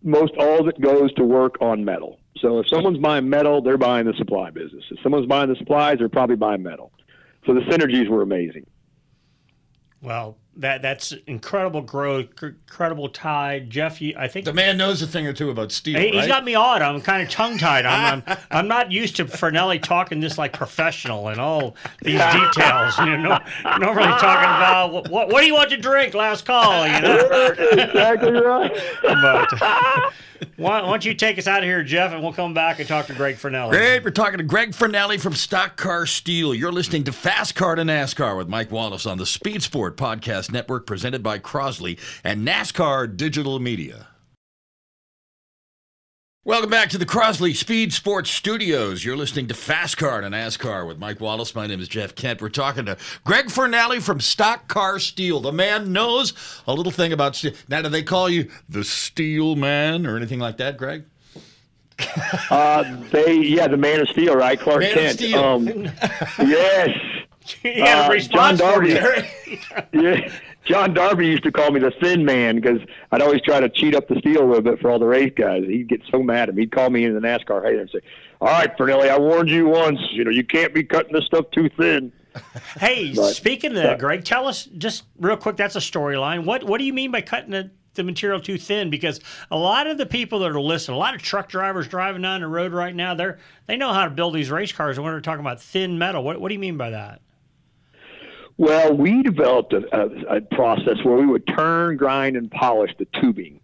most 0.04 0.34
all 0.38 0.60
of 0.60 0.68
it 0.68 0.80
goes 0.80 1.12
to 1.14 1.24
work 1.24 1.56
on 1.62 1.84
metal. 1.84 2.20
So 2.38 2.60
if 2.60 2.68
someone's 2.68 3.00
buying 3.00 3.30
metal, 3.30 3.62
they're 3.62 3.78
buying 3.78 4.06
the 4.06 4.14
supply 4.14 4.52
business. 4.52 4.84
If 4.92 5.00
someone's 5.02 5.26
buying 5.26 5.50
the 5.50 5.56
supplies, 5.56 5.98
they're 6.00 6.10
probably 6.10 6.36
buying 6.36 6.62
metal. 6.62 6.92
So 7.46 7.54
the 7.54 7.62
synergies 7.62 8.10
were 8.10 8.22
amazing. 8.22 8.66
Well, 10.02 10.38
that 10.58 10.82
that's 10.82 11.14
incredible 11.26 11.82
growth, 11.82 12.28
incredible 12.42 13.10
tide. 13.10 13.70
Jeff, 13.70 14.02
you, 14.02 14.14
I 14.18 14.28
think 14.28 14.46
The 14.46 14.54
man 14.54 14.78
knows 14.78 15.02
a 15.02 15.08
thing 15.08 15.26
or 15.26 15.34
two 15.34 15.50
about 15.50 15.72
steel, 15.72 16.00
He, 16.00 16.08
has 16.08 16.16
right? 16.16 16.28
got 16.28 16.46
me 16.46 16.54
awed. 16.54 16.82
I'm 16.82 17.02
kind 17.02 17.24
of 17.24 17.30
tongue 17.30 17.58
tied. 17.58 17.86
I'm, 17.86 18.24
I'm 18.26 18.38
I'm 18.52 18.68
not 18.68 18.92
used 18.92 19.16
to 19.18 19.26
Fornelli 19.26 19.82
talking 19.82 20.20
this 20.20 20.38
like 20.38 20.54
professional 20.54 21.28
and 21.30 21.42
all 21.42 21.76
these 22.04 22.22
details. 22.22 22.98
You 23.00 23.18
know, 23.18 23.40
normally 23.80 24.08
talking 24.20 24.50
about 24.50 24.94
what, 24.94 25.10
what 25.10 25.30
what 25.30 25.42
do 25.42 25.48
you 25.48 25.56
want 25.56 25.72
to 25.72 25.78
drink? 25.78 26.14
Last 26.14 26.46
call. 26.46 26.86
You 26.88 27.02
know. 27.02 27.48
exactly 27.72 28.32
right. 28.32 28.72
But 29.02 30.14
why, 30.58 30.82
why 30.82 30.90
don't 30.90 31.06
you 31.06 31.14
take 31.14 31.38
us 31.38 31.48
out 31.48 31.60
of 31.60 31.66
here, 31.66 31.84
Jeff, 31.84 32.12
and 32.12 32.22
we'll 32.24 32.34
come 32.34 32.54
back 32.54 32.80
and 32.80 32.88
talk 32.88 33.08
to 33.08 33.14
Greg 33.14 33.36
Fornelli. 33.36 33.72
Great. 33.72 34.04
We're 34.04 34.12
talking 34.12 34.38
to 34.38 34.44
Greg 34.44 34.72
Fornelli 34.72 35.20
from 35.20 35.34
Stock 35.34 35.76
Car 35.76 36.06
Steel. 36.06 36.54
You're 36.54 36.72
listening 36.72 37.04
to 37.06 37.12
Fast 37.12 37.56
Car 37.56 37.76
to 37.76 37.84
NASCAR 37.84 38.38
with 38.38 38.48
Mike 38.48 38.72
Wallace 38.72 39.06
on 39.06 39.18
the 39.18 39.26
Speed 39.26 39.64
Sport 39.64 39.98
Podcast 39.98 40.52
Network 40.52 40.86
presented 40.86 41.22
by 41.22 41.40
Crosley 41.40 42.00
and 42.24 42.48
NASCAR 42.48 43.16
Digital 43.16 43.60
Media. 43.60 44.08
Welcome 46.48 46.70
back 46.70 46.90
to 46.90 47.00
the 47.00 47.08
Crosley 47.08 47.56
Speed 47.56 47.92
Sports 47.92 48.30
Studios. 48.30 49.04
You're 49.04 49.18
listening 49.18 49.48
to 49.48 49.56
Fast 49.56 49.98
Car 49.98 50.22
to 50.22 50.28
NASCAR 50.28 50.86
with 50.88 51.00
Mike 51.00 51.20
Wallace. 51.20 51.56
My 51.56 51.66
name 51.66 51.80
is 51.80 51.88
Jeff 51.88 52.14
Kent. 52.14 52.40
We're 52.40 52.50
talking 52.50 52.86
to 52.86 52.98
Greg 53.24 53.48
Fornelli 53.48 54.00
from 54.00 54.20
Stock 54.20 54.68
Car 54.68 55.00
Steel. 55.00 55.40
The 55.40 55.52
man 55.52 55.92
knows 55.92 56.34
a 56.68 56.74
little 56.76 56.92
thing 56.92 57.12
about 57.12 57.36
steel. 57.36 57.54
Now, 57.68 57.82
do 57.82 57.90
they 57.90 58.04
call 58.04 58.30
you 58.30 58.48
the 58.70 58.84
Steel 58.84 59.56
Man 59.56 60.06
or 60.06 60.18
anything 60.18 60.38
like 60.40 60.58
that, 60.58 60.78
Greg? 60.78 61.06
Uh, 62.52 62.84
they, 63.12 63.36
yeah, 63.38 63.68
the 63.68 63.78
Man 63.78 64.02
of 64.02 64.10
Steel, 64.10 64.36
right? 64.36 64.60
Clark 64.60 64.82
Man 64.82 64.92
of 64.92 64.98
Kent. 64.98 65.18
Steel. 65.18 65.40
Um, 65.44 65.68
yes. 66.40 66.90
He 67.62 67.80
had 67.80 68.00
a 68.00 68.06
Uh, 68.06 68.10
response 68.10 68.60
John 68.60 68.74
for 68.86 68.94
Darby. 68.94 69.30
you. 69.94 70.02
yeah, 70.02 70.32
John 70.66 70.94
Darby 70.94 71.28
used 71.28 71.44
to 71.44 71.52
call 71.52 71.72
me 71.72 71.80
the 71.80 71.92
thin 72.02 72.26
man 72.26 72.56
because 72.56 72.80
I'd 73.12 73.22
always 73.22 73.42
try 73.42 73.60
to 73.60 73.70
cheat 73.70 73.96
up 73.96 74.08
the 74.08 74.16
steel 74.20 74.42
a 74.44 74.48
little 74.48 74.62
bit 74.62 74.80
for 74.80 74.90
all 74.90 75.00
the 75.00 75.06
race 75.06 75.32
guys. 75.36 75.64
He'd 75.66 75.88
get 75.88 76.02
so 76.12 76.24
mad 76.24 76.50
at 76.50 76.56
me. 76.56 76.64
He'd 76.64 76.72
call 76.72 76.90
me 76.90 77.04
into 77.06 77.20
the 77.20 77.26
NASCAR 77.26 77.62
hauler 77.64 77.80
and 77.82 77.90
say, 77.90 78.00
"All 78.42 78.48
right, 78.50 78.76
Fornelli, 78.78 79.10
I 79.10 79.18
warned 79.20 79.50
you 79.50 79.68
once. 79.68 80.00
You 80.12 80.24
know, 80.24 80.32
you 80.32 80.44
can't 80.44 80.74
be 80.74 80.84
cutting 80.84 81.14
this 81.14 81.26
stuff 81.26 81.46
too 81.52 81.70
thin." 81.78 82.12
Hey, 82.80 83.14
But- 83.16 83.34
speaking 83.34 83.72
of 83.72 83.78
that, 83.78 84.00
Greg, 84.00 84.26
tell 84.26 84.48
us 84.48 84.66
just 84.66 85.04
real 85.20 85.38
quick. 85.38 85.56
That's 85.56 85.76
a 85.76 85.80
storyline. 85.80 86.44
What 86.46 86.64
What 86.64 86.80
do 86.80 86.84
you 86.84 86.92
mean 86.94 87.10
by 87.12 87.22
cutting 87.22 87.52
the, 87.52 87.72
the 87.94 88.04
material 88.04 88.42
too 88.42 88.58
thin? 88.58 88.90
Because 88.90 89.22
a 89.50 89.58
lot 89.58 89.88
of 89.88 89.98
the 89.98 90.06
people 90.06 90.40
that 90.40 90.52
are 90.52 90.60
listening, 90.60 90.96
a 90.96 91.00
lot 91.00 91.16
of 91.16 91.22
truck 91.22 91.48
drivers 91.48 91.88
driving 91.88 92.24
down 92.24 92.42
the 92.42 92.48
road 92.48 92.74
right 92.74 92.94
now, 92.94 93.14
they're 93.16 93.40
they 93.68 93.78
know 93.78 93.94
how 93.94 94.04
to 94.04 94.10
build 94.10 94.34
these 94.36 94.52
race 94.52 94.74
cars. 94.74 94.98
And 94.98 95.06
when 95.06 95.14
they're 95.14 95.22
talking 95.22 95.40
about 95.40 95.62
thin 95.62 95.98
metal, 95.98 96.24
what 96.24 96.42
What 96.42 96.50
do 96.50 96.54
you 96.56 96.60
mean 96.60 96.76
by 96.76 96.90
that? 96.90 97.22
Well, 98.58 98.96
we 98.96 99.22
developed 99.22 99.74
a, 99.74 99.84
a, 99.94 100.38
a 100.38 100.42
process 100.42 101.04
where 101.04 101.18
we 101.18 101.26
would 101.26 101.46
turn, 101.48 101.98
grind, 101.98 102.38
and 102.38 102.50
polish 102.50 102.92
the 102.98 103.06
tubing. 103.20 103.60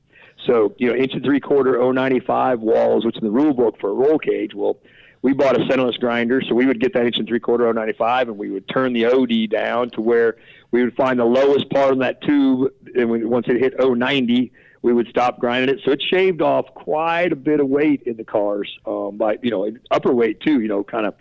So, 0.46 0.74
you 0.78 0.88
know, 0.90 0.96
inch 0.96 1.14
and 1.14 1.24
three 1.24 1.40
quarter 1.40 1.78
095 1.94 2.60
walls, 2.60 3.06
which 3.06 3.16
in 3.16 3.24
the 3.24 3.32
rule 3.32 3.54
book 3.54 3.80
for 3.80 3.92
a 3.92 3.94
roll 3.94 4.18
cage. 4.18 4.54
Well, 4.54 4.78
we 5.22 5.34
bought 5.34 5.56
a 5.56 5.64
centerless 5.66 6.00
grinder, 6.00 6.42
so 6.42 6.56
we 6.56 6.66
would 6.66 6.82
get 6.82 6.94
that 6.94 7.06
inch 7.06 7.18
and 7.18 7.28
three 7.28 7.40
quarter 7.40 7.72
095, 7.72 8.30
and 8.30 8.38
we 8.38 8.50
would 8.50 8.68
turn 8.68 8.94
the 8.94 9.06
OD 9.06 9.50
down 9.50 9.92
to 9.92 10.02
where 10.02 10.38
we 10.72 10.84
would 10.84 10.96
find 10.96 11.20
the 11.20 11.26
lowest 11.26 11.70
part 11.70 11.92
of 11.92 12.00
that 12.00 12.22
tube, 12.24 12.74
and 12.96 13.10
we, 13.10 13.24
once 13.24 13.46
it 13.48 13.58
hit 13.58 13.76
090, 13.80 14.52
we 14.82 14.94
would 14.94 15.08
stop 15.08 15.40
grinding 15.40 15.76
it. 15.76 15.82
So 15.86 15.92
it 15.92 16.02
shaved 16.02 16.42
off 16.42 16.66
quite 16.74 17.32
a 17.32 17.36
bit 17.36 17.60
of 17.60 17.68
weight 17.68 18.02
in 18.08 18.18
the 18.18 18.24
cars, 18.24 18.70
um, 18.86 19.18
by 19.18 19.38
you 19.44 19.52
know 19.52 19.72
upper 19.92 20.12
weight 20.12 20.42
too. 20.42 20.60
You 20.60 20.68
know, 20.68 20.84
kind 20.84 21.06
of 21.06 21.14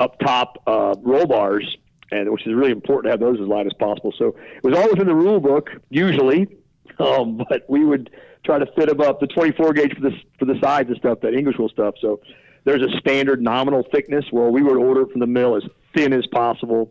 up 0.00 0.18
top 0.18 0.60
uh, 0.66 0.94
roll 1.00 1.26
bars, 1.26 1.76
and 2.14 2.30
which 2.30 2.46
is 2.46 2.54
really 2.54 2.70
important 2.70 3.04
to 3.04 3.10
have 3.10 3.20
those 3.20 3.40
as 3.40 3.48
light 3.48 3.66
as 3.66 3.72
possible. 3.74 4.12
So 4.16 4.36
it 4.56 4.64
was 4.64 4.76
all 4.76 4.88
within 4.88 5.06
the 5.06 5.14
rule 5.14 5.40
book 5.40 5.70
usually, 5.90 6.46
um, 6.98 7.44
but 7.48 7.64
we 7.68 7.84
would 7.84 8.10
try 8.44 8.58
to 8.58 8.66
fit 8.76 8.88
them 8.88 9.00
up 9.00 9.20
the 9.20 9.26
24 9.26 9.72
gauge 9.72 9.94
for 9.94 10.00
the 10.00 10.12
for 10.38 10.44
the 10.44 10.58
size 10.62 10.88
of 10.88 10.96
stuff, 10.98 11.20
that 11.22 11.34
English 11.34 11.58
wheel 11.58 11.68
stuff. 11.68 11.94
So 12.00 12.20
there's 12.64 12.82
a 12.82 12.96
standard 12.98 13.42
nominal 13.42 13.84
thickness. 13.92 14.26
Well, 14.32 14.50
we 14.50 14.62
would 14.62 14.76
order 14.76 15.06
from 15.06 15.20
the 15.20 15.26
mill 15.26 15.56
as 15.56 15.64
thin 15.94 16.12
as 16.12 16.26
possible. 16.26 16.90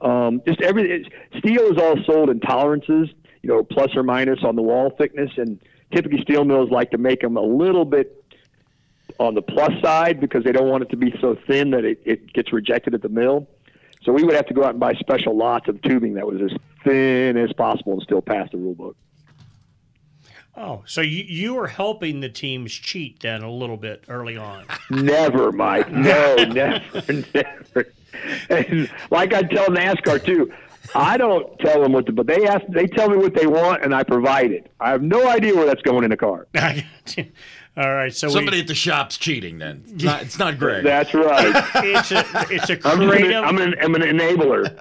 Um, 0.00 0.42
just 0.46 0.60
every 0.60 1.10
steel 1.38 1.62
is 1.72 1.78
all 1.78 1.96
sold 2.04 2.30
in 2.30 2.40
tolerances, 2.40 3.08
you 3.42 3.48
know, 3.48 3.62
plus 3.62 3.96
or 3.96 4.02
minus 4.02 4.40
on 4.42 4.56
the 4.56 4.62
wall 4.62 4.90
thickness, 4.98 5.30
and 5.36 5.58
typically 5.94 6.20
steel 6.22 6.44
mills 6.44 6.70
like 6.70 6.90
to 6.90 6.98
make 6.98 7.20
them 7.20 7.36
a 7.36 7.42
little 7.42 7.84
bit 7.84 8.22
on 9.18 9.34
the 9.34 9.42
plus 9.42 9.72
side 9.82 10.20
because 10.20 10.44
they 10.44 10.52
don't 10.52 10.68
want 10.68 10.82
it 10.82 10.90
to 10.90 10.96
be 10.96 11.14
so 11.20 11.36
thin 11.46 11.70
that 11.70 11.84
it, 11.84 12.00
it 12.04 12.32
gets 12.32 12.52
rejected 12.52 12.94
at 12.94 13.02
the 13.02 13.08
mill. 13.08 13.48
So 14.06 14.12
we 14.12 14.22
would 14.22 14.36
have 14.36 14.46
to 14.46 14.54
go 14.54 14.62
out 14.62 14.70
and 14.70 14.80
buy 14.80 14.94
special 14.94 15.36
lots 15.36 15.68
of 15.68 15.82
tubing 15.82 16.14
that 16.14 16.24
was 16.24 16.40
as 16.40 16.56
thin 16.84 17.36
as 17.36 17.52
possible 17.52 17.94
and 17.94 18.02
still 18.02 18.22
pass 18.22 18.48
the 18.52 18.56
rule 18.56 18.76
book. 18.76 18.96
Oh, 20.56 20.84
so 20.86 21.00
you 21.00 21.24
you 21.24 21.54
were 21.54 21.66
helping 21.66 22.20
the 22.20 22.28
teams 22.28 22.72
cheat 22.72 23.20
then 23.20 23.42
a 23.42 23.50
little 23.50 23.76
bit 23.76 24.04
early 24.08 24.36
on. 24.36 24.64
Never, 24.90 25.50
Mike. 25.50 25.90
No, 25.92 26.36
never, 26.36 27.12
never. 27.34 27.92
And 28.48 28.88
like 29.10 29.34
I 29.34 29.42
tell 29.42 29.66
NASCAR 29.66 30.24
too, 30.24 30.52
I 30.94 31.16
don't 31.16 31.58
tell 31.58 31.82
them 31.82 31.92
what 31.92 32.06
to, 32.06 32.12
but 32.12 32.26
they 32.28 32.46
ask, 32.46 32.64
they 32.68 32.86
tell 32.86 33.10
me 33.10 33.16
what 33.16 33.34
they 33.34 33.46
want, 33.46 33.82
and 33.82 33.92
I 33.94 34.04
provide 34.04 34.52
it. 34.52 34.70
I 34.80 34.90
have 34.90 35.02
no 35.02 35.28
idea 35.28 35.54
where 35.54 35.66
that's 35.66 35.82
going 35.82 36.04
in 36.04 36.10
the 36.10 36.16
car. 36.16 36.46
All 37.78 37.94
right, 37.94 38.14
so 38.14 38.28
Somebody 38.28 38.56
we, 38.56 38.60
at 38.62 38.68
the 38.68 38.74
shop's 38.74 39.18
cheating. 39.18 39.58
Then 39.58 39.84
it's 39.86 40.02
not, 40.02 40.22
it's 40.22 40.38
not 40.38 40.58
Greg. 40.58 40.82
That's 40.82 41.12
right. 41.12 41.52
it's 41.74 42.10
a 42.10 42.24
it's 42.48 42.70
a 42.70 42.72
I'm, 42.88 43.00
just 43.02 43.22
an. 43.22 43.34
I'm, 43.34 43.58
an, 43.58 43.74
I'm 43.82 43.94
an 43.94 44.00
enabler. 44.00 44.74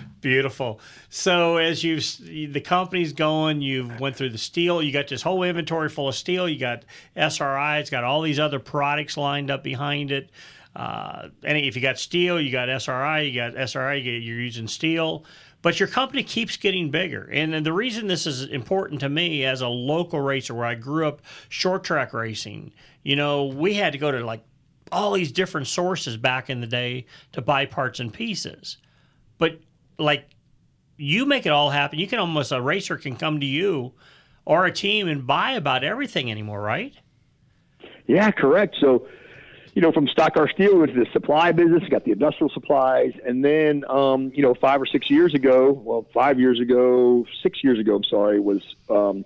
Beautiful. 0.20 0.78
So 1.08 1.56
as 1.56 1.82
you've 1.82 2.04
the 2.52 2.60
company's 2.60 3.14
going, 3.14 3.62
you 3.62 3.90
went 3.98 4.16
through 4.16 4.28
the 4.30 4.38
steel. 4.38 4.82
You 4.82 4.92
got 4.92 5.08
this 5.08 5.22
whole 5.22 5.42
inventory 5.42 5.88
full 5.88 6.08
of 6.08 6.14
steel. 6.14 6.46
You 6.46 6.58
got 6.58 6.84
SRI. 7.16 7.78
It's 7.78 7.88
got 7.88 8.04
all 8.04 8.20
these 8.20 8.38
other 8.38 8.58
products 8.58 9.16
lined 9.16 9.50
up 9.50 9.64
behind 9.64 10.12
it. 10.12 10.28
Uh, 10.74 11.28
and 11.42 11.56
if 11.56 11.76
you 11.76 11.80
got 11.80 11.98
steel, 11.98 12.38
you 12.38 12.52
got 12.52 12.68
SRI. 12.68 13.22
You 13.22 13.34
got 13.34 13.56
SRI. 13.56 13.94
You 13.94 14.04
get, 14.04 14.22
you're 14.22 14.40
using 14.40 14.68
steel. 14.68 15.24
But 15.66 15.80
your 15.80 15.88
company 15.88 16.22
keeps 16.22 16.56
getting 16.56 16.92
bigger. 16.92 17.28
And, 17.32 17.52
and 17.52 17.66
the 17.66 17.72
reason 17.72 18.06
this 18.06 18.24
is 18.24 18.44
important 18.44 19.00
to 19.00 19.08
me 19.08 19.44
as 19.44 19.62
a 19.62 19.66
local 19.66 20.20
racer 20.20 20.54
where 20.54 20.64
I 20.64 20.76
grew 20.76 21.08
up 21.08 21.20
short 21.48 21.82
track 21.82 22.14
racing, 22.14 22.70
you 23.02 23.16
know, 23.16 23.46
we 23.46 23.74
had 23.74 23.92
to 23.92 23.98
go 23.98 24.12
to 24.12 24.24
like 24.24 24.44
all 24.92 25.14
these 25.14 25.32
different 25.32 25.66
sources 25.66 26.16
back 26.16 26.48
in 26.48 26.60
the 26.60 26.68
day 26.68 27.06
to 27.32 27.42
buy 27.42 27.66
parts 27.66 27.98
and 27.98 28.14
pieces. 28.14 28.76
But 29.38 29.58
like 29.98 30.28
you 30.98 31.26
make 31.26 31.46
it 31.46 31.50
all 31.50 31.70
happen. 31.70 31.98
You 31.98 32.06
can 32.06 32.20
almost 32.20 32.52
a 32.52 32.62
racer 32.62 32.96
can 32.96 33.16
come 33.16 33.40
to 33.40 33.46
you 33.46 33.92
or 34.44 34.66
a 34.66 34.72
team 34.72 35.08
and 35.08 35.26
buy 35.26 35.50
about 35.54 35.82
everything 35.82 36.30
anymore, 36.30 36.60
right? 36.60 36.94
Yeah, 38.06 38.30
correct. 38.30 38.76
So, 38.80 39.08
you 39.76 39.82
know, 39.82 39.92
from 39.92 40.08
Stock 40.08 40.32
Car 40.32 40.48
Steel, 40.48 40.72
we 40.72 40.80
went 40.80 40.94
to 40.94 41.04
the 41.04 41.10
supply 41.12 41.52
business, 41.52 41.82
got 41.90 42.02
the 42.06 42.10
industrial 42.12 42.48
supplies, 42.48 43.12
and 43.26 43.44
then, 43.44 43.84
um, 43.90 44.32
you 44.34 44.40
know, 44.42 44.54
five 44.54 44.80
or 44.80 44.86
six 44.86 45.10
years 45.10 45.34
ago, 45.34 45.70
well, 45.70 46.06
five 46.14 46.40
years 46.40 46.58
ago, 46.58 47.26
six 47.42 47.62
years 47.62 47.78
ago, 47.78 47.96
I'm 47.96 48.04
sorry, 48.04 48.40
was 48.40 48.62
um, 48.88 49.22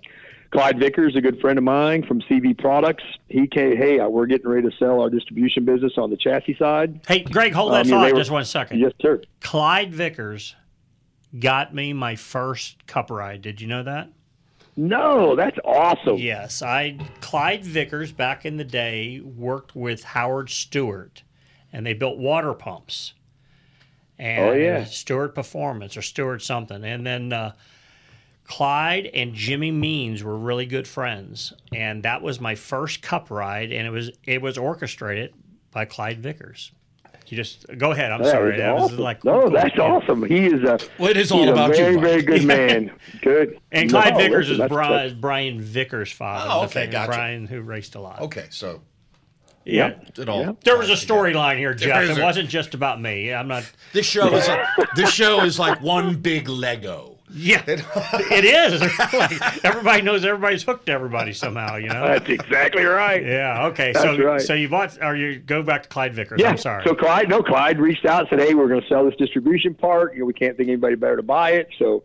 Clyde 0.51 0.77
Vickers, 0.77 1.15
a 1.15 1.21
good 1.21 1.39
friend 1.39 1.57
of 1.57 1.63
mine 1.63 2.03
from 2.05 2.19
CV 2.23 2.55
Products. 2.57 3.05
He 3.29 3.47
came, 3.47 3.77
hey, 3.77 3.99
uh, 4.01 4.09
we're 4.09 4.25
getting 4.25 4.49
ready 4.49 4.69
to 4.69 4.75
sell 4.75 4.99
our 4.99 5.09
distribution 5.09 5.63
business 5.63 5.93
on 5.95 6.09
the 6.09 6.17
chassis 6.17 6.57
side. 6.57 6.99
Hey, 7.07 7.23
Greg, 7.23 7.53
hold 7.53 7.71
that 7.71 7.85
Um, 7.85 7.87
thought 7.87 8.11
were- 8.11 8.19
just 8.19 8.29
one 8.29 8.43
second. 8.43 8.77
Yes, 8.81 8.91
sir. 9.01 9.21
Clyde 9.39 9.93
Vickers 9.95 10.57
got 11.39 11.73
me 11.73 11.93
my 11.93 12.17
first 12.17 12.85
cup 12.87 13.09
ride. 13.09 13.41
Did 13.41 13.61
you 13.61 13.67
know 13.69 13.83
that? 13.83 14.09
No, 14.75 15.35
that's 15.35 15.57
awesome. 15.65 16.17
Yes, 16.17 16.61
I 16.61 16.97
Clyde 17.19 17.63
Vickers 17.63 18.11
back 18.11 18.45
in 18.45 18.57
the 18.57 18.63
day 18.63 19.19
worked 19.19 19.75
with 19.75 20.03
Howard 20.03 20.49
Stewart, 20.49 21.23
and 21.73 21.85
they 21.85 21.93
built 21.93 22.17
water 22.17 22.53
pumps. 22.53 23.13
And 24.17 24.49
Oh, 24.49 24.53
yeah. 24.53 24.83
Stewart 24.85 25.33
Performance 25.35 25.97
or 25.97 26.01
Stewart 26.01 26.41
something, 26.41 26.83
and 26.83 27.05
then 27.05 27.33
uh, 27.33 27.53
Clyde 28.45 29.07
and 29.07 29.33
Jimmy 29.33 29.71
Means 29.71 30.23
were 30.23 30.37
really 30.37 30.65
good 30.65 30.87
friends, 30.87 31.53
and 31.73 32.03
that 32.03 32.21
was 32.21 32.39
my 32.39 32.55
first 32.55 33.01
cup 33.01 33.31
ride, 33.31 33.71
and 33.71 33.87
it 33.87 33.91
was 33.91 34.11
it 34.25 34.41
was 34.41 34.57
orchestrated 34.57 35.33
by 35.71 35.85
Clyde 35.85 36.19
Vickers. 36.21 36.71
You 37.31 37.37
just 37.37 37.65
go 37.77 37.91
ahead. 37.91 38.11
I'm 38.11 38.21
That 38.21 38.31
sorry. 38.31 38.55
is 38.55 38.59
That 38.59 38.75
was 38.75 38.91
like 38.99 39.23
no, 39.23 39.43
cool. 39.43 39.51
that's 39.51 39.73
Yeah. 39.77 39.83
awesome. 39.83 40.21
He 40.25 40.47
is 40.47 40.63
a 40.63 40.77
Well, 40.99 41.09
it 41.11 41.15
is 41.15 41.31
all 41.31 41.47
a 41.47 41.53
about 41.53 41.69
you, 41.69 41.75
very, 41.77 41.95
Mike. 41.95 42.03
very 42.03 42.21
good 42.23 42.43
man. 42.45 42.91
Good. 43.21 43.57
And 43.71 43.89
Clyde 43.89 44.15
No, 44.15 44.19
Vickers 44.19 44.49
listen, 44.49 44.65
is 44.65 44.69
Brian, 44.69 44.91
that's- 44.91 45.13
Brian 45.13 45.61
Vickers' 45.61 46.11
father. 46.11 46.49
Oh, 46.51 46.63
okay, 46.65 46.73
famous 46.81 46.91
gotcha. 46.91 47.07
Brian 47.11 47.47
who 47.47 47.61
raced 47.61 47.95
a 47.95 48.01
lot. 48.01 48.19
Okay, 48.19 48.47
so 48.49 48.81
Yeah. 49.63 49.93
it 50.17 50.27
all. 50.27 50.41
Yeah. 50.41 50.51
There 50.65 50.77
was 50.77 50.89
a 50.89 50.93
storyline 50.95 51.57
here, 51.57 51.73
Jeff. 51.73 52.03
is 52.03 52.09
It 52.17 52.19
a- 52.19 52.23
wasn't 52.23 52.49
just 52.49 52.73
about 52.73 52.99
me. 53.01 53.33
I'm 53.33 53.47
not. 53.47 53.63
This 53.93 54.05
show 54.05 54.27
is 54.35 54.45
like, 54.49 54.65
this 54.97 55.13
show 55.13 55.41
is 55.45 55.57
like 55.57 55.79
one 55.81 56.15
big 56.15 56.49
Lego. 56.49 57.10
Yeah, 57.33 57.63
it 57.67 58.45
is. 58.45 58.81
Like, 58.81 59.65
everybody 59.65 60.01
knows 60.01 60.25
everybody's 60.25 60.63
hooked 60.63 60.87
to 60.87 60.91
everybody 60.91 61.33
somehow. 61.33 61.77
You 61.77 61.89
know. 61.89 62.07
That's 62.07 62.29
exactly 62.29 62.83
right. 62.83 63.23
Yeah. 63.25 63.67
Okay. 63.67 63.93
That's 63.93 64.05
so 64.05 64.17
right. 64.17 64.41
so 64.41 64.53
you 64.53 64.69
bought 64.69 64.97
or 65.01 65.15
you 65.15 65.39
go 65.39 65.63
back 65.63 65.83
to 65.83 65.89
Clyde 65.89 66.13
Vickers. 66.13 66.39
Yeah. 66.41 66.49
I'm 66.49 66.57
sorry. 66.57 66.83
So 66.85 66.93
Clyde, 66.93 67.29
no, 67.29 67.41
Clyde 67.41 67.79
reached 67.79 68.05
out 68.05 68.21
and 68.21 68.29
said, 68.29 68.39
"Hey, 68.39 68.53
we're 68.53 68.67
going 68.67 68.81
to 68.81 68.87
sell 68.87 69.05
this 69.05 69.15
distribution 69.15 69.73
part. 69.73 70.13
You 70.13 70.21
know, 70.21 70.25
we 70.25 70.33
can't 70.33 70.57
think 70.57 70.67
of 70.67 70.73
anybody 70.73 70.95
better 70.95 71.17
to 71.17 71.23
buy 71.23 71.51
it." 71.51 71.69
So 71.79 72.03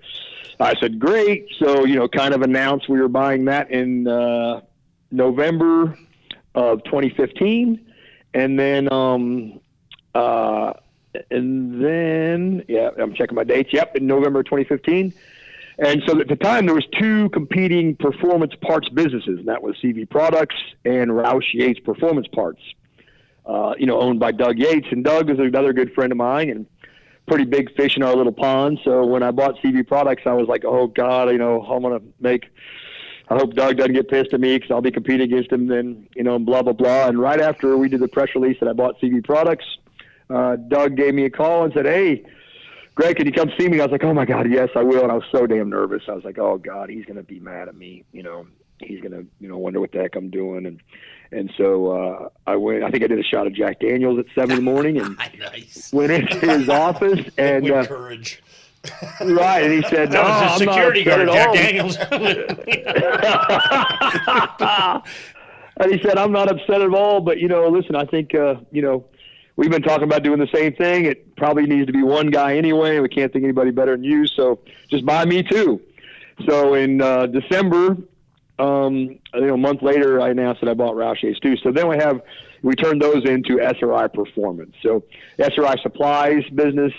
I 0.61 0.75
said, 0.81 0.99
"Great." 0.99 1.49
So 1.59 1.85
you 1.85 1.97
know, 1.97 2.09
kind 2.09 2.35
of 2.35 2.43
announced 2.43 2.89
we 2.89 3.01
were 3.01 3.09
buying 3.09 3.47
that 3.47 3.71
in 3.71 4.07
uh, 4.07 4.61
November 5.11 5.99
of 6.55 6.85
2015, 6.85 7.85
and 8.35 8.59
then 8.59 8.93
um, 8.93 9.61
uh, 10.15 10.73
and 11.31 11.85
then 11.85 12.65
yeah, 12.69 12.91
I'm 12.99 13.15
checking 13.15 13.35
my 13.35 13.45
dates. 13.45 13.73
Yep, 13.73 13.97
in 13.97 14.07
November 14.07 14.43
2015. 14.43 15.13
And 15.79 16.03
so 16.07 16.19
at 16.21 16.29
the 16.29 16.37
time, 16.37 16.65
there 16.67 16.75
was 16.75 16.87
two 16.99 17.29
competing 17.31 17.97
performance 17.97 18.55
parts 18.63 18.89
businesses, 18.89 19.39
and 19.39 19.49
that 19.49 19.63
was 19.63 19.77
CV 19.83 20.09
Products 20.09 20.57
and 20.85 21.11
Roush 21.11 21.53
Yates 21.53 21.81
Performance 21.81 22.27
Parts. 22.29 22.61
Uh, 23.45 23.75
you 23.79 23.87
know, 23.87 24.01
owned 24.01 24.19
by 24.19 24.33
Doug 24.33 24.59
Yates, 24.59 24.87
and 24.91 25.05
Doug 25.05 25.31
is 25.31 25.39
another 25.39 25.73
good 25.73 25.93
friend 25.93 26.11
of 26.11 26.19
mine, 26.19 26.49
and 26.49 26.67
pretty 27.29 27.45
big 27.45 27.75
fish 27.77 27.97
in 27.97 28.03
our 28.03 28.15
little 28.15 28.33
pond. 28.33 28.79
So 28.85 29.05
when 29.05 29.23
I 29.23 29.31
bought 29.31 29.57
CV 29.59 29.87
Products, 29.87 30.23
I 30.27 30.33
was 30.33 30.49
like, 30.49 30.65
oh 30.65 30.87
God, 30.87 31.31
you 31.31 31.39
know, 31.39 31.63
I'm 31.63 31.83
gonna 31.83 32.01
make. 32.21 32.47
I 33.29 33.35
hope 33.35 33.55
Doug 33.55 33.77
doesn't 33.77 33.93
get 33.93 34.09
pissed 34.09 34.33
at 34.33 34.41
me 34.41 34.57
because 34.57 34.71
I'll 34.71 34.81
be 34.81 34.93
competing 34.93 35.33
against 35.33 35.53
him. 35.53 35.67
Then 35.67 36.09
you 36.15 36.23
know, 36.23 36.37
and 36.37 36.47
blah 36.47 36.63
blah 36.63 36.73
blah. 36.73 37.09
And 37.09 37.19
right 37.19 37.41
after 37.41 37.77
we 37.77 37.89
did 37.89 38.01
the 38.01 38.09
press 38.09 38.29
release 38.35 38.57
that 38.61 38.69
I 38.69 38.73
bought 38.73 39.01
CV 39.01 39.23
Products, 39.23 39.67
uh, 40.31 40.57
Doug 40.57 40.97
gave 40.97 41.15
me 41.15 41.25
a 41.25 41.31
call 41.31 41.65
and 41.65 41.73
said, 41.73 41.87
hey. 41.87 42.25
Greg, 42.95 43.17
can 43.17 43.27
you 43.27 43.33
come 43.33 43.53
see 43.61 43.69
me? 43.69 43.79
I 43.79 43.85
was 43.85 43.93
like, 43.93 44.05
oh 44.05 44.15
my 44.15 44.25
God, 44.25 44.51
yes, 44.51 44.71
I 44.75 44.83
will. 44.83 45.03
And 45.03 45.13
I 45.13 45.17
was 45.17 45.25
so 45.31 45.47
damn 45.47 45.69
nervous. 45.69 46.05
I 46.09 46.13
was 46.13 46.25
like, 46.25 46.39
oh 46.39 46.57
God, 46.57 46.89
he's 46.89 47.05
going 47.05 47.19
to 47.19 47.23
be 47.23 47.39
mad 47.39 47.69
at 47.69 47.77
me. 47.77 48.05
You 48.13 48.23
know, 48.23 48.47
he's 48.81 49.01
going 49.01 49.13
to, 49.13 49.27
you 49.39 49.49
know, 49.51 49.59
wonder 49.59 49.81
what 49.81 49.93
the 49.93 49.99
heck 49.99 50.17
I'm 50.17 50.31
doing. 50.31 50.65
And, 50.65 50.81
and 51.31 51.53
so, 51.59 51.91
uh, 51.91 52.29
I 52.47 52.57
went, 52.57 52.85
I 52.85 52.91
think 52.91 53.05
I 53.05 53.07
did 53.07 53.19
a 53.19 53.23
shot 53.23 53.47
of 53.47 53.53
Jack 53.53 53.81
Daniels 53.81 54.19
at 54.19 54.25
seven 54.35 54.53
in 54.53 54.57
the 54.57 54.63
morning 54.63 54.99
and 54.99 55.19
nice. 55.39 55.93
went 55.93 56.11
into 56.11 56.39
his 56.39 56.71
office 56.71 57.21
and, 57.39 57.65
With 57.65 57.73
uh, 57.73 57.87
courage. 57.87 58.43
right. 59.21 59.63
And 59.63 59.73
he 59.73 59.83
said, 59.91 60.11
no, 60.13 60.23
that 60.23 60.53
was 60.53 60.63
a 60.63 60.65
security 60.65 61.05
not 61.05 61.27
guard, 61.27 61.29
Jack. 61.35 61.53
Daniels. 61.53 61.97
and 65.77 65.93
he 65.93 66.01
said, 66.03 66.17
I'm 66.17 66.33
not 66.33 66.51
upset 66.51 66.81
at 66.81 66.95
all, 66.95 67.21
but 67.21 67.39
you 67.39 67.49
know, 67.49 67.69
listen, 67.69 67.95
I 67.97 68.05
think, 68.05 68.35
uh, 68.35 68.55
you 68.71 68.83
know, 68.83 69.05
we've 69.57 69.71
been 69.71 69.83
talking 69.83 70.05
about 70.05 70.23
doing 70.23 70.39
the 70.39 70.49
same 70.55 70.75
thing. 70.75 71.07
It 71.07 71.37
probably 71.37 71.67
needs 71.67 71.87
to 71.87 71.93
be 71.93 72.03
one 72.03 72.31
guy 72.31 72.57
anyway. 72.57 73.01
We 73.01 73.09
can't 73.09 73.33
think 73.33 73.45
anybody 73.45 73.71
better 73.71 73.93
than 73.93 74.05
you. 74.05 74.27
So 74.27 74.61
just 74.89 75.05
buy 75.05 75.25
me 75.25 75.43
too. 75.43 75.81
So 76.47 76.75
in 76.75 77.01
uh, 77.01 77.27
December, 77.27 77.97
um, 78.59 79.19
you 79.35 79.41
know, 79.41 79.55
a 79.55 79.59
month 79.59 79.83
later, 79.83 80.21
I 80.21 80.31
announced 80.31 80.61
that 80.61 80.71
I 80.71 80.75
bought 80.75 80.95
Roush 80.95 81.23
Yates 81.23 81.41
too. 81.41 81.57
So 81.57 81.73
then 81.73 81.89
we 81.89 81.97
have, 81.97 82.21
we 82.63 82.75
turned 82.75 83.01
those 83.03 83.25
into 83.25 83.61
SRI 83.61 84.09
Performance. 84.09 84.75
So 84.83 85.05
SRI 85.39 85.75
Supplies 85.83 86.45
business 86.55 86.93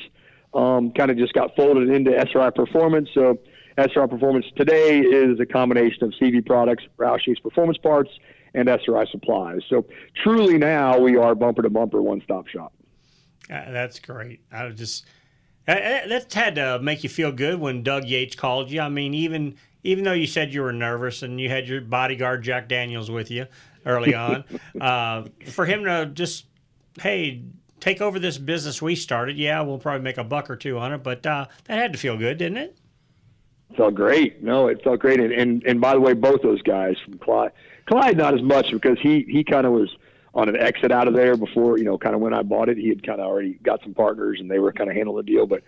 um, 0.54 0.92
kind 0.92 1.12
of 1.12 1.18
just 1.18 1.34
got 1.34 1.56
folded 1.56 1.90
into 1.90 2.12
SRI 2.18 2.52
Performance. 2.52 3.10
So 3.14 3.40
SRI 3.78 4.08
Performance 4.08 4.46
today 4.56 5.00
is 5.00 5.40
a 5.40 5.46
combination 5.46 6.04
of 6.04 6.14
CV 6.20 6.46
products, 6.46 6.84
Roush 6.98 7.28
Yates 7.28 7.40
Performance 7.40 7.78
Parts, 7.78 8.10
and 8.54 8.68
SRI 8.68 9.06
Supplies. 9.12 9.62
So 9.70 9.86
truly 10.24 10.58
now 10.58 11.00
we 11.00 11.18
are 11.18 11.36
bumper 11.36 11.62
to 11.62 11.70
bumper 11.70 12.02
one 12.02 12.22
stop 12.22 12.48
shop. 12.48 12.74
Uh, 13.50 13.72
that's 13.72 14.00
great. 14.00 14.42
I 14.52 14.66
was 14.66 14.76
just 14.76 15.06
that, 15.66 16.10
that 16.10 16.34
had 16.34 16.56
to 16.56 16.80
make 16.80 17.04
you 17.04 17.10
feel 17.10 17.32
good 17.32 17.60
when 17.60 17.84
Doug 17.84 18.06
Yates 18.06 18.36
called 18.36 18.72
you. 18.72 18.82
I 18.82 18.90
mean, 18.90 19.14
even 19.14 19.56
even 19.84 20.04
though 20.04 20.14
you 20.14 20.28
said 20.28 20.54
you 20.54 20.62
were 20.62 20.74
nervous 20.74 21.24
and 21.24 21.40
you 21.40 21.50
had 21.50 21.68
your 21.68 21.82
bodyguard 21.82 22.44
Jack 22.44 22.68
Daniels 22.68 23.10
with 23.10 23.32
you 23.32 23.48
early 23.86 24.14
on, 24.16 24.44
uh, 24.80 25.26
for 25.46 25.66
him 25.66 25.84
to 25.86 26.08
just 26.08 26.46
hey 27.02 27.44
take 27.80 28.02
over 28.02 28.20
this 28.20 28.38
business 28.38 28.82
we 28.82 28.96
started. 28.96 29.38
Yeah, 29.38 29.62
we'll 29.62 29.78
probably 29.78 30.04
make 30.04 30.18
a 30.18 30.24
buck 30.24 30.50
or 30.50 30.56
two 30.56 30.78
on 30.78 30.94
it, 30.94 31.04
but 31.04 31.26
uh, 31.26 31.46
that 31.66 31.78
had 31.78 31.94
to 31.94 32.00
feel 32.00 32.18
good, 32.18 32.38
didn't 32.38 32.58
it? 32.58 32.78
felt 33.76 33.96
great. 33.96 34.44
No, 34.44 34.68
it 34.68 34.84
felt 34.84 35.00
great. 35.00 35.20
And, 35.20 35.32
and 35.32 35.64
and 35.66 35.80
by 35.80 35.94
the 35.94 36.02
way, 36.02 36.14
both 36.14 36.42
those 36.42 36.62
guys 36.64 36.96
from 37.06 37.18
Clyde, 37.20 37.52
Clyde 37.88 38.18
not 38.18 38.34
as 38.34 38.42
much 38.42 38.72
because 38.72 38.98
he 39.02 39.26
he 39.30 39.44
kind 39.44 39.66
of 39.66 39.74
was 39.74 39.96
on 40.34 40.50
an 40.50 40.58
exit 40.58 40.92
out 40.92 41.08
of 41.08 41.14
there 41.14 41.36
before 41.36 41.78
you 41.78 41.86
know 41.86 41.98
kind 41.98 42.14
of 42.14 42.22
when 42.22 42.34
I 42.34 42.44
bought 42.44 42.70
it. 42.70 42.78
He 42.78 42.90
had 42.90 43.06
kind 43.06 43.20
of 43.20 43.28
already 43.28 43.54
got 43.64 43.82
some 43.82 43.94
partners 43.94 44.40
and 44.40 44.52
they 44.52 44.60
were 44.60 44.74
kind 44.74 44.90
of 44.90 44.96
handling 44.96 45.26
the 45.26 45.32
deal, 45.32 45.48
but 45.48 45.64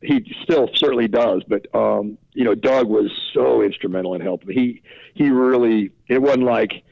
he 0.00 0.34
still 0.42 0.70
certainly 0.74 1.08
does. 1.08 1.42
But 1.46 1.72
um, 1.74 2.18
you 2.32 2.44
know, 2.44 2.54
Doug 2.54 2.88
was 2.88 3.10
so 3.32 3.62
instrumental 3.62 4.14
in 4.14 4.20
helping. 4.20 4.54
He 4.54 4.82
he 5.14 5.30
really 5.30 5.90
it 6.08 6.20
wasn't 6.22 6.44
like 6.44 6.84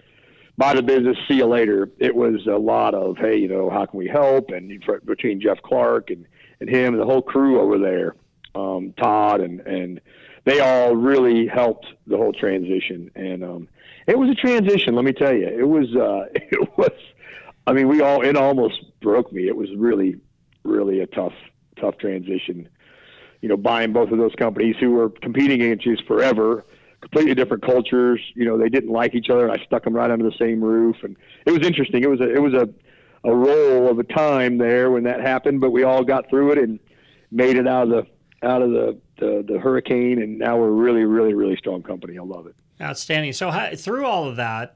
buy 0.59 0.75
the 0.75 0.83
business, 0.83 1.17
see 1.29 1.35
you 1.35 1.47
later. 1.47 1.91
It 1.99 2.15
was 2.15 2.47
a 2.47 2.57
lot 2.57 2.95
of 2.95 3.17
hey, 3.19 3.37
you 3.37 3.49
know, 3.49 3.71
how 3.71 3.87
can 3.87 3.99
we 3.99 4.09
help? 4.09 4.51
And 4.51 4.83
for, 4.85 5.01
between 5.01 5.41
Jeff 5.41 5.63
Clark 5.63 6.11
and 6.11 6.27
and 6.61 6.69
him 6.69 6.95
and 6.95 7.01
the 7.01 7.07
whole 7.07 7.23
crew 7.23 7.61
over 7.61 7.79
there, 7.79 8.17
um, 8.55 8.95
Todd 8.97 9.41
and 9.41 9.61
and 9.61 10.01
they 10.45 10.61
all 10.61 10.97
really 10.97 11.47
helped 11.47 11.87
the 12.07 12.17
whole 12.17 12.33
transition. 12.33 13.11
And 13.15 13.45
um, 13.45 13.69
it 14.07 14.19
was 14.19 14.31
a 14.31 14.35
transition. 14.35 14.95
Let 14.95 15.05
me 15.05 15.13
tell 15.13 15.35
you, 15.35 15.47
it 15.47 15.69
was 15.69 15.95
uh, 15.95 16.27
it 16.35 16.77
was. 16.77 16.93
I 17.67 17.73
mean, 17.73 17.89
we 17.89 18.01
all 18.01 18.23
it 18.23 18.37
almost 18.37 18.83
broke 19.01 19.33
me. 19.33 19.49
It 19.49 19.57
was 19.57 19.69
really 19.77 20.17
really 20.65 21.01
a 21.01 21.07
tough 21.07 21.35
tough 21.81 21.99
transition. 21.99 22.69
You 23.41 23.49
know, 23.49 23.57
buying 23.57 23.93
both 23.93 24.11
of 24.11 24.19
those 24.19 24.35
companies 24.37 24.77
who 24.79 24.93
were 24.93 25.11
competing 25.11 25.63
against 25.63 25.85
you 25.85 25.97
forever 26.07 26.65
completely 27.03 27.35
different 27.35 27.63
cultures. 27.65 28.21
You 28.35 28.47
know, 28.47 28.57
they 28.57 28.71
didn't 28.71 28.91
like 28.91 29.15
each 29.15 29.29
other, 29.29 29.47
and 29.47 29.53
I 29.53 29.63
stuck 29.65 29.85
them 29.85 29.93
right 29.93 30.11
under 30.11 30.25
the 30.25 30.37
same 30.39 30.63
roof, 30.63 30.97
and 31.03 31.17
it 31.45 31.51
was 31.51 31.67
interesting. 31.67 32.03
It 32.03 32.09
was 32.09 32.21
a 32.21 32.33
it 32.33 32.41
was 32.41 32.55
a 32.55 32.69
a 33.25 33.35
roll 33.35 33.89
of 33.89 33.99
a 33.99 34.05
time 34.05 34.59
there 34.59 34.91
when 34.91 35.05
that 35.05 35.21
happened, 35.21 35.61
but 35.61 35.71
we 35.71 35.83
all 35.83 36.03
got 36.03 36.29
through 36.31 36.53
it 36.53 36.59
and 36.59 36.81
made 37.31 37.57
it 37.57 37.69
out 37.69 37.85
of 37.85 37.91
the 37.91 38.47
out 38.47 38.63
of 38.63 38.71
the 38.71 38.99
the, 39.19 39.45
the 39.47 39.59
hurricane, 39.59 40.23
and 40.23 40.39
now 40.39 40.57
we're 40.57 40.71
really 40.71 41.05
really 41.05 41.35
really 41.35 41.57
strong 41.57 41.83
company. 41.83 42.19
I 42.19 42.23
love 42.23 42.47
it. 42.47 42.57
Outstanding. 42.83 43.33
So 43.33 43.51
how, 43.51 43.75
through 43.77 44.07
all 44.07 44.29
of 44.29 44.37
that, 44.37 44.75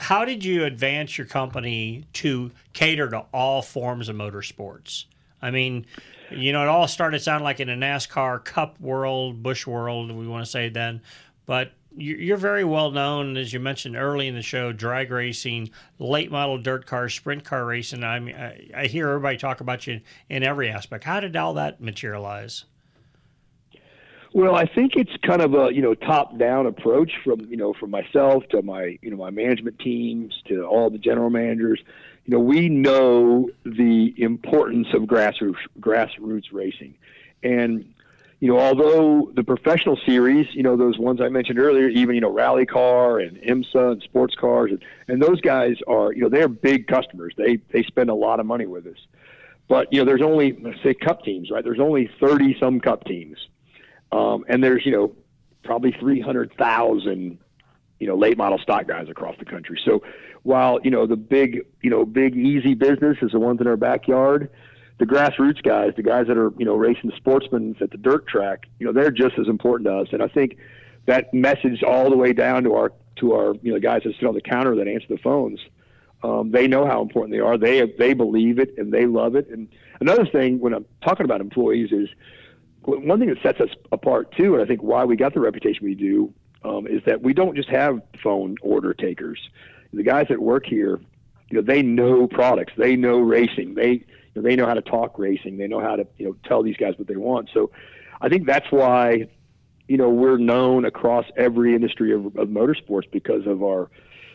how 0.00 0.24
did 0.24 0.44
you 0.44 0.64
advance 0.64 1.16
your 1.16 1.26
company 1.26 2.04
to 2.14 2.50
cater 2.72 3.08
to 3.10 3.26
all 3.32 3.62
forms 3.62 4.08
of 4.08 4.16
motorsports? 4.16 5.04
I 5.40 5.50
mean, 5.50 5.86
you 6.30 6.52
know, 6.52 6.62
it 6.62 6.68
all 6.68 6.88
started 6.88 7.20
sounding 7.20 7.44
like 7.44 7.60
in 7.60 7.68
a 7.68 7.76
NASCAR 7.76 8.44
Cup 8.44 8.80
world, 8.80 9.42
Busch 9.42 9.66
world, 9.66 10.10
we 10.10 10.26
want 10.26 10.44
to 10.44 10.50
say 10.50 10.68
then, 10.68 11.00
but 11.46 11.72
you're 11.96 12.36
very 12.36 12.64
well 12.64 12.90
known, 12.90 13.36
as 13.36 13.52
you 13.52 13.60
mentioned 13.60 13.96
early 13.96 14.26
in 14.26 14.34
the 14.34 14.42
show, 14.42 14.72
drag 14.72 15.10
racing, 15.10 15.70
late 15.98 16.30
model 16.30 16.58
dirt 16.58 16.86
cars, 16.86 17.14
sprint 17.14 17.44
car 17.44 17.64
racing. 17.64 18.02
I 18.02 18.18
mean, 18.18 18.34
I, 18.34 18.70
I 18.74 18.86
hear 18.86 19.08
everybody 19.08 19.36
talk 19.36 19.60
about 19.60 19.86
you 19.86 20.00
in 20.28 20.42
every 20.42 20.68
aspect. 20.70 21.04
How 21.04 21.20
did 21.20 21.36
all 21.36 21.54
that 21.54 21.80
materialize? 21.80 22.64
Well, 24.34 24.56
I 24.56 24.66
think 24.66 24.96
it's 24.96 25.12
kind 25.24 25.40
of 25.40 25.54
a 25.54 25.72
you 25.72 25.80
know 25.80 25.94
top 25.94 26.36
down 26.38 26.66
approach 26.66 27.12
from 27.22 27.42
you 27.42 27.56
know 27.56 27.72
from 27.72 27.90
myself 27.90 28.42
to 28.50 28.62
my 28.62 28.98
you 29.00 29.10
know 29.12 29.16
my 29.16 29.30
management 29.30 29.78
teams 29.78 30.34
to 30.48 30.64
all 30.64 30.90
the 30.90 30.98
general 30.98 31.30
managers. 31.30 31.80
You 32.24 32.32
know, 32.32 32.40
we 32.40 32.68
know 32.68 33.48
the 33.64 34.12
importance 34.16 34.88
of 34.92 35.02
grassroots 35.02 35.54
grassroots 35.78 36.46
racing, 36.52 36.96
and 37.44 37.94
you 38.40 38.48
know, 38.48 38.58
although 38.58 39.30
the 39.36 39.44
professional 39.44 39.96
series, 40.04 40.48
you 40.52 40.64
know, 40.64 40.76
those 40.76 40.98
ones 40.98 41.20
I 41.20 41.28
mentioned 41.28 41.60
earlier, 41.60 41.88
even, 41.88 42.16
you 42.16 42.20
know, 42.20 42.32
Rally 42.32 42.66
Car 42.66 43.20
and 43.20 43.36
IMSA 43.38 43.92
and 43.92 44.02
sports 44.02 44.34
cars, 44.34 44.72
and, 44.72 44.84
and 45.06 45.22
those 45.22 45.40
guys 45.40 45.76
are, 45.86 46.12
you 46.12 46.22
know, 46.22 46.28
they're 46.28 46.48
big 46.48 46.88
customers. 46.88 47.32
They, 47.38 47.60
they 47.70 47.84
spend 47.84 48.10
a 48.10 48.14
lot 48.14 48.40
of 48.40 48.46
money 48.46 48.66
with 48.66 48.86
us. 48.86 48.98
But, 49.68 49.90
you 49.92 50.00
know, 50.00 50.04
there's 50.04 50.20
only, 50.20 50.52
let's 50.60 50.82
say, 50.82 50.92
cup 50.92 51.22
teams, 51.22 51.50
right? 51.50 51.64
There's 51.64 51.80
only 51.80 52.10
30 52.20 52.58
some 52.60 52.80
cup 52.80 53.04
teams. 53.04 53.38
Um, 54.12 54.44
and 54.48 54.62
there's, 54.62 54.84
you 54.84 54.92
know, 54.92 55.14
probably 55.62 55.92
300,000, 55.98 57.38
you 57.98 58.06
know, 58.06 58.16
late 58.16 58.36
model 58.36 58.58
stock 58.58 58.86
guys 58.86 59.08
across 59.08 59.36
the 59.38 59.44
country. 59.44 59.80
So 59.84 60.02
while, 60.42 60.78
you 60.84 60.90
know, 60.90 61.06
the 61.06 61.16
big, 61.16 61.66
you 61.82 61.90
know, 61.90 62.04
big 62.04 62.36
easy 62.36 62.74
business 62.74 63.16
is 63.22 63.32
the 63.32 63.40
ones 63.40 63.60
in 63.60 63.66
our 63.66 63.76
backyard, 63.76 64.50
the 64.98 65.06
grassroots 65.06 65.62
guys, 65.62 65.92
the 65.96 66.02
guys 66.02 66.26
that 66.28 66.36
are 66.36 66.52
you 66.58 66.64
know 66.64 66.74
racing 66.74 67.10
the 67.10 67.16
sportsmen 67.16 67.76
at 67.80 67.90
the 67.90 67.96
dirt 67.96 68.26
track, 68.26 68.66
you 68.78 68.86
know 68.86 68.92
they're 68.92 69.10
just 69.10 69.38
as 69.38 69.48
important 69.48 69.86
to 69.88 69.96
us. 69.96 70.08
And 70.12 70.22
I 70.22 70.28
think 70.28 70.56
that 71.06 71.32
message 71.34 71.82
all 71.82 72.10
the 72.10 72.16
way 72.16 72.32
down 72.32 72.64
to 72.64 72.74
our 72.74 72.92
to 73.16 73.32
our 73.32 73.54
you 73.62 73.72
know 73.72 73.80
guys 73.80 74.02
that 74.04 74.14
sit 74.14 74.26
on 74.26 74.34
the 74.34 74.40
counter 74.40 74.76
that 74.76 74.86
answer 74.86 75.06
the 75.08 75.18
phones, 75.18 75.58
um, 76.22 76.52
they 76.52 76.68
know 76.68 76.86
how 76.86 77.02
important 77.02 77.32
they 77.32 77.40
are. 77.40 77.58
They 77.58 77.92
they 77.98 78.14
believe 78.14 78.58
it 78.58 78.74
and 78.78 78.92
they 78.92 79.06
love 79.06 79.34
it. 79.34 79.48
And 79.48 79.68
another 80.00 80.26
thing 80.26 80.60
when 80.60 80.72
I'm 80.72 80.86
talking 81.02 81.24
about 81.24 81.40
employees 81.40 81.90
is 81.90 82.08
one 82.86 83.18
thing 83.18 83.28
that 83.28 83.42
sets 83.42 83.60
us 83.60 83.70
apart 83.92 84.32
too, 84.36 84.54
and 84.54 84.62
I 84.62 84.66
think 84.66 84.82
why 84.82 85.04
we 85.04 85.16
got 85.16 85.34
the 85.34 85.40
reputation 85.40 85.84
we 85.84 85.94
do 85.94 86.32
um, 86.64 86.86
is 86.86 87.02
that 87.06 87.22
we 87.22 87.32
don't 87.34 87.56
just 87.56 87.68
have 87.68 88.00
phone 88.22 88.56
order 88.62 88.94
takers. 88.94 89.38
The 89.92 90.02
guys 90.02 90.26
that 90.28 90.40
work 90.40 90.66
here, 90.66 91.00
you 91.50 91.56
know, 91.56 91.62
they 91.62 91.82
know 91.82 92.26
products, 92.26 92.72
they 92.76 92.96
know 92.96 93.18
racing, 93.18 93.74
they 93.74 93.90
you 93.90 94.02
know, 94.34 94.42
they 94.42 94.56
know 94.56 94.66
how 94.66 94.74
to 94.74 94.82
talk 94.82 95.18
racing. 95.18 95.58
They 95.58 95.68
know 95.68 95.80
how 95.80 95.96
to 95.96 96.06
you 96.18 96.26
know 96.26 96.36
tell 96.44 96.62
these 96.62 96.76
guys 96.76 96.94
what 96.96 97.08
they 97.08 97.16
want. 97.16 97.50
So 97.52 97.70
I 98.20 98.28
think 98.28 98.46
that's 98.46 98.70
why 98.70 99.28
you 99.88 99.96
know, 99.96 100.08
we're 100.08 100.38
known 100.38 100.84
across 100.84 101.26
every 101.36 101.74
industry 101.74 102.12
of, 102.12 102.26
of 102.36 102.48
motorsports 102.48 103.10
because 103.10 103.46
of 103.46 103.62
our 103.62 103.90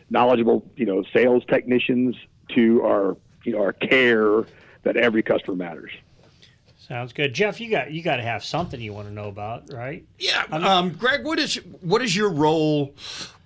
knowledgeable, 0.09 0.69
you 0.75 0.85
know, 0.85 1.03
sales 1.13 1.43
technicians 1.47 2.15
to 2.49 2.81
our, 2.83 3.17
you 3.43 3.53
know, 3.53 3.61
our 3.61 3.73
care 3.73 4.43
that 4.83 4.95
every 4.95 5.23
customer 5.23 5.55
matters. 5.55 5.91
Sounds 6.89 7.13
good, 7.13 7.33
Jeff. 7.33 7.61
You 7.61 7.69
got 7.69 7.91
you 7.91 8.01
got 8.01 8.15
to 8.17 8.23
have 8.23 8.43
something 8.43 8.81
you 8.81 8.93
want 8.93 9.07
to 9.07 9.13
know 9.13 9.27
about, 9.27 9.71
right? 9.71 10.03
Yeah, 10.17 10.43
um, 10.51 10.89
Greg. 10.89 11.23
What 11.23 11.37
is 11.37 11.57
what 11.81 12.01
is 12.01 12.15
your 12.15 12.31
role 12.31 12.95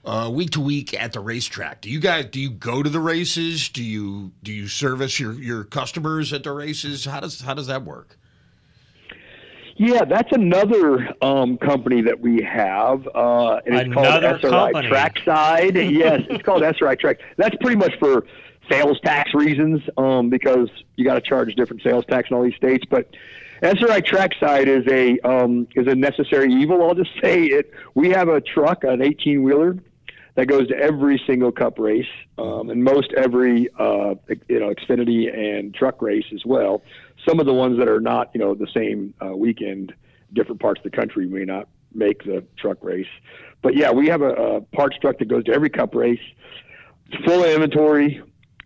uh, 0.06 0.32
week 0.34 0.52
to 0.52 0.62
week 0.62 0.94
at 0.94 1.12
the 1.12 1.20
racetrack? 1.20 1.82
Do 1.82 1.90
you 1.90 2.00
guys 2.00 2.28
do 2.28 2.40
you 2.40 2.50
go 2.50 2.82
to 2.82 2.90
the 2.90 3.02
races? 3.02 3.68
Do 3.68 3.84
you 3.84 4.32
do 4.44 4.54
you 4.54 4.70
service 4.70 5.20
your 5.20 5.34
your 5.34 5.66
customers 5.66 6.32
at 6.32 6.44
the 6.44 6.54
races? 6.54 7.04
How 7.04 7.20
does 7.20 7.42
how 7.42 7.54
does 7.54 7.68
that 7.68 7.84
work? 7.84 8.18
Yeah, 9.76 10.06
that's 10.06 10.32
another 10.32 11.14
um, 11.22 11.58
company 11.58 12.02
that 12.02 12.20
we 12.20 12.42
have. 12.44 13.08
Uh, 13.14 13.60
and 13.66 13.76
it's 13.76 13.86
Another 13.88 14.40
called 14.40 14.42
SRI 14.44 14.72
company. 14.72 14.88
Trackside. 14.88 15.76
yes, 15.76 16.22
it's 16.30 16.44
called 16.44 16.62
SRI 16.64 16.96
Track. 16.96 17.18
That's 17.38 17.56
pretty 17.60 17.76
much 17.76 17.98
for 18.00 18.26
sales 18.70 19.00
tax 19.04 19.34
reasons 19.34 19.82
um, 19.98 20.30
because 20.30 20.70
you 20.96 21.06
got 21.06 21.16
to 21.16 21.22
charge 21.22 21.54
different 21.56 21.82
sales 21.84 22.06
tax 22.06 22.30
in 22.30 22.38
all 22.38 22.44
these 22.44 22.56
states. 22.56 22.86
But 22.90 23.16
SRI 23.62 24.02
Trackside 24.02 24.68
is 24.68 24.86
a 24.88 25.20
um, 25.20 25.68
is 25.76 25.88
a 25.88 25.96
necessary 25.96 26.54
evil. 26.54 26.84
I'll 26.84 26.96
just 26.96 27.12
say 27.22 27.46
it. 27.46 27.72
We 27.96 28.10
have 28.10 28.28
a 28.28 28.42
truck, 28.42 28.84
an 28.84 29.02
18 29.02 29.44
wheeler, 29.44 29.78
that 30.36 30.48
goes 30.48 30.68
to 30.70 30.76
every 30.76 31.22
single 31.28 31.52
Cup 31.52 31.78
race 31.78 32.08
um, 32.38 32.70
and 32.70 32.84
most 32.84 33.14
every 33.14 33.70
uh, 33.80 34.16
you 34.48 34.60
know 34.60 34.74
Xfinity 34.74 35.34
and 35.34 35.74
truck 35.74 36.02
race 36.02 36.26
as 36.34 36.46
well. 36.46 36.82
Some 37.28 37.40
of 37.40 37.46
the 37.46 37.54
ones 37.54 37.78
that 37.80 37.88
are 37.88 38.02
not 38.02 38.32
you 38.34 38.40
know 38.40 38.56
the 38.56 38.68
same 38.74 39.14
uh, 39.24 39.36
weekend, 39.36 39.94
different 40.34 40.62
parts 40.62 40.80
of 40.80 40.92
the 40.92 40.96
country 40.96 41.28
may 41.28 41.46
not 41.46 41.68
make 41.94 42.24
the 42.24 42.44
truck 42.58 42.78
race. 42.82 43.08
But 43.62 43.76
yeah, 43.76 43.92
we 43.92 44.08
have 44.08 44.22
a, 44.22 44.34
a 44.34 44.62
parts 44.62 44.98
truck 45.00 45.20
that 45.20 45.28
goes 45.28 45.44
to 45.46 45.54
every 45.54 45.70
Cup 45.70 45.94
race. 45.96 46.20
It's 47.12 47.24
full 47.24 47.46
inventory. 47.46 48.22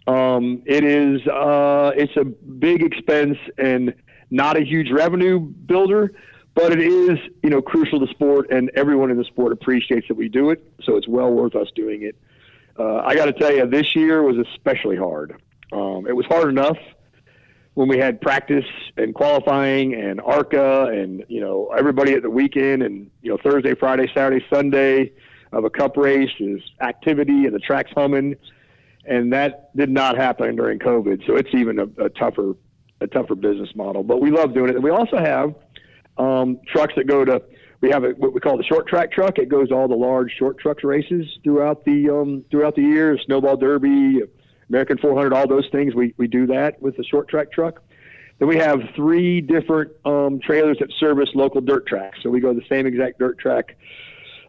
Um, 0.07 0.63
it 0.65 0.83
is 0.83 1.25
uh, 1.27 1.91
it's 1.95 2.15
a 2.15 2.23
big 2.23 2.81
expense 2.81 3.37
and 3.57 3.93
not 4.29 4.57
a 4.57 4.61
huge 4.61 4.89
revenue 4.89 5.39
builder, 5.39 6.13
but 6.55 6.71
it 6.71 6.79
is 6.79 7.19
you 7.43 7.49
know 7.49 7.61
crucial 7.61 7.99
to 7.99 8.07
sport, 8.13 8.49
and 8.49 8.71
everyone 8.75 9.11
in 9.11 9.17
the 9.17 9.25
sport 9.25 9.51
appreciates 9.51 10.07
that 10.07 10.15
we 10.15 10.29
do 10.29 10.49
it. 10.49 10.63
So 10.83 10.95
it's 10.95 11.07
well 11.07 11.31
worth 11.31 11.55
us 11.55 11.67
doing 11.75 12.03
it. 12.03 12.15
Uh, 12.79 12.97
I 12.97 13.15
got 13.15 13.25
to 13.25 13.33
tell 13.33 13.53
you, 13.53 13.67
this 13.67 13.95
year 13.95 14.23
was 14.23 14.37
especially 14.37 14.95
hard. 14.95 15.35
Um, 15.71 16.05
it 16.07 16.15
was 16.15 16.25
hard 16.27 16.49
enough 16.49 16.77
when 17.73 17.87
we 17.87 17.97
had 17.99 18.19
practice 18.21 18.65
and 18.97 19.13
qualifying 19.13 19.93
and 19.93 20.21
ARCA 20.21 20.85
and 20.85 21.23
you 21.27 21.41
know 21.41 21.69
everybody 21.77 22.13
at 22.13 22.23
the 22.23 22.29
weekend 22.29 22.81
and 22.81 23.11
you 23.21 23.29
know 23.29 23.37
Thursday, 23.43 23.75
Friday, 23.75 24.09
Saturday, 24.13 24.43
Sunday 24.51 25.11
of 25.51 25.63
a 25.63 25.69
cup 25.69 25.97
race 25.97 26.31
is 26.39 26.61
activity 26.81 27.45
and 27.45 27.53
the 27.53 27.59
track's 27.59 27.91
humming, 27.95 28.35
and 29.07 29.31
that 29.33 29.75
did 29.75 29.89
not 29.89 30.17
happen 30.17 30.55
during 30.55 30.79
COVID. 30.79 31.25
So 31.25 31.35
it's 31.35 31.53
even 31.53 31.79
a, 31.79 32.03
a 32.03 32.09
tougher 32.09 32.53
a 32.99 33.07
tougher 33.07 33.35
business 33.35 33.69
model. 33.75 34.03
But 34.03 34.21
we 34.21 34.31
love 34.31 34.53
doing 34.53 34.69
it. 34.69 34.75
And 34.75 34.83
we 34.83 34.89
also 34.89 35.17
have 35.17 35.53
um, 36.17 36.59
trucks 36.67 36.93
that 36.95 37.07
go 37.07 37.23
to. 37.25 37.41
We 37.79 37.91
have 37.91 38.03
a, 38.03 38.09
what 38.11 38.33
we 38.33 38.39
call 38.39 38.57
the 38.57 38.63
short 38.63 38.87
track 38.87 39.11
truck. 39.11 39.37
It 39.37 39.49
goes 39.49 39.69
to 39.69 39.75
all 39.75 39.87
the 39.87 39.95
large 39.95 40.33
short 40.37 40.57
trucks 40.57 40.83
races 40.83 41.25
throughout 41.43 41.85
the 41.85 42.09
um, 42.09 42.43
throughout 42.49 42.75
the 42.75 42.81
year. 42.81 43.17
Snowball 43.25 43.57
Derby, 43.57 44.21
American 44.69 44.97
400, 44.97 45.33
all 45.33 45.47
those 45.47 45.67
things. 45.71 45.93
We 45.93 46.13
we 46.17 46.27
do 46.27 46.47
that 46.47 46.81
with 46.81 46.97
the 46.97 47.03
short 47.03 47.29
track 47.29 47.51
truck. 47.51 47.81
Then 48.39 48.47
we 48.47 48.57
have 48.57 48.81
three 48.95 49.41
different 49.41 49.91
um, 50.05 50.39
trailers 50.39 50.77
that 50.79 50.91
service 50.99 51.29
local 51.33 51.61
dirt 51.61 51.87
tracks. 51.87 52.19
So 52.21 52.29
we 52.29 52.39
go 52.39 52.53
to 52.53 52.59
the 52.59 52.65
same 52.67 52.85
exact 52.85 53.19
dirt 53.19 53.39
track 53.39 53.77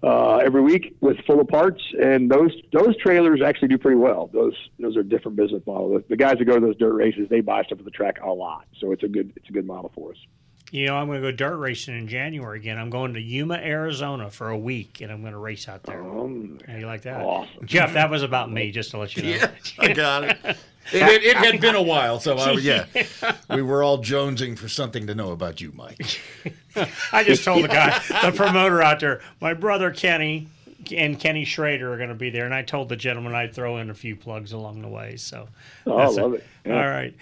uh, 0.03 0.36
every 0.36 0.62
week 0.62 0.96
with 1.01 1.16
full 1.26 1.40
of 1.40 1.49
parts, 1.49 1.82
and 2.01 2.30
those 2.30 2.53
those 2.72 2.96
trailers 2.99 3.40
actually 3.44 3.68
do 3.68 3.78
pretty 3.78 3.96
well. 3.99 4.30
Those 4.32 4.55
those 4.78 4.96
are 4.96 5.01
a 5.01 5.05
different 5.05 5.36
business 5.36 5.62
model. 5.66 5.90
The, 5.94 6.05
the 6.09 6.16
guys 6.16 6.36
that 6.38 6.44
go 6.44 6.55
to 6.55 6.61
those 6.61 6.76
dirt 6.76 6.94
races, 6.94 7.28
they 7.28 7.40
buy 7.40 7.62
stuff 7.64 7.78
at 7.78 7.84
the 7.84 7.90
track 7.90 8.18
a 8.22 8.30
lot, 8.30 8.66
so 8.78 8.92
it's 8.92 9.03
a 9.03 9.09
good 9.09 9.32
it's 9.36 9.49
a 9.49 9.53
good 9.53 9.66
model 9.66 9.90
for 9.94 10.12
us. 10.12 10.18
You 10.70 10.84
know, 10.86 10.96
I'm 10.96 11.07
going 11.07 11.22
to 11.22 11.32
go 11.32 11.34
dirt 11.34 11.57
racing 11.57 11.96
in 11.96 12.09
January 12.09 12.59
again. 12.59 12.76
I'm 12.78 12.90
going 12.90 13.14
to 13.14 13.20
Yuma, 13.20 13.55
Arizona 13.55 14.28
for 14.28 14.51
a 14.51 14.59
week, 14.59 15.01
and 15.01 15.11
I'm 15.11 15.22
going 15.22 15.32
to 15.32 15.38
race 15.38 15.66
out 15.66 15.82
there. 15.84 16.03
Um, 16.03 16.59
How 16.66 16.76
you 16.76 16.84
like 16.84 17.03
that? 17.03 17.22
awesome. 17.22 17.64
Jeff, 17.64 17.94
that 17.94 18.11
was 18.11 18.22
about 18.22 18.53
me, 18.53 18.70
just 18.70 18.90
to 18.90 18.99
let 18.99 19.16
you 19.16 19.22
know. 19.22 19.28
Yeah, 19.38 19.51
I 19.78 19.92
got 19.94 20.24
it. 20.24 20.57
It, 20.93 21.03
it, 21.03 21.22
it 21.22 21.36
had 21.36 21.61
been 21.61 21.74
a 21.74 21.82
while, 21.82 22.18
so 22.20 22.36
I, 22.36 22.53
yeah, 22.53 22.86
we 23.51 23.62
were 23.62 23.82
all 23.82 23.99
jonesing 23.99 24.57
for 24.59 24.68
something 24.68 25.07
to 25.07 25.14
know 25.14 25.32
about 25.32 25.61
you, 25.61 25.72
Mike. 25.74 26.20
I 27.12 27.24
just 27.24 27.45
told 27.45 27.64
the 27.64 27.68
guy, 27.68 27.99
the 28.22 28.32
promoter 28.34 28.82
out 28.82 29.01
there, 29.01 29.20
my 29.41 29.55
brother 29.55 29.91
Kenny 29.91 30.49
and 30.95 31.18
Kenny 31.18 31.45
Schrader 31.45 31.93
are 31.93 31.97
going 31.97 32.09
to 32.09 32.14
be 32.14 32.30
there, 32.30 32.45
and 32.47 32.55
I 32.55 32.62
told 32.62 32.89
the 32.89 32.97
gentleman 32.97 33.34
I'd 33.34 33.55
throw 33.55 33.78
in 33.78 33.91
a 33.91 33.95
few 33.95 34.16
plugs 34.16 34.53
along 34.53 34.80
the 34.82 34.89
way. 34.89 35.16
So, 35.16 35.49
Oh, 35.86 35.97
I 35.99 36.07
love 36.07 36.34
it. 36.34 36.45
Yeah. 36.64 36.80
All 36.80 36.89
right, 36.89 37.14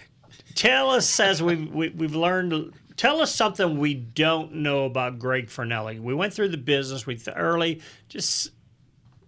tell 0.55 0.91
us 0.91 1.19
as 1.19 1.43
we've 1.43 1.73
we, 1.73 1.89
we've 1.91 2.15
learned. 2.15 2.73
Tell 2.97 3.21
us 3.21 3.35
something 3.35 3.79
we 3.79 3.93
don't 3.95 4.55
know 4.55 4.85
about 4.87 5.19
Greg 5.19 5.49
Fornelli. 5.49 6.01
We 6.01 6.15
went 6.15 6.33
through 6.33 6.49
the 6.49 6.57
business 6.57 7.07
with 7.07 7.29
early, 7.35 7.83
just 8.09 8.53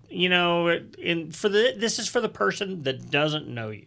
you 0.08 0.28
know, 0.28 0.68
and 0.68 1.34
for 1.36 1.48
the 1.48 1.74
this 1.76 1.98
is 1.98 2.08
for 2.08 2.20
the 2.20 2.28
person 2.30 2.84
that 2.84 3.10
doesn't 3.10 3.46
know 3.48 3.70
you. 3.70 3.84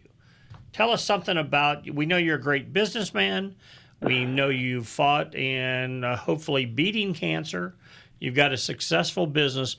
Tell 0.72 0.90
us 0.90 1.04
something 1.04 1.36
about. 1.36 1.88
We 1.90 2.06
know 2.06 2.16
you're 2.16 2.36
a 2.36 2.40
great 2.40 2.72
businessman. 2.72 3.56
We 4.00 4.24
know 4.24 4.48
you've 4.48 4.88
fought 4.88 5.34
and 5.34 6.04
uh, 6.04 6.16
hopefully 6.16 6.64
beating 6.66 7.14
cancer. 7.14 7.74
You've 8.18 8.34
got 8.34 8.52
a 8.52 8.56
successful 8.56 9.26
business. 9.26 9.76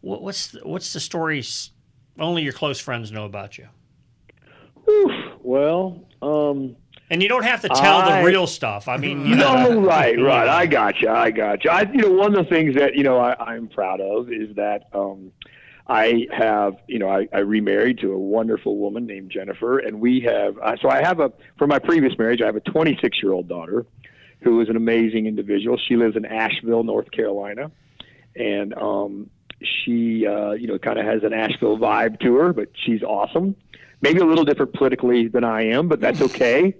What, 0.00 0.22
what's 0.22 0.48
the, 0.48 0.60
what's 0.62 0.92
the 0.92 1.00
story? 1.00 1.42
Only 2.18 2.42
your 2.42 2.52
close 2.52 2.78
friends 2.78 3.10
know 3.10 3.24
about 3.24 3.58
you. 3.58 3.68
Well, 5.42 6.04
um, 6.22 6.76
And 7.10 7.22
you 7.22 7.28
don't 7.28 7.44
have 7.44 7.62
to 7.62 7.68
tell 7.68 7.98
I- 7.98 8.20
the 8.20 8.26
real 8.26 8.46
stuff. 8.46 8.86
I 8.88 8.96
mean, 8.96 9.26
you 9.26 9.34
know, 9.34 9.70
no, 9.70 9.80
right, 9.86 10.20
right. 10.20 10.48
I 10.48 10.66
got 10.66 11.00
you. 11.00 11.08
I 11.08 11.30
got 11.30 11.64
you. 11.64 11.70
I, 11.70 11.82
you 11.82 12.02
know, 12.02 12.10
one 12.12 12.36
of 12.36 12.44
the 12.44 12.50
things 12.54 12.74
that 12.76 12.94
you 12.94 13.02
know 13.02 13.18
I, 13.18 13.34
I'm 13.42 13.68
proud 13.68 14.00
of 14.00 14.30
is 14.32 14.54
that 14.56 14.88
um, 14.92 15.32
I 15.86 16.26
have, 16.32 16.76
you 16.86 16.98
know, 16.98 17.08
I, 17.08 17.28
I 17.32 17.40
remarried 17.40 17.98
to 17.98 18.12
a 18.12 18.18
wonderful 18.18 18.78
woman 18.78 19.06
named 19.06 19.30
Jennifer, 19.30 19.78
and 19.78 20.00
we 20.00 20.20
have. 20.20 20.56
Uh, 20.58 20.76
so 20.80 20.88
I 20.88 21.02
have 21.02 21.20
a 21.20 21.30
from 21.58 21.68
my 21.68 21.78
previous 21.78 22.16
marriage, 22.18 22.40
I 22.40 22.46
have 22.46 22.56
a 22.56 22.60
26 22.60 23.22
year 23.22 23.32
old 23.32 23.48
daughter 23.48 23.84
who 24.40 24.60
is 24.60 24.68
an 24.68 24.76
amazing 24.76 25.26
individual. 25.26 25.78
She 25.78 25.96
lives 25.96 26.16
in 26.16 26.24
Asheville, 26.24 26.84
North 26.84 27.10
Carolina, 27.10 27.70
and 28.34 28.74
um, 28.74 29.30
she, 29.62 30.26
uh, 30.26 30.52
you 30.52 30.66
know, 30.66 30.78
kind 30.78 30.98
of 30.98 31.06
has 31.06 31.22
an 31.22 31.32
Asheville 31.32 31.78
vibe 31.78 32.20
to 32.20 32.34
her, 32.36 32.52
but 32.52 32.68
she's 32.74 33.02
awesome. 33.02 33.56
Maybe 34.00 34.20
a 34.20 34.26
little 34.26 34.44
different 34.44 34.74
politically 34.74 35.28
than 35.28 35.44
I 35.44 35.62
am, 35.66 35.88
but 35.88 36.00
that's 36.00 36.20
okay. 36.30 36.74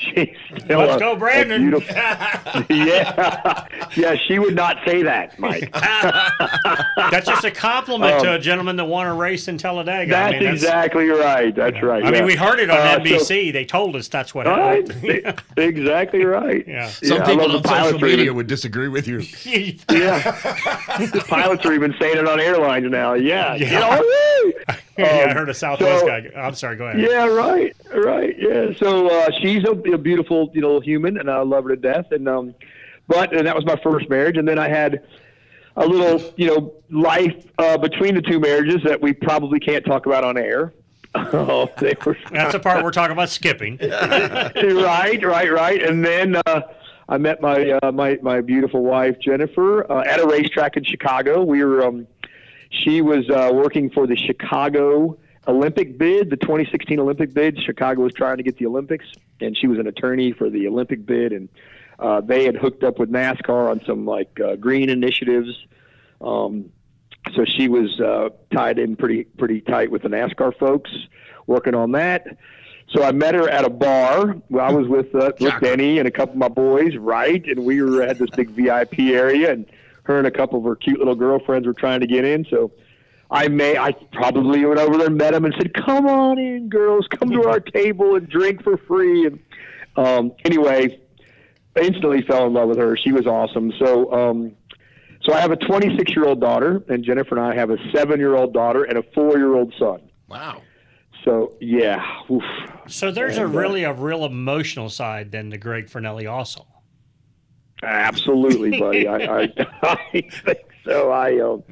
She's 0.00 0.34
still 0.58 0.78
let's 0.78 0.96
a- 0.96 0.98
go, 0.98 1.14
Brandon. 1.16 1.72
yeah, 2.70 3.66
yeah. 3.96 4.14
She 4.26 4.38
would 4.38 4.54
not 4.54 4.78
say 4.86 5.02
that, 5.02 5.38
Mike. 5.38 5.70
that's 7.10 7.26
just 7.26 7.44
a 7.44 7.50
compliment 7.50 8.20
to 8.22 8.30
Um, 8.30 8.36
a 8.36 8.38
gentleman 8.38 8.76
that 8.76 8.86
won 8.86 9.06
a 9.06 9.14
race 9.14 9.46
in 9.48 9.58
Talladega. 9.58 10.10
That's, 10.10 10.34
I 10.36 10.38
mean, 10.38 10.48
exactly 10.48 11.08
right. 11.08 11.54
That's 11.54 11.82
right. 11.82 12.02
I 12.04 12.10
mean, 12.10 12.24
we 12.24 12.34
heard 12.34 12.60
it 12.60 12.70
on 12.70 12.78
Uh, 12.78 12.94
so- 12.94 13.00
NBC. 13.00 13.52
they 13.52 13.64
told 13.66 13.94
us 13.94 14.08
that's 14.08 14.34
what 14.34 14.46
All 14.46 14.56
right, 14.58 14.90
happened. 14.90 15.42
exactly 15.56 16.24
right. 16.24 16.64
Yeah. 16.70 16.88
Some 16.88 17.18
Yeah, 17.18 17.26
people 17.26 17.56
on 17.56 17.64
social 17.64 17.98
media 17.98 18.24
even- 18.24 18.36
would 18.36 18.46
disagree 18.46 18.88
with 18.88 19.06
you. 19.08 19.18
Yeah, 19.44 19.76
the 20.98 21.24
pilots 21.28 21.64
are 21.66 21.72
even 21.72 21.94
saying 22.00 22.16
it 22.16 22.26
on 22.28 22.40
airlines 22.40 22.90
now. 22.90 23.14
Yeah, 23.14 23.54
Yeah. 23.56 23.66
You 23.72 23.80
know, 23.80 24.02
woo! 24.44 24.52
yeah, 24.98 25.04
I 25.06 25.22
Um, 25.30 25.36
heard 25.36 25.48
a 25.48 25.54
Southwest 25.54 26.00
so- 26.00 26.06
guy. 26.06 26.28
I'm 26.36 26.54
sorry. 26.54 26.76
Go 26.76 26.86
ahead. 26.86 27.00
Yeah, 27.00 27.26
right, 27.26 27.74
right. 27.94 28.34
Yeah. 28.38 28.72
So 28.78 29.08
uh, 29.08 29.30
she's 29.40 29.64
a, 29.64 29.72
a 29.72 29.98
beautiful, 29.98 30.50
you 30.54 30.60
know, 30.60 30.80
human, 30.80 31.18
and 31.18 31.30
I 31.30 31.40
love 31.42 31.64
her 31.64 31.70
to 31.70 31.76
death. 31.76 32.12
And 32.12 32.28
um, 32.28 32.54
but 33.08 33.34
and 33.34 33.46
that 33.46 33.54
was 33.56 33.64
my 33.64 33.76
first 33.82 34.08
marriage, 34.08 34.36
and 34.36 34.46
then 34.46 34.58
I 34.58 34.68
had 34.68 35.02
a 35.76 35.86
little, 35.86 36.32
you 36.36 36.46
know, 36.48 36.74
life 36.90 37.34
uh, 37.58 37.78
between 37.78 38.14
the 38.14 38.22
two 38.22 38.40
marriages 38.40 38.82
that 38.84 39.00
we 39.00 39.12
probably 39.12 39.60
can't 39.60 39.84
talk 39.84 40.06
about 40.06 40.24
on 40.24 40.36
air. 40.36 40.72
Oh, 41.14 41.68
they 41.78 41.94
were 42.06 42.16
That's 42.30 42.52
the 42.52 42.60
part 42.60 42.84
we're 42.84 42.92
talking 42.92 43.12
about 43.12 43.30
skipping. 43.30 43.78
right, 43.82 45.24
right, 45.24 45.52
right. 45.52 45.82
And 45.82 46.04
then 46.04 46.36
uh, 46.46 46.60
I 47.08 47.18
met 47.18 47.40
my 47.40 47.78
uh, 47.82 47.90
my 47.92 48.18
my 48.22 48.40
beautiful 48.40 48.82
wife 48.84 49.18
Jennifer 49.20 49.90
uh, 49.90 50.02
at 50.06 50.20
a 50.20 50.26
racetrack 50.26 50.76
in 50.76 50.84
Chicago. 50.84 51.42
We 51.42 51.64
were 51.64 51.84
um, 51.84 52.06
she 52.70 53.02
was 53.02 53.28
uh, 53.28 53.50
working 53.52 53.90
for 53.90 54.06
the 54.06 54.16
Chicago 54.16 55.18
Olympic 55.46 55.98
bid, 55.98 56.30
the 56.30 56.36
2016 56.36 56.98
Olympic 57.00 57.34
bid. 57.34 57.60
Chicago 57.62 58.02
was 58.02 58.14
trying 58.14 58.36
to 58.36 58.42
get 58.42 58.56
the 58.58 58.66
Olympics, 58.66 59.06
and 59.40 59.56
she 59.56 59.66
was 59.66 59.78
an 59.78 59.86
attorney 59.86 60.32
for 60.32 60.48
the 60.48 60.66
Olympic 60.68 61.04
bid, 61.04 61.32
and 61.32 61.48
uh, 61.98 62.20
they 62.20 62.44
had 62.44 62.56
hooked 62.56 62.84
up 62.84 62.98
with 62.98 63.10
NASCAR 63.10 63.70
on 63.70 63.80
some 63.84 64.06
like 64.06 64.38
uh, 64.40 64.56
green 64.56 64.88
initiatives. 64.88 65.50
Um, 66.20 66.70
so 67.34 67.44
she 67.44 67.68
was 67.68 68.00
uh, 68.00 68.30
tied 68.52 68.78
in 68.78 68.96
pretty 68.96 69.24
pretty 69.24 69.60
tight 69.60 69.90
with 69.90 70.02
the 70.02 70.08
NASCAR 70.08 70.56
folks, 70.56 70.90
working 71.46 71.74
on 71.74 71.92
that. 71.92 72.26
So 72.90 73.04
I 73.04 73.12
met 73.12 73.34
her 73.34 73.48
at 73.48 73.64
a 73.64 73.70
bar. 73.70 74.36
I 74.58 74.72
was 74.72 74.88
with 74.88 75.14
uh, 75.14 75.32
with 75.40 75.54
Denny 75.60 75.98
and 75.98 76.08
a 76.08 76.10
couple 76.10 76.32
of 76.32 76.38
my 76.38 76.48
boys, 76.48 76.96
right? 76.96 77.44
And 77.44 77.64
we 77.64 77.82
were 77.82 78.06
had 78.06 78.18
this 78.18 78.30
big 78.30 78.50
VIP 78.50 79.00
area, 79.00 79.52
and 79.52 79.66
her 80.04 80.18
and 80.18 80.26
a 80.26 80.30
couple 80.30 80.58
of 80.58 80.64
her 80.64 80.76
cute 80.76 80.98
little 80.98 81.14
girlfriends 81.14 81.66
were 81.66 81.74
trying 81.74 82.00
to 82.00 82.06
get 82.06 82.24
in. 82.24 82.44
So 82.50 82.72
I 83.30 83.48
may, 83.48 83.76
I 83.76 83.92
probably 84.12 84.64
went 84.64 84.80
over 84.80 84.96
there 84.98 85.06
and 85.06 85.16
met 85.16 85.32
them 85.32 85.44
and 85.44 85.54
said, 85.56 85.72
"Come 85.74 86.06
on 86.06 86.38
in, 86.38 86.68
girls, 86.68 87.06
come 87.08 87.30
to 87.30 87.44
our 87.48 87.60
table 87.74 88.16
and 88.16 88.28
drink 88.28 88.62
for 88.62 88.76
free." 88.76 89.26
And 89.26 89.38
um, 89.96 90.32
anyway, 90.44 91.00
instantly 91.80 92.22
fell 92.22 92.46
in 92.46 92.54
love 92.54 92.68
with 92.68 92.78
her. 92.78 92.96
She 92.96 93.12
was 93.12 93.26
awesome. 93.26 93.72
So, 93.78 94.12
um, 94.12 94.52
so 95.22 95.32
I 95.32 95.40
have 95.40 95.50
a 95.52 95.56
26 95.56 96.14
year 96.16 96.24
old 96.26 96.40
daughter, 96.40 96.82
and 96.88 97.04
Jennifer 97.04 97.36
and 97.36 97.46
I 97.46 97.54
have 97.54 97.70
a 97.70 97.76
seven 97.94 98.18
year 98.18 98.34
old 98.34 98.52
daughter 98.52 98.84
and 98.84 98.98
a 98.98 99.02
four 99.14 99.36
year 99.36 99.54
old 99.54 99.72
son. 99.78 100.00
Wow. 100.28 100.62
So 101.24 101.56
yeah. 101.60 102.02
Oof. 102.30 102.42
So 102.88 103.10
there's 103.12 103.36
And, 103.36 103.44
a 103.54 103.58
uh, 103.58 103.60
really 103.60 103.84
a 103.84 103.92
real 103.92 104.24
emotional 104.24 104.88
side 104.88 105.30
then 105.30 105.50
to 105.50 105.58
Greg 105.58 105.86
Fornelli 105.86 106.30
also. 106.30 106.66
Absolutely, 107.82 108.78
buddy. 108.78 109.08
I, 109.08 109.16
I, 109.16 109.42
I 109.82 109.98
think 110.12 110.32
so. 110.84 111.10
I 111.10 111.40
um, 111.40 111.62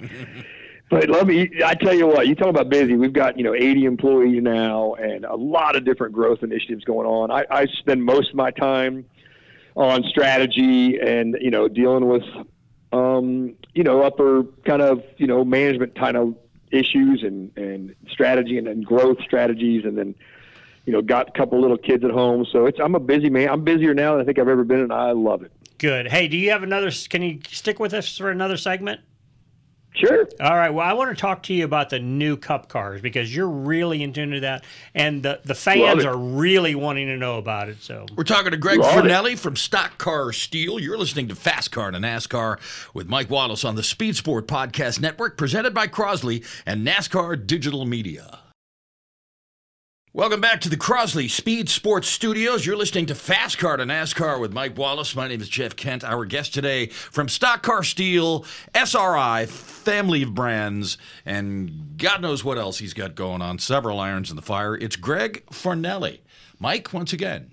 but 0.90 1.08
let 1.10 1.26
me. 1.26 1.50
I 1.64 1.74
tell 1.74 1.94
you 1.94 2.06
what. 2.06 2.26
You 2.26 2.34
talk 2.34 2.48
about 2.48 2.70
busy. 2.70 2.94
We've 2.96 3.12
got 3.12 3.36
you 3.36 3.44
know 3.44 3.54
80 3.54 3.84
employees 3.84 4.42
now, 4.42 4.94
and 4.94 5.24
a 5.24 5.36
lot 5.36 5.76
of 5.76 5.84
different 5.84 6.14
growth 6.14 6.42
initiatives 6.42 6.84
going 6.84 7.06
on. 7.06 7.30
I, 7.30 7.44
I 7.50 7.66
spend 7.66 8.04
most 8.04 8.30
of 8.30 8.36
my 8.36 8.50
time 8.50 9.04
on 9.76 10.02
strategy 10.04 10.98
and 10.98 11.36
you 11.40 11.50
know 11.50 11.68
dealing 11.68 12.08
with 12.08 12.24
um, 12.92 13.54
you 13.74 13.84
know 13.84 14.02
upper 14.02 14.44
kind 14.64 14.80
of 14.80 15.02
you 15.18 15.26
know 15.26 15.44
management 15.44 15.94
kind 15.98 16.16
of 16.16 16.34
issues 16.70 17.22
and 17.22 17.56
and 17.56 17.94
strategy 18.10 18.56
and 18.56 18.66
then 18.66 18.80
growth 18.80 19.18
strategies, 19.22 19.84
and 19.84 19.98
then 19.98 20.14
you 20.86 20.92
know 20.94 21.02
got 21.02 21.28
a 21.28 21.32
couple 21.32 21.60
little 21.60 21.76
kids 21.76 22.02
at 22.02 22.10
home. 22.10 22.46
So 22.50 22.64
it's 22.64 22.78
I'm 22.80 22.94
a 22.94 23.00
busy 23.00 23.28
man. 23.28 23.50
I'm 23.50 23.62
busier 23.62 23.92
now 23.92 24.12
than 24.12 24.22
I 24.22 24.24
think 24.24 24.38
I've 24.38 24.48
ever 24.48 24.64
been, 24.64 24.80
and 24.80 24.92
I 24.92 25.12
love 25.12 25.42
it. 25.42 25.52
Good. 25.78 26.08
Hey, 26.08 26.28
do 26.28 26.36
you 26.36 26.50
have 26.50 26.62
another? 26.62 26.90
Can 27.08 27.22
you 27.22 27.40
stick 27.50 27.78
with 27.78 27.94
us 27.94 28.16
for 28.16 28.30
another 28.30 28.56
segment? 28.56 29.00
Sure. 29.94 30.28
All 30.40 30.54
right. 30.54 30.70
Well, 30.70 30.86
I 30.86 30.92
want 30.92 31.10
to 31.10 31.20
talk 31.20 31.42
to 31.44 31.54
you 31.54 31.64
about 31.64 31.90
the 31.90 31.98
new 31.98 32.36
Cup 32.36 32.68
cars 32.68 33.00
because 33.00 33.34
you're 33.34 33.48
really 33.48 34.02
into 34.02 34.40
that, 34.40 34.64
and 34.94 35.22
the 35.22 35.40
the 35.44 35.54
fans 35.54 36.04
are 36.04 36.16
really 36.16 36.74
wanting 36.74 37.06
to 37.08 37.16
know 37.16 37.38
about 37.38 37.68
it. 37.68 37.82
So 37.82 38.06
We're 38.14 38.24
talking 38.24 38.52
to 38.52 38.56
Greg 38.56 38.78
Love 38.78 39.04
it. 39.04 39.08
Fornelli 39.08 39.36
from 39.36 39.56
Stock 39.56 39.98
Car 39.98 40.32
Steel. 40.32 40.78
You're 40.78 40.98
listening 40.98 41.26
to 41.28 41.34
Fast 41.34 41.72
Car 41.72 41.90
to 41.90 41.98
NASCAR 41.98 42.58
with 42.94 43.08
Mike 43.08 43.30
Wallace 43.30 43.64
on 43.64 43.74
the 43.74 43.82
Speed 43.82 44.14
Sport 44.14 44.46
Podcast 44.46 45.00
Network, 45.00 45.36
presented 45.36 45.74
by 45.74 45.88
Crosley 45.88 46.44
and 46.64 46.86
NASCAR 46.86 47.44
Digital 47.44 47.84
Media. 47.84 48.40
Welcome 50.14 50.40
back 50.40 50.62
to 50.62 50.70
the 50.70 50.76
Crosley 50.78 51.28
Speed 51.28 51.68
Sports 51.68 52.08
Studios. 52.08 52.64
You're 52.64 52.78
listening 52.78 53.04
to 53.06 53.14
Fast 53.14 53.58
Car 53.58 53.76
to 53.76 53.84
NASCAR 53.84 54.40
with 54.40 54.54
Mike 54.54 54.78
Wallace. 54.78 55.14
My 55.14 55.28
name 55.28 55.42
is 55.42 55.50
Jeff 55.50 55.76
Kent. 55.76 56.02
Our 56.02 56.24
guest 56.24 56.54
today 56.54 56.86
from 56.86 57.28
Stock 57.28 57.62
Car 57.62 57.82
Steel, 57.82 58.46
SRI, 58.74 59.44
family 59.44 60.22
of 60.22 60.34
brands, 60.34 60.96
and 61.26 61.98
God 61.98 62.22
knows 62.22 62.42
what 62.42 62.56
else 62.56 62.78
he's 62.78 62.94
got 62.94 63.16
going 63.16 63.42
on. 63.42 63.58
Several 63.58 64.00
irons 64.00 64.30
in 64.30 64.36
the 64.36 64.42
fire. 64.42 64.74
It's 64.74 64.96
Greg 64.96 65.44
Fornelli. 65.50 66.20
Mike, 66.58 66.94
once 66.94 67.12
again. 67.12 67.50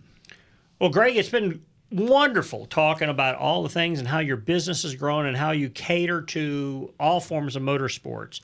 Well, 0.79 0.89
Greg, 0.89 1.17
it's 1.17 1.27
been 1.27 1.61
wonderful 1.91 2.67
talking 2.67 3.09
about 3.09 3.35
all 3.35 3.63
the 3.63 3.69
things 3.69 3.99
and 3.99 4.07
how 4.07 4.19
your 4.19 4.37
business 4.37 4.85
is 4.85 4.95
growing 4.95 5.27
and 5.27 5.35
how 5.35 5.51
you 5.51 5.69
cater 5.69 6.21
to 6.21 6.93
all 7.01 7.19
forms 7.19 7.57
of 7.57 7.63
motorsports. 7.63 8.39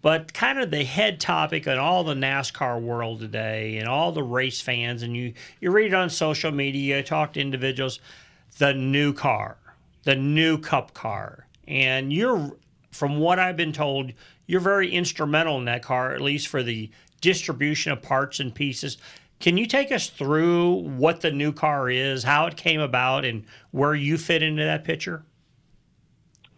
But 0.00 0.32
kind 0.32 0.60
of 0.60 0.70
the 0.70 0.84
head 0.84 1.18
topic 1.18 1.66
in 1.66 1.76
all 1.76 2.04
the 2.04 2.14
NASCAR 2.14 2.80
world 2.80 3.20
today 3.20 3.78
and 3.78 3.88
all 3.88 4.12
the 4.12 4.22
race 4.22 4.60
fans, 4.60 5.02
and 5.02 5.16
you, 5.16 5.34
you 5.60 5.70
read 5.70 5.88
it 5.88 5.94
on 5.94 6.08
social 6.08 6.52
media, 6.52 7.02
talk 7.02 7.32
to 7.32 7.40
individuals, 7.40 7.98
the 8.58 8.72
new 8.72 9.12
car, 9.12 9.56
the 10.04 10.14
new 10.14 10.56
cup 10.58 10.94
car. 10.94 11.46
And 11.66 12.12
you're, 12.12 12.56
from 12.92 13.18
what 13.18 13.38
I've 13.38 13.56
been 13.56 13.72
told, 13.72 14.12
you're 14.46 14.60
very 14.60 14.90
instrumental 14.90 15.58
in 15.58 15.64
that 15.64 15.82
car, 15.82 16.14
at 16.14 16.20
least 16.20 16.46
for 16.46 16.62
the 16.62 16.90
distribution 17.20 17.90
of 17.90 18.00
parts 18.00 18.38
and 18.38 18.54
pieces. 18.54 18.98
Can 19.40 19.56
you 19.56 19.66
take 19.66 19.92
us 19.92 20.08
through 20.08 20.74
what 20.74 21.20
the 21.20 21.30
new 21.30 21.52
car 21.52 21.90
is, 21.90 22.24
how 22.24 22.46
it 22.46 22.56
came 22.56 22.80
about, 22.80 23.24
and 23.24 23.44
where 23.72 23.94
you 23.94 24.16
fit 24.16 24.42
into 24.42 24.64
that 24.64 24.84
picture? 24.84 25.22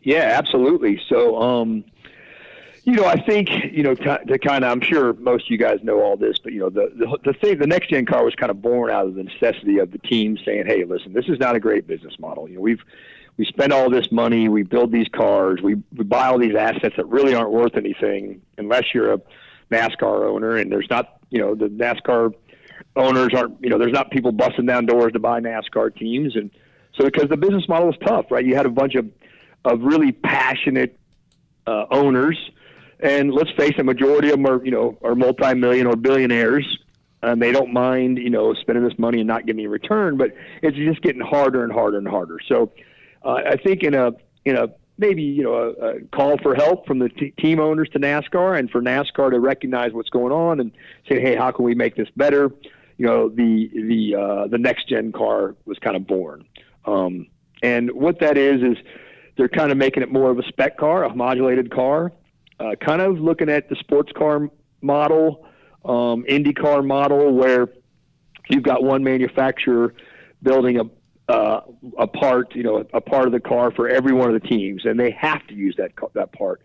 Yeah, 0.02 0.34
absolutely. 0.38 1.00
So, 1.08 1.40
um, 1.40 1.84
you 2.84 2.94
know, 2.94 3.04
I 3.04 3.20
think 3.20 3.50
you 3.72 3.82
know 3.82 3.94
to, 3.94 4.38
kind 4.38 4.64
of. 4.64 4.70
I'm 4.72 4.80
sure 4.80 5.12
most 5.14 5.44
of 5.44 5.50
you 5.50 5.58
guys 5.58 5.80
know 5.82 6.00
all 6.02 6.16
this, 6.16 6.38
but 6.38 6.52
you 6.52 6.60
know, 6.60 6.70
the 6.70 6.92
the, 6.96 7.18
the 7.24 7.32
thing, 7.34 7.58
the 7.58 7.66
next 7.66 7.90
gen 7.90 8.06
car 8.06 8.24
was 8.24 8.34
kind 8.34 8.50
of 8.50 8.62
born 8.62 8.90
out 8.90 9.06
of 9.06 9.14
the 9.14 9.24
necessity 9.24 9.78
of 9.78 9.90
the 9.90 9.98
team 9.98 10.38
saying, 10.44 10.66
"Hey, 10.66 10.84
listen, 10.84 11.12
this 11.12 11.26
is 11.28 11.38
not 11.38 11.56
a 11.56 11.60
great 11.60 11.86
business 11.86 12.18
model. 12.18 12.48
You 12.48 12.56
know, 12.56 12.62
we've 12.62 12.82
we 13.40 13.46
spend 13.46 13.72
all 13.72 13.88
this 13.88 14.12
money, 14.12 14.50
we 14.50 14.62
build 14.62 14.92
these 14.92 15.08
cars, 15.08 15.60
we, 15.62 15.76
we 15.96 16.04
buy 16.04 16.26
all 16.26 16.38
these 16.38 16.54
assets 16.54 16.94
that 16.96 17.06
really 17.06 17.34
aren't 17.34 17.50
worth 17.50 17.74
anything 17.74 18.42
unless 18.58 18.92
you're 18.92 19.14
a 19.14 19.20
NASCAR 19.70 20.28
owner, 20.28 20.56
and 20.56 20.70
there's 20.70 20.90
not, 20.90 21.20
you 21.30 21.38
know, 21.38 21.54
the 21.54 21.68
NASCAR 21.68 22.34
owners 22.96 23.30
aren't, 23.34 23.56
you 23.62 23.70
know, 23.70 23.78
there's 23.78 23.94
not 23.94 24.10
people 24.10 24.30
busting 24.30 24.66
down 24.66 24.84
doors 24.84 25.14
to 25.14 25.18
buy 25.18 25.40
NASCAR 25.40 25.96
teams, 25.96 26.36
and 26.36 26.50
so 26.94 27.04
because 27.04 27.30
the 27.30 27.36
business 27.38 27.66
model 27.66 27.86
was 27.86 27.96
tough, 28.04 28.26
right? 28.30 28.44
You 28.44 28.56
had 28.56 28.66
a 28.66 28.70
bunch 28.70 28.94
of 28.94 29.08
of 29.64 29.80
really 29.80 30.12
passionate 30.12 30.98
uh, 31.66 31.86
owners, 31.90 32.36
and 33.02 33.32
let's 33.32 33.50
face 33.52 33.72
it, 33.78 33.84
majority 33.84 34.28
of 34.28 34.36
them 34.36 34.46
are, 34.46 34.64
you 34.64 34.70
know, 34.70 34.98
are 35.02 35.14
multi-million 35.14 35.86
or 35.86 35.96
billionaires, 35.96 36.78
and 37.22 37.40
they 37.40 37.52
don't 37.52 37.72
mind, 37.72 38.18
you 38.18 38.30
know, 38.30 38.54
spending 38.54 38.84
this 38.84 38.98
money 38.98 39.18
and 39.20 39.28
not 39.28 39.46
getting 39.46 39.60
any 39.60 39.66
return, 39.66 40.16
but 40.16 40.34
it's 40.62 40.76
just 40.76 41.02
getting 41.02 41.20
harder 41.20 41.64
and 41.64 41.72
harder 41.72 41.98
and 41.98 42.08
harder. 42.08 42.38
So, 42.46 42.72
uh, 43.24 43.40
I 43.46 43.56
think 43.56 43.82
in 43.82 43.94
a 43.94 44.12
in 44.44 44.56
a 44.56 44.68
maybe 44.98 45.22
you 45.22 45.42
know 45.42 45.54
a, 45.54 45.68
a 45.70 46.00
call 46.12 46.38
for 46.38 46.54
help 46.54 46.86
from 46.86 46.98
the 46.98 47.08
t- 47.08 47.32
team 47.38 47.58
owners 47.58 47.88
to 47.90 47.98
NASCAR 47.98 48.58
and 48.58 48.70
for 48.70 48.80
NASCAR 48.80 49.30
to 49.30 49.40
recognize 49.40 49.92
what's 49.92 50.10
going 50.10 50.32
on 50.32 50.60
and 50.60 50.72
say, 51.08 51.20
hey, 51.20 51.34
how 51.34 51.50
can 51.50 51.64
we 51.64 51.74
make 51.74 51.96
this 51.96 52.08
better? 52.16 52.50
You 52.98 53.06
know, 53.06 53.28
the 53.28 53.70
the 53.74 54.14
uh, 54.14 54.46
the 54.46 54.58
next 54.58 54.88
gen 54.88 55.12
car 55.12 55.56
was 55.64 55.78
kind 55.78 55.96
of 55.96 56.06
born, 56.06 56.44
um, 56.84 57.26
and 57.62 57.90
what 57.92 58.20
that 58.20 58.36
is 58.38 58.62
is 58.62 58.76
they're 59.36 59.48
kind 59.48 59.72
of 59.72 59.78
making 59.78 60.02
it 60.02 60.12
more 60.12 60.30
of 60.30 60.38
a 60.38 60.42
spec 60.42 60.76
car, 60.76 61.04
a 61.04 61.14
modulated 61.14 61.70
car, 61.70 62.12
uh, 62.60 62.76
kind 62.76 63.00
of 63.00 63.18
looking 63.18 63.48
at 63.48 63.68
the 63.68 63.76
sports 63.76 64.12
car 64.12 64.50
model, 64.82 65.46
um, 65.84 66.24
Indy 66.28 66.52
car 66.52 66.82
model, 66.82 67.32
where 67.32 67.68
you've 68.50 68.62
got 68.62 68.84
one 68.84 69.02
manufacturer 69.02 69.94
building 70.42 70.78
a 70.78 70.84
uh, 71.30 71.62
a 71.96 72.08
part, 72.08 72.56
you 72.56 72.64
know, 72.64 72.84
a 72.92 73.00
part 73.00 73.26
of 73.26 73.32
the 73.32 73.38
car 73.38 73.70
for 73.70 73.88
every 73.88 74.12
one 74.12 74.34
of 74.34 74.40
the 74.40 74.48
teams, 74.48 74.84
and 74.84 74.98
they 74.98 75.12
have 75.12 75.46
to 75.46 75.54
use 75.54 75.76
that 75.76 75.92
that 76.14 76.32
part. 76.32 76.60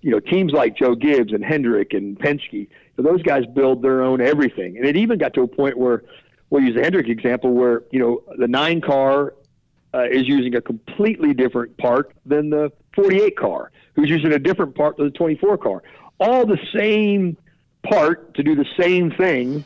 You 0.00 0.12
know, 0.12 0.20
teams 0.20 0.52
like 0.52 0.76
Joe 0.76 0.94
Gibbs 0.94 1.32
and 1.32 1.44
Hendrick 1.44 1.92
and 1.92 2.18
Penske, 2.18 2.68
those 2.96 3.22
guys 3.22 3.44
build 3.46 3.82
their 3.82 4.02
own 4.02 4.20
everything, 4.20 4.76
and 4.76 4.86
it 4.86 4.96
even 4.96 5.18
got 5.18 5.34
to 5.34 5.42
a 5.42 5.48
point 5.48 5.76
where 5.76 6.04
we'll 6.50 6.62
use 6.62 6.74
the 6.74 6.82
Hendrick 6.82 7.08
example, 7.08 7.52
where 7.52 7.82
you 7.90 7.98
know 7.98 8.22
the 8.38 8.48
nine 8.48 8.80
car 8.80 9.34
uh, 9.92 10.04
is 10.10 10.26
using 10.26 10.54
a 10.54 10.60
completely 10.60 11.34
different 11.34 11.76
part 11.76 12.14
than 12.24 12.50
the 12.50 12.72
48 12.94 13.36
car, 13.36 13.70
who's 13.98 14.10
using 14.10 14.32
a 14.32 14.38
different 14.38 14.76
part 14.76 14.96
than 14.96 15.06
the 15.06 15.10
24 15.10 15.58
car. 15.58 15.82
All 16.20 16.46
the 16.46 16.58
same 16.72 17.36
part 17.82 18.32
to 18.34 18.44
do 18.44 18.54
the 18.54 18.64
same 18.78 19.10
thing, 19.10 19.64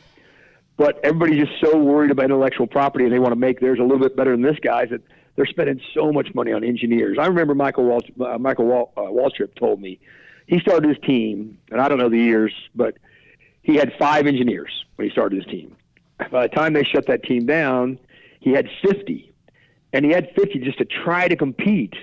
but 0.78 0.98
everybody's 1.04 1.46
just 1.46 1.60
so 1.62 1.76
worried 1.76 2.10
about 2.10 2.24
intellectual 2.24 2.66
property 2.66 3.04
and 3.04 3.12
they 3.12 3.18
want 3.18 3.32
to 3.32 3.38
make 3.38 3.60
theirs 3.60 3.78
a 3.78 3.82
little 3.82 3.98
bit 3.98 4.16
better 4.16 4.30
than 4.30 4.40
this 4.40 4.58
guy's 4.58 4.88
that 4.88 5.02
they're 5.36 5.44
spending 5.44 5.82
so 5.92 6.12
much 6.12 6.34
money 6.34 6.50
on 6.50 6.64
engineers. 6.64 7.18
I 7.20 7.26
remember 7.26 7.54
Michael 7.54 7.84
Wal- 7.84 8.26
uh, 8.26 8.38
Michael 8.38 8.64
Wal- 8.64 8.92
uh, 8.96 9.02
Waltrip 9.02 9.54
told 9.54 9.82
me 9.82 10.00
he 10.46 10.58
started 10.60 10.88
his 10.88 10.98
team, 11.06 11.58
and 11.70 11.78
I 11.78 11.88
don't 11.88 11.98
know 11.98 12.08
the 12.08 12.18
years, 12.18 12.54
but 12.74 12.96
he 13.62 13.76
had 13.76 13.92
five 13.98 14.26
engineers 14.26 14.86
when 14.96 15.08
he 15.08 15.12
started 15.12 15.44
his 15.44 15.46
team. 15.52 15.76
By 16.30 16.46
the 16.46 16.54
time 16.54 16.72
they 16.72 16.84
shut 16.84 17.06
that 17.08 17.22
team 17.22 17.44
down, 17.44 17.98
he 18.40 18.52
had 18.52 18.68
50, 18.82 19.30
and 19.92 20.06
he 20.06 20.10
had 20.10 20.30
50 20.34 20.58
just 20.60 20.78
to 20.78 20.86
try 20.86 21.28
to 21.28 21.36
compete 21.36 21.94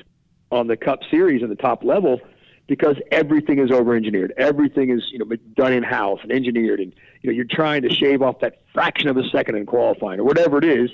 on 0.51 0.67
the 0.67 0.77
Cup 0.77 0.99
Series 1.09 1.43
at 1.43 1.49
the 1.49 1.55
top 1.55 1.83
level 1.83 2.19
because 2.67 2.95
everything 3.11 3.59
is 3.59 3.71
over 3.71 3.95
engineered. 3.95 4.33
Everything 4.37 4.91
is 4.91 5.03
you 5.11 5.19
know 5.19 5.25
done 5.55 5.73
in 5.73 5.83
house 5.83 6.19
and 6.23 6.31
engineered, 6.31 6.79
and 6.79 6.93
you 7.21 7.29
know 7.29 7.35
you're 7.35 7.45
trying 7.49 7.81
to 7.81 7.89
shave 7.89 8.21
off 8.21 8.39
that 8.39 8.61
fraction 8.73 9.09
of 9.09 9.17
a 9.17 9.27
second 9.29 9.55
in 9.55 9.65
qualifying 9.65 10.19
or 10.19 10.23
whatever 10.23 10.57
it 10.57 10.65
is, 10.65 10.89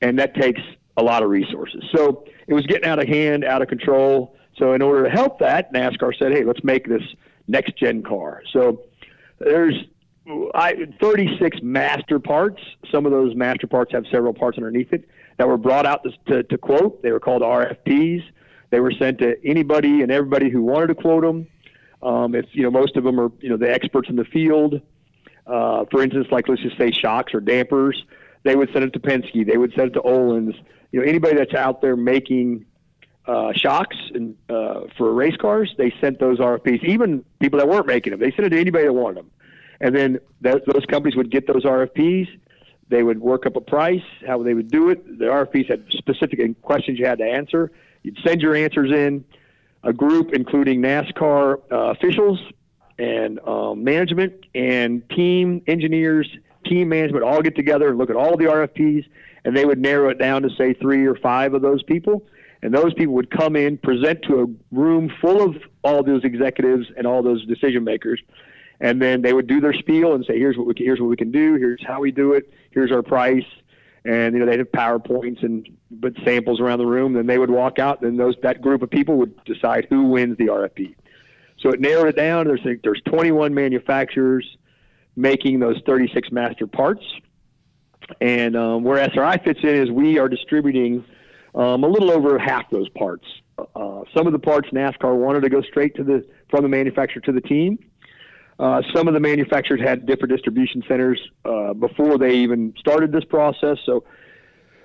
and 0.00 0.18
that 0.18 0.34
takes 0.34 0.60
a 0.96 1.02
lot 1.02 1.22
of 1.22 1.30
resources. 1.30 1.84
So 1.94 2.24
it 2.46 2.54
was 2.54 2.66
getting 2.66 2.84
out 2.84 2.98
of 2.98 3.08
hand, 3.08 3.44
out 3.44 3.62
of 3.62 3.68
control. 3.68 4.36
So 4.56 4.72
in 4.72 4.82
order 4.82 5.04
to 5.04 5.10
help 5.10 5.38
that, 5.38 5.72
NASCAR 5.72 6.18
said, 6.18 6.32
"Hey, 6.32 6.44
let's 6.44 6.64
make 6.64 6.88
this 6.88 7.02
next 7.46 7.76
gen 7.76 8.02
car." 8.02 8.42
So 8.52 8.82
there's 9.38 9.74
I, 10.54 10.88
36 11.00 11.58
master 11.62 12.18
parts. 12.18 12.60
Some 12.90 13.06
of 13.06 13.12
those 13.12 13.34
master 13.34 13.66
parts 13.66 13.92
have 13.92 14.04
several 14.10 14.34
parts 14.34 14.58
underneath 14.58 14.92
it 14.92 15.08
that 15.38 15.48
were 15.48 15.56
brought 15.56 15.86
out 15.86 16.04
to, 16.04 16.10
to, 16.26 16.42
to 16.42 16.58
quote. 16.58 17.02
They 17.02 17.12
were 17.12 17.20
called 17.20 17.42
RFPs. 17.42 18.24
They 18.70 18.80
were 18.80 18.92
sent 18.92 19.18
to 19.18 19.36
anybody 19.44 20.02
and 20.02 20.10
everybody 20.10 20.50
who 20.50 20.62
wanted 20.62 20.88
to 20.88 20.94
quote 20.94 21.22
them. 21.22 21.46
Um, 22.02 22.34
if 22.34 22.46
you 22.52 22.62
know, 22.62 22.70
most 22.70 22.96
of 22.96 23.04
them 23.04 23.18
are 23.18 23.30
you 23.40 23.48
know 23.48 23.56
the 23.56 23.70
experts 23.70 24.08
in 24.08 24.16
the 24.16 24.24
field. 24.24 24.80
Uh, 25.46 25.84
for 25.90 26.02
instance, 26.02 26.28
like 26.30 26.48
let's 26.48 26.62
just 26.62 26.76
say 26.76 26.90
shocks 26.90 27.32
or 27.34 27.40
dampers, 27.40 28.04
they 28.44 28.54
would 28.54 28.70
send 28.72 28.84
it 28.84 28.92
to 28.92 29.00
Penske. 29.00 29.46
They 29.46 29.56
would 29.56 29.72
send 29.74 29.88
it 29.88 29.94
to 29.94 30.00
Öhlins. 30.00 30.54
You 30.92 31.00
know, 31.00 31.06
anybody 31.06 31.36
that's 31.36 31.54
out 31.54 31.80
there 31.80 31.96
making 31.96 32.66
uh, 33.26 33.52
shocks 33.54 33.96
and 34.14 34.36
uh, 34.48 34.82
for 34.96 35.12
race 35.12 35.36
cars, 35.36 35.74
they 35.76 35.92
sent 36.00 36.18
those 36.18 36.38
RFPs. 36.38 36.84
Even 36.84 37.24
people 37.40 37.58
that 37.58 37.68
weren't 37.68 37.86
making 37.86 38.12
them, 38.12 38.20
they 38.20 38.30
sent 38.30 38.46
it 38.46 38.50
to 38.50 38.58
anybody 38.58 38.84
that 38.84 38.92
wanted 38.92 39.18
them. 39.18 39.30
And 39.80 39.94
then 39.94 40.18
th- 40.42 40.64
those 40.66 40.84
companies 40.86 41.16
would 41.16 41.30
get 41.30 41.46
those 41.46 41.64
RFPs. 41.64 42.28
They 42.88 43.02
would 43.02 43.20
work 43.20 43.44
up 43.46 43.56
a 43.56 43.60
price, 43.60 44.02
how 44.26 44.42
they 44.42 44.54
would 44.54 44.70
do 44.70 44.88
it. 44.88 45.18
The 45.18 45.26
RFPs 45.26 45.68
had 45.68 45.84
specific 45.90 46.40
questions 46.62 46.98
you 46.98 47.06
had 47.06 47.18
to 47.18 47.24
answer. 47.24 47.70
You'd 48.08 48.18
send 48.26 48.40
your 48.40 48.56
answers 48.56 48.90
in. 48.90 49.22
A 49.84 49.92
group, 49.92 50.32
including 50.32 50.80
NASCAR 50.80 51.60
uh, 51.70 51.76
officials 51.90 52.40
and 52.98 53.38
um, 53.40 53.84
management 53.84 54.46
and 54.54 55.06
team 55.10 55.60
engineers, 55.66 56.26
team 56.64 56.88
management, 56.88 57.22
all 57.22 57.42
get 57.42 57.54
together 57.54 57.90
and 57.90 57.98
look 57.98 58.08
at 58.08 58.16
all 58.16 58.38
the 58.38 58.46
RFPs, 58.46 59.04
and 59.44 59.54
they 59.54 59.66
would 59.66 59.78
narrow 59.78 60.08
it 60.08 60.18
down 60.18 60.40
to 60.40 60.48
say 60.56 60.72
three 60.72 61.06
or 61.06 61.16
five 61.16 61.52
of 61.52 61.60
those 61.60 61.82
people. 61.82 62.26
And 62.62 62.74
those 62.74 62.94
people 62.94 63.12
would 63.12 63.30
come 63.30 63.56
in, 63.56 63.76
present 63.76 64.22
to 64.22 64.40
a 64.40 64.74
room 64.74 65.12
full 65.20 65.42
of 65.42 65.56
all 65.84 66.02
those 66.02 66.24
executives 66.24 66.86
and 66.96 67.06
all 67.06 67.22
those 67.22 67.44
decision 67.44 67.84
makers, 67.84 68.22
and 68.80 69.02
then 69.02 69.20
they 69.20 69.34
would 69.34 69.46
do 69.46 69.60
their 69.60 69.74
spiel 69.74 70.14
and 70.14 70.24
say, 70.24 70.38
"Here's 70.38 70.56
what 70.56 70.66
we 70.66 70.72
can, 70.72 70.86
here's 70.86 70.98
what 70.98 71.10
we 71.10 71.16
can 71.16 71.30
do. 71.30 71.56
Here's 71.56 71.84
how 71.86 72.00
we 72.00 72.10
do 72.10 72.32
it. 72.32 72.50
Here's 72.70 72.90
our 72.90 73.02
price." 73.02 73.44
And 74.04 74.34
you 74.34 74.40
know 74.40 74.46
they'd 74.46 74.58
have 74.60 74.72
powerpoints 74.72 75.42
and 75.42 75.68
but 75.90 76.14
samples 76.24 76.60
around 76.60 76.78
the 76.78 76.86
room. 76.86 77.14
Then 77.14 77.26
they 77.26 77.38
would 77.38 77.50
walk 77.50 77.78
out. 77.78 78.00
Then 78.00 78.16
those 78.16 78.34
that 78.42 78.60
group 78.60 78.82
of 78.82 78.90
people 78.90 79.16
would 79.16 79.44
decide 79.44 79.86
who 79.90 80.04
wins 80.04 80.36
the 80.38 80.46
RFP. 80.46 80.94
So 81.60 81.70
it 81.70 81.80
narrowed 81.80 82.08
it 82.08 82.16
down. 82.16 82.46
There's 82.46 82.60
there's 82.82 83.02
21 83.06 83.52
manufacturers 83.52 84.46
making 85.16 85.58
those 85.58 85.76
36 85.84 86.30
master 86.30 86.66
parts, 86.66 87.02
and 88.20 88.56
um, 88.56 88.84
where 88.84 88.98
SRI 88.98 89.38
fits 89.38 89.60
in 89.62 89.74
is 89.74 89.90
we 89.90 90.18
are 90.18 90.28
distributing 90.28 91.04
um, 91.54 91.82
a 91.82 91.88
little 91.88 92.10
over 92.10 92.38
half 92.38 92.70
those 92.70 92.88
parts. 92.90 93.26
Uh, 93.58 94.02
some 94.16 94.26
of 94.26 94.32
the 94.32 94.38
parts 94.38 94.68
NASCAR 94.70 95.16
wanted 95.16 95.40
to 95.40 95.48
go 95.48 95.60
straight 95.62 95.96
to 95.96 96.04
the 96.04 96.24
from 96.48 96.62
the 96.62 96.68
manufacturer 96.68 97.20
to 97.22 97.32
the 97.32 97.40
team. 97.40 97.78
Uh, 98.58 98.82
some 98.94 99.06
of 99.06 99.14
the 99.14 99.20
manufacturers 99.20 99.80
had 99.80 100.04
different 100.04 100.32
distribution 100.32 100.82
centers 100.88 101.20
uh, 101.44 101.72
before 101.74 102.18
they 102.18 102.34
even 102.34 102.74
started 102.78 103.12
this 103.12 103.24
process. 103.24 103.78
So 103.86 104.04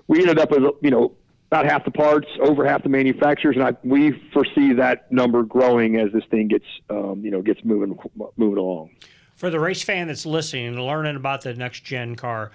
we 0.07 0.19
ended 0.19 0.37
up 0.37 0.51
with, 0.51 0.63
you 0.81 0.91
know, 0.91 1.13
about 1.47 1.65
half 1.65 1.85
the 1.85 1.91
parts, 1.91 2.27
over 2.39 2.65
half 2.65 2.81
the 2.81 2.89
manufacturers, 2.89 3.55
and 3.55 3.63
I, 3.63 3.73
we 3.83 4.11
foresee 4.31 4.73
that 4.73 5.11
number 5.11 5.43
growing 5.43 5.97
as 5.97 6.11
this 6.11 6.23
thing 6.31 6.47
gets, 6.47 6.65
um, 6.89 7.21
you 7.23 7.29
know, 7.29 7.43
gets 7.43 7.63
moving 7.63 7.97
moving 8.37 8.57
along. 8.57 8.89
For 9.35 9.51
the 9.51 9.59
race 9.59 9.83
fan 9.83 10.07
that's 10.07 10.25
listening 10.25 10.67
and 10.67 10.83
learning 10.83 11.15
about 11.15 11.41
the 11.41 11.53
next 11.53 11.83
gen 11.83 12.15
car, 12.15 12.51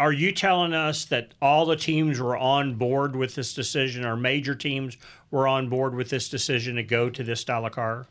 are 0.00 0.12
you 0.12 0.32
telling 0.32 0.74
us 0.74 1.04
that 1.06 1.34
all 1.40 1.64
the 1.64 1.76
teams 1.76 2.20
were 2.20 2.36
on 2.36 2.74
board 2.74 3.14
with 3.14 3.36
this 3.36 3.54
decision, 3.54 4.04
or 4.04 4.16
major 4.16 4.54
teams 4.54 4.96
were 5.30 5.46
on 5.46 5.68
board 5.68 5.94
with 5.94 6.10
this 6.10 6.28
decision 6.28 6.76
to 6.76 6.82
go 6.82 7.10
to 7.10 7.22
this 7.22 7.40
style 7.40 7.66
of 7.66 7.72
car? 7.72 8.06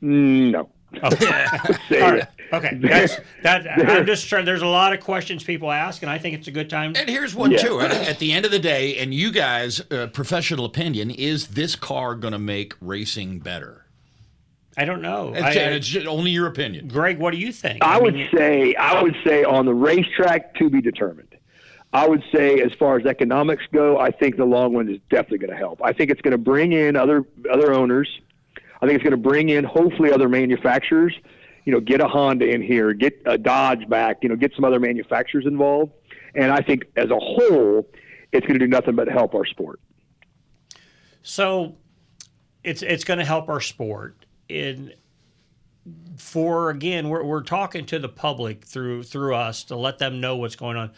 No. 0.00 0.68
Okay. 1.02 2.00
right. 2.00 2.26
Okay. 2.52 2.78
That's 2.82 3.18
that. 3.42 3.66
I'm 3.88 4.04
just 4.04 4.28
trying. 4.28 4.44
There's 4.44 4.60
a 4.60 4.66
lot 4.66 4.92
of 4.92 5.00
questions 5.00 5.42
people 5.42 5.72
ask, 5.72 6.02
and 6.02 6.10
I 6.10 6.18
think 6.18 6.34
it's 6.34 6.48
a 6.48 6.50
good 6.50 6.68
time. 6.68 6.92
And 6.94 7.08
here's 7.08 7.34
one 7.34 7.50
yeah. 7.50 7.56
too. 7.56 7.80
At 7.80 8.18
the 8.18 8.30
end 8.30 8.44
of 8.44 8.50
the 8.50 8.58
day, 8.58 8.98
and 8.98 9.14
you 9.14 9.32
guys, 9.32 9.80
uh, 9.90 10.08
professional 10.08 10.66
opinion, 10.66 11.10
is 11.10 11.48
this 11.48 11.76
car 11.76 12.14
going 12.14 12.32
to 12.32 12.38
make 12.38 12.74
racing 12.82 13.38
better? 13.38 13.86
I 14.76 14.84
don't 14.84 15.00
know. 15.00 15.32
It's, 15.34 15.42
I, 15.42 15.52
it's 15.52 16.06
only 16.06 16.30
your 16.30 16.46
opinion, 16.46 16.88
Greg. 16.88 17.18
What 17.18 17.30
do 17.30 17.38
you 17.38 17.52
think? 17.52 17.82
I, 17.82 17.96
I 17.96 18.00
would 18.00 18.28
say. 18.34 18.74
I 18.74 19.02
would 19.02 19.16
say 19.24 19.44
on 19.44 19.64
the 19.64 19.74
racetrack 19.74 20.54
to 20.56 20.68
be 20.68 20.82
determined. 20.82 21.34
I 21.94 22.06
would 22.06 22.22
say, 22.34 22.60
as 22.60 22.72
far 22.74 22.98
as 22.98 23.06
economics 23.06 23.64
go, 23.72 23.98
I 23.98 24.10
think 24.10 24.36
the 24.36 24.44
long 24.44 24.74
one 24.74 24.90
is 24.90 24.98
definitely 25.08 25.38
going 25.38 25.50
to 25.50 25.56
help. 25.56 25.80
I 25.82 25.94
think 25.94 26.10
it's 26.10 26.20
going 26.20 26.32
to 26.32 26.38
bring 26.38 26.72
in 26.72 26.96
other 26.96 27.24
other 27.50 27.72
owners 27.72 28.08
I 28.82 28.86
think 28.86 28.96
it's 28.96 29.04
going 29.04 29.12
to 29.12 29.28
bring 29.28 29.48
in 29.48 29.64
hopefully 29.64 30.12
other 30.12 30.28
manufacturers. 30.28 31.14
You 31.64 31.72
know, 31.72 31.80
get 31.80 32.00
a 32.00 32.08
Honda 32.08 32.50
in 32.50 32.60
here, 32.60 32.92
get 32.92 33.22
a 33.24 33.38
Dodge 33.38 33.88
back. 33.88 34.18
You 34.22 34.28
know, 34.28 34.36
get 34.36 34.52
some 34.56 34.64
other 34.64 34.80
manufacturers 34.80 35.46
involved. 35.46 35.92
And 36.34 36.50
I 36.50 36.60
think 36.60 36.86
as 36.96 37.10
a 37.10 37.18
whole, 37.18 37.88
it's 38.32 38.44
going 38.44 38.58
to 38.58 38.66
do 38.66 38.66
nothing 38.66 38.96
but 38.96 39.06
help 39.06 39.34
our 39.34 39.46
sport. 39.46 39.80
So, 41.22 41.76
it's 42.64 42.82
it's 42.82 43.04
going 43.04 43.20
to 43.20 43.24
help 43.24 43.48
our 43.48 43.60
sport. 43.60 44.26
In 44.48 44.92
for 46.16 46.70
again, 46.70 47.08
we're 47.08 47.22
we're 47.22 47.42
talking 47.42 47.86
to 47.86 48.00
the 48.00 48.08
public 48.08 48.64
through 48.64 49.04
through 49.04 49.36
us 49.36 49.62
to 49.64 49.76
let 49.76 49.98
them 49.98 50.20
know 50.20 50.36
what's 50.36 50.56
going 50.56 50.76
on. 50.76 50.90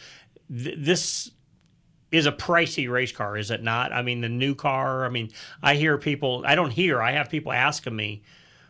Th- 0.50 0.76
this 0.78 1.30
is 2.14 2.26
a 2.26 2.32
pricey 2.32 2.88
race 2.88 3.10
car, 3.10 3.36
is 3.36 3.50
it 3.50 3.60
not? 3.60 3.92
I 3.92 4.02
mean, 4.02 4.20
the 4.20 4.28
new 4.28 4.54
car. 4.54 5.04
I 5.04 5.08
mean, 5.08 5.30
I 5.60 5.74
hear 5.74 5.98
people. 5.98 6.44
I 6.46 6.54
don't 6.54 6.70
hear. 6.70 7.02
I 7.02 7.10
have 7.10 7.28
people 7.28 7.50
asking 7.50 7.96
me, 7.96 8.22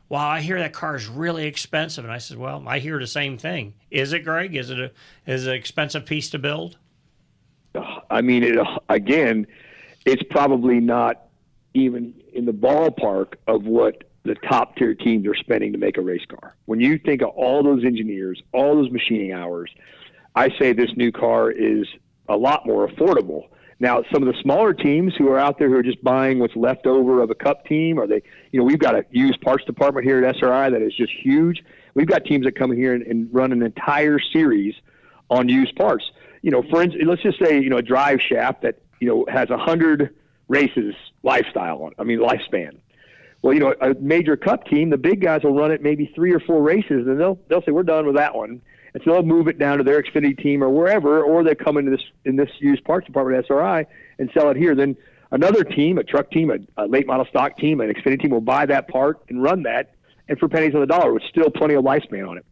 "Well, 0.09 0.23
I 0.23 0.41
hear 0.41 0.59
that 0.59 0.73
car 0.73 0.97
is 0.97 1.09
really 1.09 1.47
expensive," 1.47 2.05
and 2.05 2.13
I 2.13 2.17
said, 2.17 2.39
"Well, 2.39 2.65
I 2.67 2.79
hear 2.79 2.99
the 2.99 3.07
same 3.07 3.37
thing. 3.37 3.75
Is 3.91 4.15
it, 4.15 4.21
Greg? 4.21 4.57
Is 4.57 4.71
it 4.71 4.79
a 4.79 4.91
is 5.27 5.47
it 5.47 5.51
an 5.51 5.57
expensive 5.57 6.07
piece 6.07 6.31
to 6.31 6.39
build?" 6.39 6.79
I 8.11 8.23
mean, 8.23 8.45
it, 8.45 8.59
again, 8.89 9.47
it's 10.07 10.23
probably 10.31 10.81
not 10.81 11.27
even 11.75 12.15
in 12.33 12.47
the 12.47 12.53
ballpark 12.53 13.35
of 13.47 13.65
what 13.65 14.05
the 14.23 14.37
top 14.37 14.77
tier 14.77 14.95
teams 14.95 15.27
are 15.27 15.35
spending 15.35 15.73
to 15.73 15.79
make 15.79 15.99
a 15.99 16.01
race 16.01 16.25
car. 16.27 16.55
When 16.65 16.81
you 16.81 16.97
think 16.99 17.21
of 17.21 17.29
all 17.31 17.63
those 17.63 17.85
engineers, 17.85 18.43
all 18.53 18.77
those 18.77 18.91
machining 18.91 19.33
hours, 19.33 19.71
I 20.35 20.49
say 20.59 20.73
this 20.73 20.97
new 20.97 21.13
car 21.13 21.51
is 21.51 21.87
a 22.29 22.37
lot 22.37 22.67
more 22.67 22.89
affordable. 22.89 23.49
Now, 23.81 24.03
some 24.13 24.23
of 24.23 24.33
the 24.33 24.41
smaller 24.41 24.73
teams 24.73 25.15
who 25.17 25.29
are 25.29 25.39
out 25.39 25.59
there 25.59 25.69
who 25.69 25.77
are 25.77 25.83
just 25.83 26.03
buying 26.03 26.39
what's 26.39 26.55
left 26.55 26.87
over 26.87 27.21
of 27.23 27.31
a 27.31 27.35
cup 27.35 27.67
team, 27.67 27.99
or 27.99 28.07
they, 28.07 28.23
you 28.53 28.59
know, 28.61 28.65
we've 28.65 28.79
got 28.79 28.95
a 28.95 29.05
used 29.11 29.41
parts 29.41 29.65
department 29.65 30.07
here 30.07 30.25
at 30.25 30.37
SRI 30.37 30.71
that 30.71 30.81
is 30.81 30.95
just 30.95 31.13
huge. 31.13 31.65
We've 31.95 32.07
got 32.07 32.25
teams 32.25 32.45
that 32.45 32.57
come 32.57 32.73
here 32.73 32.95
and, 32.95 33.03
and 33.03 33.29
run 33.33 33.53
an 33.53 33.63
entire 33.63 34.19
series 34.19 34.75
on 35.29 35.49
used 35.49 35.75
parts. 35.77 36.05
You 36.43 36.51
know, 36.51 36.63
for 36.71 36.83
instance, 36.83 37.05
let's 37.07 37.23
just 37.23 37.39
say, 37.39 37.61
you 37.61 37.71
know, 37.71 37.79
a 37.79 37.83
drive 37.83 38.21
shaft 38.21 38.63
that, 38.63 38.79
you 39.01 39.09
know, 39.09 39.27
has 39.29 39.51
a 39.51 39.59
hundred 39.59 40.15
races 40.49 40.95
lifestyle 41.23 41.83
on, 41.83 41.93
I 41.99 42.05
mean, 42.05 42.21
lifespan. 42.21 42.79
Well, 43.43 43.53
you 43.53 43.61
know, 43.61 43.75
a 43.81 43.95
major 43.95 44.37
cup 44.37 44.67
team, 44.67 44.91
the 44.91 44.97
big 44.97 45.21
guys 45.21 45.43
will 45.43 45.55
run 45.55 45.71
it 45.71 45.83
maybe 45.83 46.11
three 46.15 46.33
or 46.33 46.41
four 46.41 46.63
races, 46.63 47.07
and 47.07 47.21
they'll 47.21 47.39
they'll 47.49 47.63
say 47.63 47.73
we're 47.73 47.83
done 47.83 48.07
with 48.07 48.17
that 48.17 48.35
one 48.35 48.63
and 48.95 49.03
so 49.05 49.13
they'll 49.13 49.23
move 49.23 49.49
it 49.49 49.59
down 49.59 49.79
to 49.79 49.85
their 49.85 50.01
Xfinity 50.01 50.41
team 50.41 50.63
or 50.63 50.71
wherever, 50.71 51.23
or 51.23 51.43
they 51.43 51.55
come 51.55 51.77
into 51.77 51.91
this 51.91 52.03
in 52.25 52.37
this 52.37 52.49
used 52.61 52.85
parts 52.85 53.07
department 53.07 53.45
SRI 53.45 53.87
and 54.19 54.31
sell 54.33 54.51
it 54.51 54.57
here. 54.57 54.75
Then 54.75 54.97
another 55.33 55.65
team, 55.65 55.99
a 55.99 56.05
truck 56.05 56.31
team, 56.31 56.51
a, 56.51 56.83
a 56.83 56.87
late 56.87 57.07
model 57.07 57.27
stock 57.27 57.57
team, 57.59 57.81
an 57.81 57.93
Xfinity 57.93 58.23
team 58.23 58.31
will 58.31 58.41
buy 58.41 58.67
that 58.67 58.89
part 58.89 59.21
and 59.29 59.43
run 59.43 59.65
that, 59.65 59.95
and 60.29 60.39
for 60.39 60.49
pennies 60.49 60.75
on 60.75 60.81
the 60.81 60.87
dollar, 60.87 61.13
with 61.13 61.25
still 61.29 61.51
plenty 61.51 61.75
of 61.75 61.85
lifespan 61.85 62.29
on 62.29 62.39
it. 62.39 62.47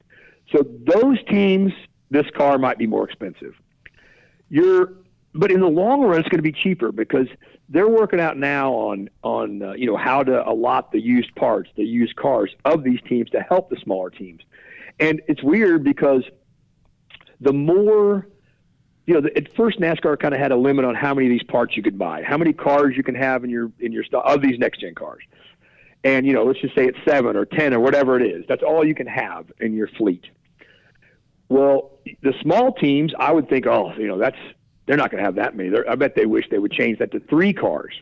So 0.51 0.66
those 0.84 1.18
teams, 1.30 1.72
this 2.11 2.26
car 2.36 2.59
might 2.59 2.76
be 2.76 2.86
more 2.86 3.09
expensive. 3.09 3.55
You're, 4.49 4.93
but 5.34 5.51
in 5.51 5.61
the 5.61 5.68
long 5.68 6.03
run, 6.03 6.18
it's 6.18 6.28
going 6.28 6.38
to 6.38 6.43
be 6.43 6.53
cheaper 6.53 6.93
because 6.93 7.28
they're 7.68 7.88
working 7.88 8.20
out 8.20 8.36
now 8.36 8.72
on 8.72 9.09
on 9.22 9.62
uh, 9.62 9.72
you 9.72 9.86
know 9.86 9.97
how 9.97 10.22
to 10.22 10.47
allot 10.47 10.93
the 10.93 11.01
used 11.01 11.34
parts, 11.36 11.70
the 11.76 11.84
used 11.84 12.16
cars 12.16 12.55
of 12.64 12.82
these 12.82 13.01
teams 13.09 13.30
to 13.30 13.40
help 13.40 13.70
the 13.70 13.76
smaller 13.82 14.11
teams. 14.11 14.43
And 15.03 15.20
it's 15.26 15.42
weird 15.42 15.82
because 15.82 16.22
the 17.40 17.53
more 17.53 18.28
you 19.05 19.14
know, 19.14 19.20
the, 19.20 19.36
at 19.36 19.53
first 19.57 19.80
NASCAR 19.80 20.16
kind 20.20 20.32
of 20.32 20.38
had 20.38 20.53
a 20.53 20.57
limit 20.57 20.84
on 20.84 20.94
how 20.94 21.12
many 21.12 21.26
of 21.26 21.30
these 21.30 21.42
parts 21.42 21.76
you 21.76 21.82
could 21.82 21.98
buy, 21.98 22.22
how 22.22 22.38
many 22.38 22.53
cars 22.53 22.96
you 22.96 23.03
can 23.03 23.16
have 23.16 23.42
in 23.42 23.50
your 23.50 23.72
in 23.80 23.90
your 23.90 24.05
stock 24.05 24.22
of 24.24 24.40
these 24.40 24.61
next 24.61 24.80
gen 24.80 24.94
cars. 24.94 25.24
And 26.05 26.24
you 26.24 26.32
know, 26.32 26.44
let's 26.44 26.61
just 26.61 26.76
say 26.76 26.86
it's 26.86 26.98
seven 27.05 27.36
or 27.36 27.44
ten 27.44 27.74
or 27.74 27.80
whatever 27.80 28.18
it 28.18 28.24
is. 28.24 28.44
That's 28.48 28.62
all 28.62 28.86
you 28.86 28.94
can 28.94 29.09
have 29.09 29.50
in 29.61 29.74
your 29.74 29.88
fleet. 29.88 30.26
Well, 31.48 31.98
the 32.22 32.32
small 32.40 32.72
teams, 32.72 33.12
I 33.18 33.32
would 33.32 33.48
think, 33.48 33.66
oh, 33.66 33.92
you 33.98 34.07
know, 34.07 34.18
that's 34.18 34.38
they're 34.86 34.96
not 34.96 35.11
going 35.11 35.18
to 35.18 35.24
have 35.24 35.34
that 35.34 35.57
many. 35.57 35.68
They're, 35.68 35.88
I 35.90 35.96
bet 35.96 36.14
they 36.14 36.26
wish 36.26 36.48
they 36.48 36.61
would 36.61 36.72
change 36.72 37.00
that 37.00 37.11
to 37.11 37.18
three 37.18 37.53
cars. 37.53 37.94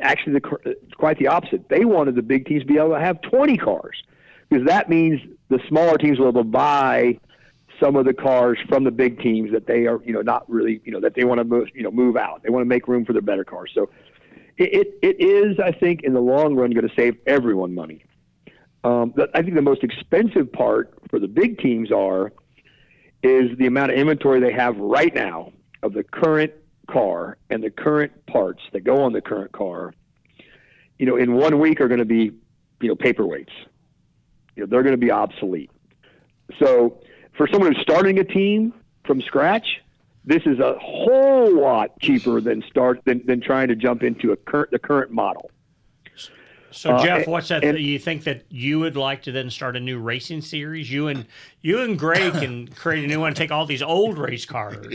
Actually, 0.00 0.40
the, 0.40 0.76
quite 0.96 1.18
the 1.18 1.26
opposite. 1.26 1.68
They 1.68 1.84
wanted 1.84 2.14
the 2.14 2.22
big 2.22 2.46
teams 2.46 2.62
to 2.62 2.66
be 2.66 2.78
able 2.78 2.90
to 2.90 3.00
have 3.00 3.20
20 3.20 3.56
cars 3.58 4.02
because 4.48 4.66
that 4.66 4.88
means 4.88 5.20
the 5.48 5.60
smaller 5.68 5.98
teams 5.98 6.18
will 6.18 6.32
be 6.32 6.38
able 6.38 6.44
to 6.44 6.50
buy 6.50 7.18
some 7.80 7.96
of 7.96 8.04
the 8.04 8.14
cars 8.14 8.58
from 8.68 8.84
the 8.84 8.90
big 8.90 9.20
teams 9.20 9.52
that 9.52 9.66
they 9.66 9.86
are, 9.86 10.02
you 10.04 10.12
know, 10.12 10.22
not 10.22 10.48
really, 10.50 10.80
you 10.84 10.92
know, 10.92 11.00
that 11.00 11.14
they 11.14 11.24
want 11.24 11.38
to 11.38 11.44
move, 11.44 11.68
you 11.74 11.82
know, 11.82 11.90
move 11.90 12.16
out. 12.16 12.42
They 12.42 12.50
want 12.50 12.62
to 12.62 12.68
make 12.68 12.88
room 12.88 13.04
for 13.04 13.12
their 13.12 13.22
better 13.22 13.44
cars. 13.44 13.70
So 13.74 13.90
it, 14.56 14.96
it, 15.02 15.18
it 15.18 15.22
is, 15.22 15.58
I 15.60 15.72
think, 15.72 16.02
in 16.02 16.14
the 16.14 16.20
long 16.20 16.54
run, 16.54 16.70
going 16.70 16.88
to 16.88 16.94
save 16.94 17.16
everyone 17.26 17.74
money. 17.74 18.04
Um, 18.84 19.14
I 19.34 19.42
think 19.42 19.54
the 19.54 19.62
most 19.62 19.82
expensive 19.82 20.52
part 20.52 20.94
for 21.10 21.18
the 21.18 21.28
big 21.28 21.58
teams 21.58 21.90
are 21.90 22.32
is 23.22 23.56
the 23.58 23.66
amount 23.66 23.92
of 23.92 23.98
inventory 23.98 24.40
they 24.40 24.52
have 24.52 24.76
right 24.76 25.14
now 25.14 25.52
of 25.82 25.92
the 25.92 26.04
current 26.04 26.52
car 26.88 27.36
and 27.50 27.62
the 27.62 27.70
current 27.70 28.26
parts 28.26 28.62
that 28.72 28.84
go 28.84 29.02
on 29.02 29.12
the 29.12 29.20
current 29.20 29.52
car. 29.52 29.92
You 30.98 31.06
know, 31.06 31.16
in 31.16 31.34
one 31.34 31.58
week 31.58 31.80
are 31.80 31.88
going 31.88 31.98
to 31.98 32.04
be, 32.06 32.30
you 32.80 32.88
know, 32.88 32.94
paperweights 32.94 33.50
you 34.56 34.62
know, 34.62 34.66
they're 34.66 34.82
going 34.82 34.94
to 34.94 34.98
be 34.98 35.10
obsolete. 35.10 35.70
So 36.58 36.98
for 37.36 37.46
someone 37.46 37.72
who's 37.74 37.82
starting 37.82 38.18
a 38.18 38.24
team 38.24 38.72
from 39.04 39.20
scratch, 39.20 39.66
this 40.24 40.42
is 40.46 40.58
a 40.58 40.76
whole 40.80 41.54
lot 41.54 41.98
cheaper 42.00 42.40
than 42.40 42.62
start 42.68 43.00
than, 43.04 43.24
than 43.26 43.40
trying 43.40 43.68
to 43.68 43.76
jump 43.76 44.02
into 44.02 44.32
a 44.32 44.36
current 44.36 44.70
the 44.70 44.78
current 44.78 45.10
model. 45.12 45.50
So 46.72 46.90
Uh, 46.96 47.04
Jeff, 47.04 47.26
what's 47.26 47.48
that? 47.48 47.64
and- 47.64 47.78
you 47.78 47.98
think 47.98 48.24
that 48.24 48.44
you 48.50 48.80
would 48.80 48.96
like 48.96 49.22
to 49.22 49.32
then 49.32 49.50
start 49.50 49.76
a 49.76 49.80
new 49.80 49.98
racing 49.98 50.40
series? 50.40 50.90
You 50.90 51.08
and 51.08 51.26
you 51.62 51.80
and 51.80 51.98
Greg 51.98 52.32
can 52.34 52.68
create 52.74 53.04
a 53.04 53.06
new 53.06 53.20
one. 53.20 53.28
And 53.28 53.36
take 53.36 53.50
all 53.52 53.66
these 53.66 53.82
old 53.82 54.18
race 54.18 54.44
cars, 54.44 54.86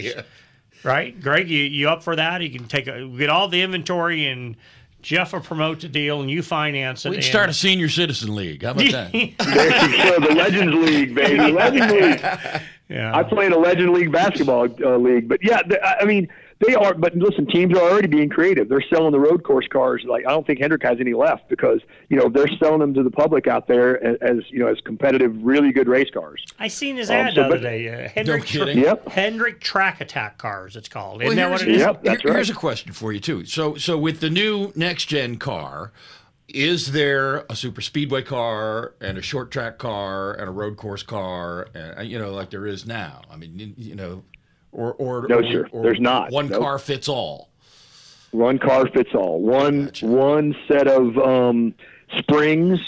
right? 0.83 1.19
Greg, 1.19 1.49
you 1.49 1.63
you 1.63 1.89
up 1.89 2.03
for 2.03 2.15
that? 2.15 2.41
You 2.41 2.49
can 2.49 2.67
take 2.67 2.87
a, 2.87 3.07
get 3.07 3.29
all 3.29 3.47
the 3.47 3.61
inventory 3.61 4.25
and 4.27 4.57
Jeff 5.01 5.33
will 5.33 5.41
promote 5.41 5.81
the 5.81 5.87
deal 5.87 6.21
and 6.21 6.29
you 6.29 6.41
finance 6.41 7.05
it. 7.05 7.09
We'd 7.09 7.23
start 7.23 7.49
a 7.49 7.53
senior 7.53 7.89
citizen 7.89 8.35
league. 8.35 8.63
How 8.63 8.71
about 8.71 8.83
that? 8.91 9.11
There 9.11 9.21
you 9.21 10.19
the 10.19 10.35
Legends 10.35 10.73
League, 10.73 11.15
baby, 11.15 11.51
Legends 11.51 11.93
League. 11.93 12.61
Yeah. 12.91 13.15
I 13.15 13.23
play 13.23 13.45
in 13.45 13.53
a 13.53 13.57
Legend 13.57 13.93
League 13.93 14.11
basketball 14.11 14.67
uh, 14.83 14.97
league, 14.97 15.29
but 15.29 15.39
yeah, 15.41 15.61
the, 15.65 15.81
I 15.81 15.99
I 16.01 16.03
mean 16.03 16.27
they 16.65 16.75
are. 16.75 16.93
But 16.93 17.15
listen, 17.15 17.45
teams 17.47 17.73
are 17.77 17.81
already 17.81 18.07
being 18.07 18.29
creative. 18.29 18.69
They're 18.69 18.83
selling 18.93 19.11
the 19.11 19.19
road 19.19 19.43
course 19.43 19.67
cars. 19.67 20.03
Like 20.07 20.25
I 20.25 20.29
don't 20.31 20.45
think 20.45 20.59
Hendrick 20.59 20.83
has 20.83 20.99
any 20.99 21.13
left 21.13 21.49
because 21.49 21.81
you 22.09 22.17
know 22.17 22.29
they're 22.29 22.47
selling 22.59 22.79
them 22.79 22.93
to 22.93 23.03
the 23.03 23.11
public 23.11 23.47
out 23.47 23.67
there 23.67 24.03
as, 24.03 24.17
as 24.21 24.37
you 24.49 24.59
know 24.59 24.67
as 24.67 24.79
competitive, 24.81 25.35
really 25.41 25.71
good 25.71 25.87
race 25.87 26.09
cars. 26.13 26.45
I 26.59 26.67
seen 26.67 26.97
his 26.97 27.09
Um, 27.09 27.15
ad 27.17 27.33
so, 27.33 27.41
the 27.41 27.47
other 27.47 27.55
but- 27.57 27.61
day. 27.63 27.89
Uh, 28.05 28.09
Hendrick, 28.09 28.45
kidding. 28.45 28.79
Yep. 28.79 29.07
Hendrick 29.09 29.59
Track 29.61 30.01
Attack 30.01 30.37
cars. 30.37 30.75
It's 30.75 30.87
called. 30.89 31.17
Well, 31.19 31.27
Isn't 31.27 31.37
that 31.37 31.49
what 31.51 31.61
here's- 31.61 31.75
it 31.77 31.79
is? 31.81 31.85
Yep, 31.87 32.03
that's 32.03 32.21
here- 32.23 32.33
Here's 32.33 32.49
a 32.49 32.53
question 32.53 32.93
for 32.93 33.11
you 33.11 33.19
too. 33.19 33.45
So, 33.45 33.75
so 33.75 33.97
with 33.97 34.19
the 34.19 34.29
new 34.29 34.71
next 34.75 35.05
gen 35.05 35.37
car, 35.37 35.91
is 36.47 36.91
there 36.91 37.45
a 37.49 37.55
super 37.55 37.81
speedway 37.81 38.21
car 38.23 38.93
and 38.99 39.17
a 39.17 39.21
short 39.21 39.51
track 39.51 39.77
car 39.77 40.33
and 40.33 40.49
a 40.49 40.51
road 40.51 40.75
course 40.77 41.01
car, 41.03 41.69
and, 41.73 42.09
you 42.09 42.19
know, 42.19 42.31
like 42.33 42.49
there 42.49 42.67
is 42.67 42.85
now? 42.85 43.21
I 43.31 43.37
mean, 43.37 43.57
you- 43.57 43.73
you 43.89 43.95
know, 43.95 44.23
or 44.71 44.93
or 44.93 45.27
No, 45.27 45.37
or- 45.39 45.43
sir. 45.43 45.67
or 45.71 45.83
There's 45.83 45.99
not. 45.99 46.31
one 46.31 46.47
Nope. 46.49 46.61
car 46.61 46.79
fits 46.79 47.07
all. 47.09 47.49
One 48.31 48.57
car 48.59 48.87
fits 48.87 49.09
all. 49.13 49.41
One 49.41 49.91
one 50.01 50.55
set 50.67 50.87
of 50.87 51.17
um, 51.17 51.73
springs. 52.17 52.79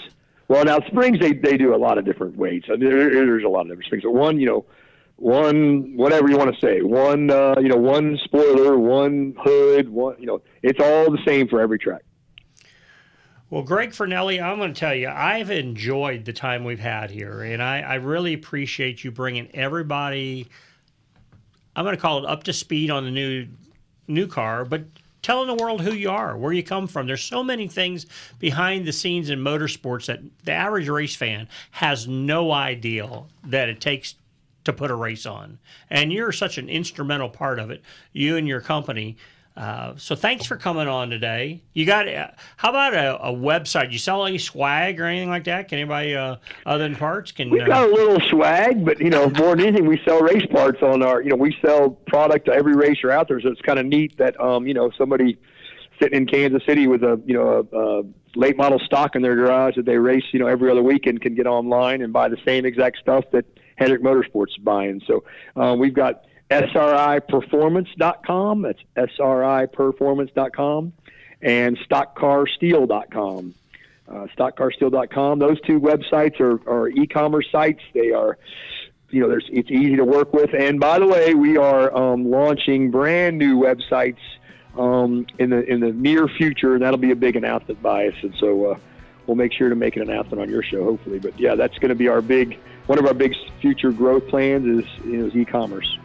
Well, 0.48 0.64
now 0.66 0.80
springs 0.88 1.20
they, 1.20 1.34
they 1.34 1.58
do 1.58 1.74
a 1.74 1.78
lot 1.78 1.98
of 1.98 2.06
different 2.06 2.36
weights. 2.38 2.68
I 2.70 2.76
mean, 2.76 2.90
there, 2.90 3.10
there's 3.10 3.44
a 3.44 3.50
lot 3.50 3.62
of 3.62 3.68
different 3.68 3.86
springs. 3.86 4.04
But 4.04 4.14
one, 4.14 4.40
you 4.40 4.46
know, 4.46 4.66
one 5.18 5.96
whatever 5.98 6.30
you 6.30 6.38
want 6.38 6.54
to 6.54 6.60
say. 6.62 6.82
One 6.82 7.30
uh, 7.30 7.56
you 7.60 7.68
know, 7.70 7.76
one 7.78 8.18
spoiler, 8.24 8.78
one 8.78 9.36
hood, 9.44 9.90
one 9.90 10.16
you 10.20 10.26
know, 10.28 10.42
it's 10.62 10.80
all 10.80 11.12
the 11.12 11.20
same 11.26 11.48
for 11.48 11.60
every 11.60 11.80
track. 11.80 12.04
Well, 13.50 13.62
Greg 13.64 13.92
Fornelli, 13.92 14.42
I'm 14.42 14.58
going 14.58 14.74
to 14.74 14.80
tell 14.80 14.96
you, 14.96 15.10
I've 15.10 15.52
enjoyed 15.52 16.26
the 16.26 16.34
time 16.34 16.64
we've 16.64 16.80
had 16.80 17.12
here, 17.12 17.44
and 17.44 17.62
I, 17.62 17.82
I 17.82 17.96
really 17.96 18.34
appreciate 18.34 19.04
you 19.04 19.12
bringing 19.12 19.48
everybody. 19.54 20.48
I'm 21.76 21.86
going 21.86 21.96
to 21.96 22.02
call 22.02 22.20
it 22.20 22.26
up 22.26 22.44
to 22.44 22.54
speed 22.54 22.92
on 22.92 23.06
the 23.06 23.12
new 23.12 23.48
new 24.08 24.28
car, 24.28 24.66
but 24.66 24.84
telling 25.22 25.48
the 25.48 25.64
world 25.64 25.82
who 25.82 25.94
you 25.94 26.10
are, 26.10 26.38
where 26.38 26.52
you 26.52 26.62
come 26.62 26.88
from. 26.88 27.08
There's 27.08 27.24
so 27.24 27.44
many 27.44 27.68
things 27.68 28.06
behind 28.40 28.86
the 28.86 28.92
scenes 28.92 29.30
in 29.30 29.40
motorsports 29.40 30.08
that 30.08 30.20
the 30.44 30.52
average 30.52 30.90
race 30.90 31.16
fan 31.16 31.48
has 31.72 32.08
no 32.08 32.52
idea 32.52 33.24
that 33.46 33.70
it 33.70 33.80
takes 33.80 34.16
to 34.66 34.74
put 34.74 34.92
a 34.92 34.96
race 34.96 35.26
on, 35.26 35.60
and 35.90 36.12
you're 36.14 36.32
such 36.32 36.58
an 36.58 36.70
instrumental 36.70 37.30
part 37.30 37.60
of 37.60 37.72
it. 37.72 37.82
You 38.12 38.38
and 38.38 38.48
your 38.48 38.62
company. 38.62 39.18
Uh, 39.56 39.94
so 39.98 40.16
thanks 40.16 40.46
for 40.46 40.58
coming 40.58 40.88
on 40.88 41.12
today. 41.12 41.62
You 41.74 41.86
got 41.86 42.08
uh, 42.08 42.30
how 42.58 42.70
about 42.70 42.96
a, 42.96 43.22
a 43.22 43.32
website? 43.32 43.92
You 43.92 44.00
sell 44.00 44.26
any 44.26 44.40
swag 44.40 45.00
or 45.00 45.06
anything 45.06 45.30
like 45.30 45.44
that? 45.44 45.68
Can 45.68 45.78
anybody 45.78 46.16
uh, 46.16 46.38
other 46.66 46.84
than 46.84 46.96
parts 46.96 47.32
can? 47.32 47.52
We've 47.52 47.62
uh, 47.62 47.68
got 47.68 47.90
a 47.90 47.94
little 47.94 48.20
swag, 48.30 48.84
but 48.84 49.00
you 49.00 49.12
know, 49.12 49.30
more 49.30 49.56
than 49.56 49.68
anything, 49.68 49.86
we 49.86 50.02
sell 50.04 50.22
race 50.22 50.46
parts 50.48 50.82
on 50.82 51.04
our. 51.04 51.22
You 51.22 51.30
know, 51.30 51.36
we 51.36 51.56
sell 51.64 51.92
product 51.92 52.46
to 52.46 52.52
every 52.52 52.76
racer 52.76 53.12
out 53.12 53.28
there. 53.28 53.40
So 53.42 53.50
it's 53.50 53.62
kind 53.62 53.78
of 53.78 53.86
neat 53.86 54.18
that 54.18 54.40
um, 54.42 54.66
you 54.66 54.74
know 54.74 54.90
somebody 54.98 55.38
sitting 56.02 56.18
in 56.18 56.26
Kansas 56.26 56.64
City 56.66 56.88
with 56.88 57.04
a 57.04 57.22
you 57.24 57.36
know 57.36 57.68
a, 57.72 57.78
a 57.78 58.04
late 58.36 58.58
model 58.58 58.80
stock 58.80 59.16
in 59.16 59.22
their 59.22 59.36
garage 59.36 59.76
that 59.76 59.86
they 59.86 59.98
race 59.98 60.24
you 60.32 60.40
know 60.40 60.48
every 60.48 60.72
other 60.72 60.82
weekend 60.82 61.22
can 61.22 61.36
get 61.36 61.46
online 61.46 62.02
and 62.02 62.12
buy 62.12 62.28
the 62.28 62.38
same 62.44 62.66
exact 62.66 62.98
stuff 62.98 63.24
that 63.32 63.46
Hendrick 63.76 64.02
Motorsports 64.02 64.50
is 64.50 64.64
buying. 64.64 65.00
So 65.06 65.24
uh, 65.56 65.76
we've 65.78 65.94
got 65.94 66.24
SRIperformance.com. 66.62 68.62
That's 68.62 68.80
SRIperformance.com 69.18 70.94
and 71.42 71.78
StockCarSteel.com. 71.78 73.56
Uh, 74.08 74.28
StockCarSteel.com. 74.38 75.40
Those 75.40 75.60
two 75.62 75.80
websites 75.80 76.40
are, 76.40 76.60
are 76.70 76.90
e-commerce 76.90 77.48
sites. 77.52 77.82
They 77.94 78.12
are, 78.12 78.38
you 79.10 79.22
know, 79.22 79.30
there's 79.30 79.50
it's 79.52 79.72
easy 79.72 79.96
to 79.96 80.06
work 80.06 80.34
with. 80.34 80.54
And 80.54 80.80
by 80.80 81.00
the 81.00 81.08
way, 81.08 81.34
we 81.34 81.58
are 81.58 81.96
um, 81.96 82.30
launching 82.30 82.92
brand 82.92 83.38
new 83.38 83.60
websites 83.60 84.20
um, 84.78 85.26
in 85.40 85.52
the 85.52 85.64
in 85.64 85.80
the 85.80 85.92
near 85.92 86.28
future. 86.28 86.74
and 86.74 86.84
That'll 86.84 86.98
be 86.98 87.12
a 87.12 87.16
big 87.16 87.36
announcement 87.36 87.82
by 87.82 88.08
us, 88.08 88.16
and 88.22 88.36
so 88.40 88.72
uh, 88.72 88.78
we'll 89.26 89.36
make 89.36 89.54
sure 89.54 89.70
to 89.70 89.76
make 89.76 89.96
an 89.96 90.02
announcement 90.02 90.42
on 90.42 90.50
your 90.50 90.64
show, 90.64 90.84
hopefully. 90.84 91.20
But 91.20 91.40
yeah, 91.40 91.56
that's 91.56 91.78
going 91.80 91.90
to 91.90 91.96
be 91.96 92.10
our 92.10 92.22
big 92.22 92.60
one 92.88 93.00
of 93.00 93.06
our 93.06 93.14
big 93.14 93.34
future 93.62 93.92
growth 93.92 94.28
plans 94.28 94.66
is 94.66 94.86
is 95.06 95.36
e-commerce. 95.36 95.98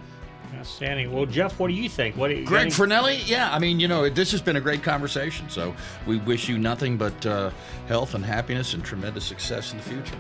Outstanding. 0.59 1.13
Well, 1.13 1.27
Jeff, 1.27 1.59
what 1.61 1.69
do 1.69 1.75
you 1.75 1.89
think? 1.89 2.17
What 2.17 2.37
you, 2.37 2.45
Greg 2.45 2.63
any- 2.63 2.71
Fornelli, 2.71 3.29
yeah, 3.29 3.53
I 3.55 3.59
mean, 3.59 3.79
you 3.79 3.87
know, 3.89 4.09
this 4.09 4.33
has 4.33 4.43
been 4.43 4.57
a 4.57 4.61
great 4.61 4.83
conversation. 4.83 5.49
So 5.49 5.75
we 6.07 6.19
wish 6.19 6.49
you 6.49 6.59
nothing 6.59 6.97
but 6.97 7.25
uh, 7.27 7.51
health 7.87 8.15
and 8.15 8.25
happiness 8.25 8.75
and 8.75 8.85
tremendous 8.85 9.25
success 9.25 9.71
in 9.73 9.79
the 9.79 9.85
future. 9.85 10.17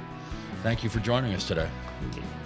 Thank 0.62 0.84
you 0.84 0.90
for 0.90 1.00
joining 1.00 1.34
us 1.34 1.46
today. 1.46 1.68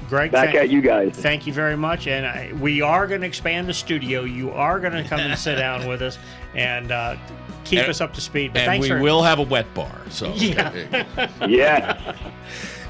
Greg, 0.08 0.30
Back 0.32 0.46
thank- 0.46 0.56
at 0.58 0.68
you 0.70 0.80
guys. 0.80 1.12
Thank 1.16 1.46
you 1.46 1.52
very 1.52 1.76
much, 1.76 2.06
and 2.06 2.24
I, 2.26 2.52
we 2.60 2.80
are 2.82 3.06
going 3.06 3.20
to 3.22 3.26
expand 3.26 3.68
the 3.68 3.74
studio. 3.74 4.22
You 4.24 4.50
are 4.50 4.78
going 4.80 4.92
to 4.92 5.04
come 5.08 5.20
and 5.20 5.38
sit 5.38 5.56
down 5.56 5.86
with 5.86 6.02
us 6.02 6.18
and 6.54 6.92
uh, 6.92 7.16
keep 7.64 7.80
And- 7.80 7.88
us 7.90 8.00
up 8.00 8.12
to 8.14 8.20
speed. 8.20 8.52
But 8.54 8.60
and 8.60 8.66
thanks 8.68 8.84
we 8.84 8.88
for, 8.90 9.00
will 9.00 9.22
have 9.22 9.38
a 9.38 9.42
wet 9.44 9.72
bar. 9.74 10.00
So 10.10 10.32
Yeah. 10.36 11.06
yes. 11.46 12.16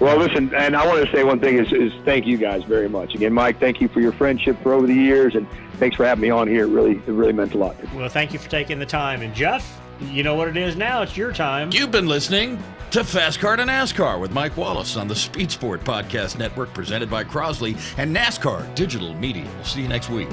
Well, 0.03 0.19
listen, 0.19 0.53
and 0.53 0.75
I 0.75 0.85
want 0.85 1.07
to 1.07 1.13
say 1.15 1.23
one 1.23 1.39
thing 1.39 1.59
is, 1.59 1.73
is 1.73 1.93
thank 2.05 2.27
you 2.27 2.37
guys 2.37 2.65
very 2.65 2.89
much. 2.89 3.15
Again, 3.15 3.33
Mike, 3.33 3.61
thank 3.61 3.81
you 3.81 3.87
for 3.87 4.01
your 4.01 4.11
friendship 4.11 4.61
for 4.61 4.73
over 4.73 4.85
the 4.85 4.93
years, 4.93 5.37
and 5.37 5.47
thanks 5.75 5.95
for 5.95 6.05
having 6.05 6.23
me 6.23 6.29
on 6.29 6.49
here. 6.49 6.65
It 6.65 6.71
really, 6.71 6.97
it 6.97 7.07
really 7.07 7.33
meant 7.33 7.55
a 7.55 7.59
lot. 7.59 7.77
Well, 7.95 8.09
thank 8.09 8.33
you 8.33 8.41
for 8.41 8.51
taking 8.51 8.81
the 8.81 8.85
time. 8.85 9.23
And 9.23 9.33
Jeff, 9.33 9.81
you 10.01 10.25
know 10.25 10.35
what 10.35 10.49
it 10.49 10.57
is 10.57 10.75
now. 10.75 11.03
It's 11.03 11.17
your 11.17 11.33
time. 11.33 11.71
You've 11.73 11.93
been 11.93 12.09
listening 12.09 12.61
to 12.91 13.05
Fast 13.05 13.39
Car 13.39 13.55
to 13.55 13.63
NASCAR 13.63 14.21
with 14.21 14.33
Mike 14.33 14.57
Wallace 14.57 14.97
on 14.97 15.07
the 15.07 15.15
Speed 15.15 15.53
Sport 15.53 15.85
Podcast 15.85 16.37
Network 16.37 16.75
presented 16.75 17.09
by 17.09 17.23
Crosley 17.23 17.77
and 17.97 18.15
NASCAR 18.15 18.75
Digital 18.75 19.15
Media. 19.15 19.49
We'll 19.55 19.65
see 19.65 19.83
you 19.83 19.89
next 19.89 20.11
week. 20.11 20.29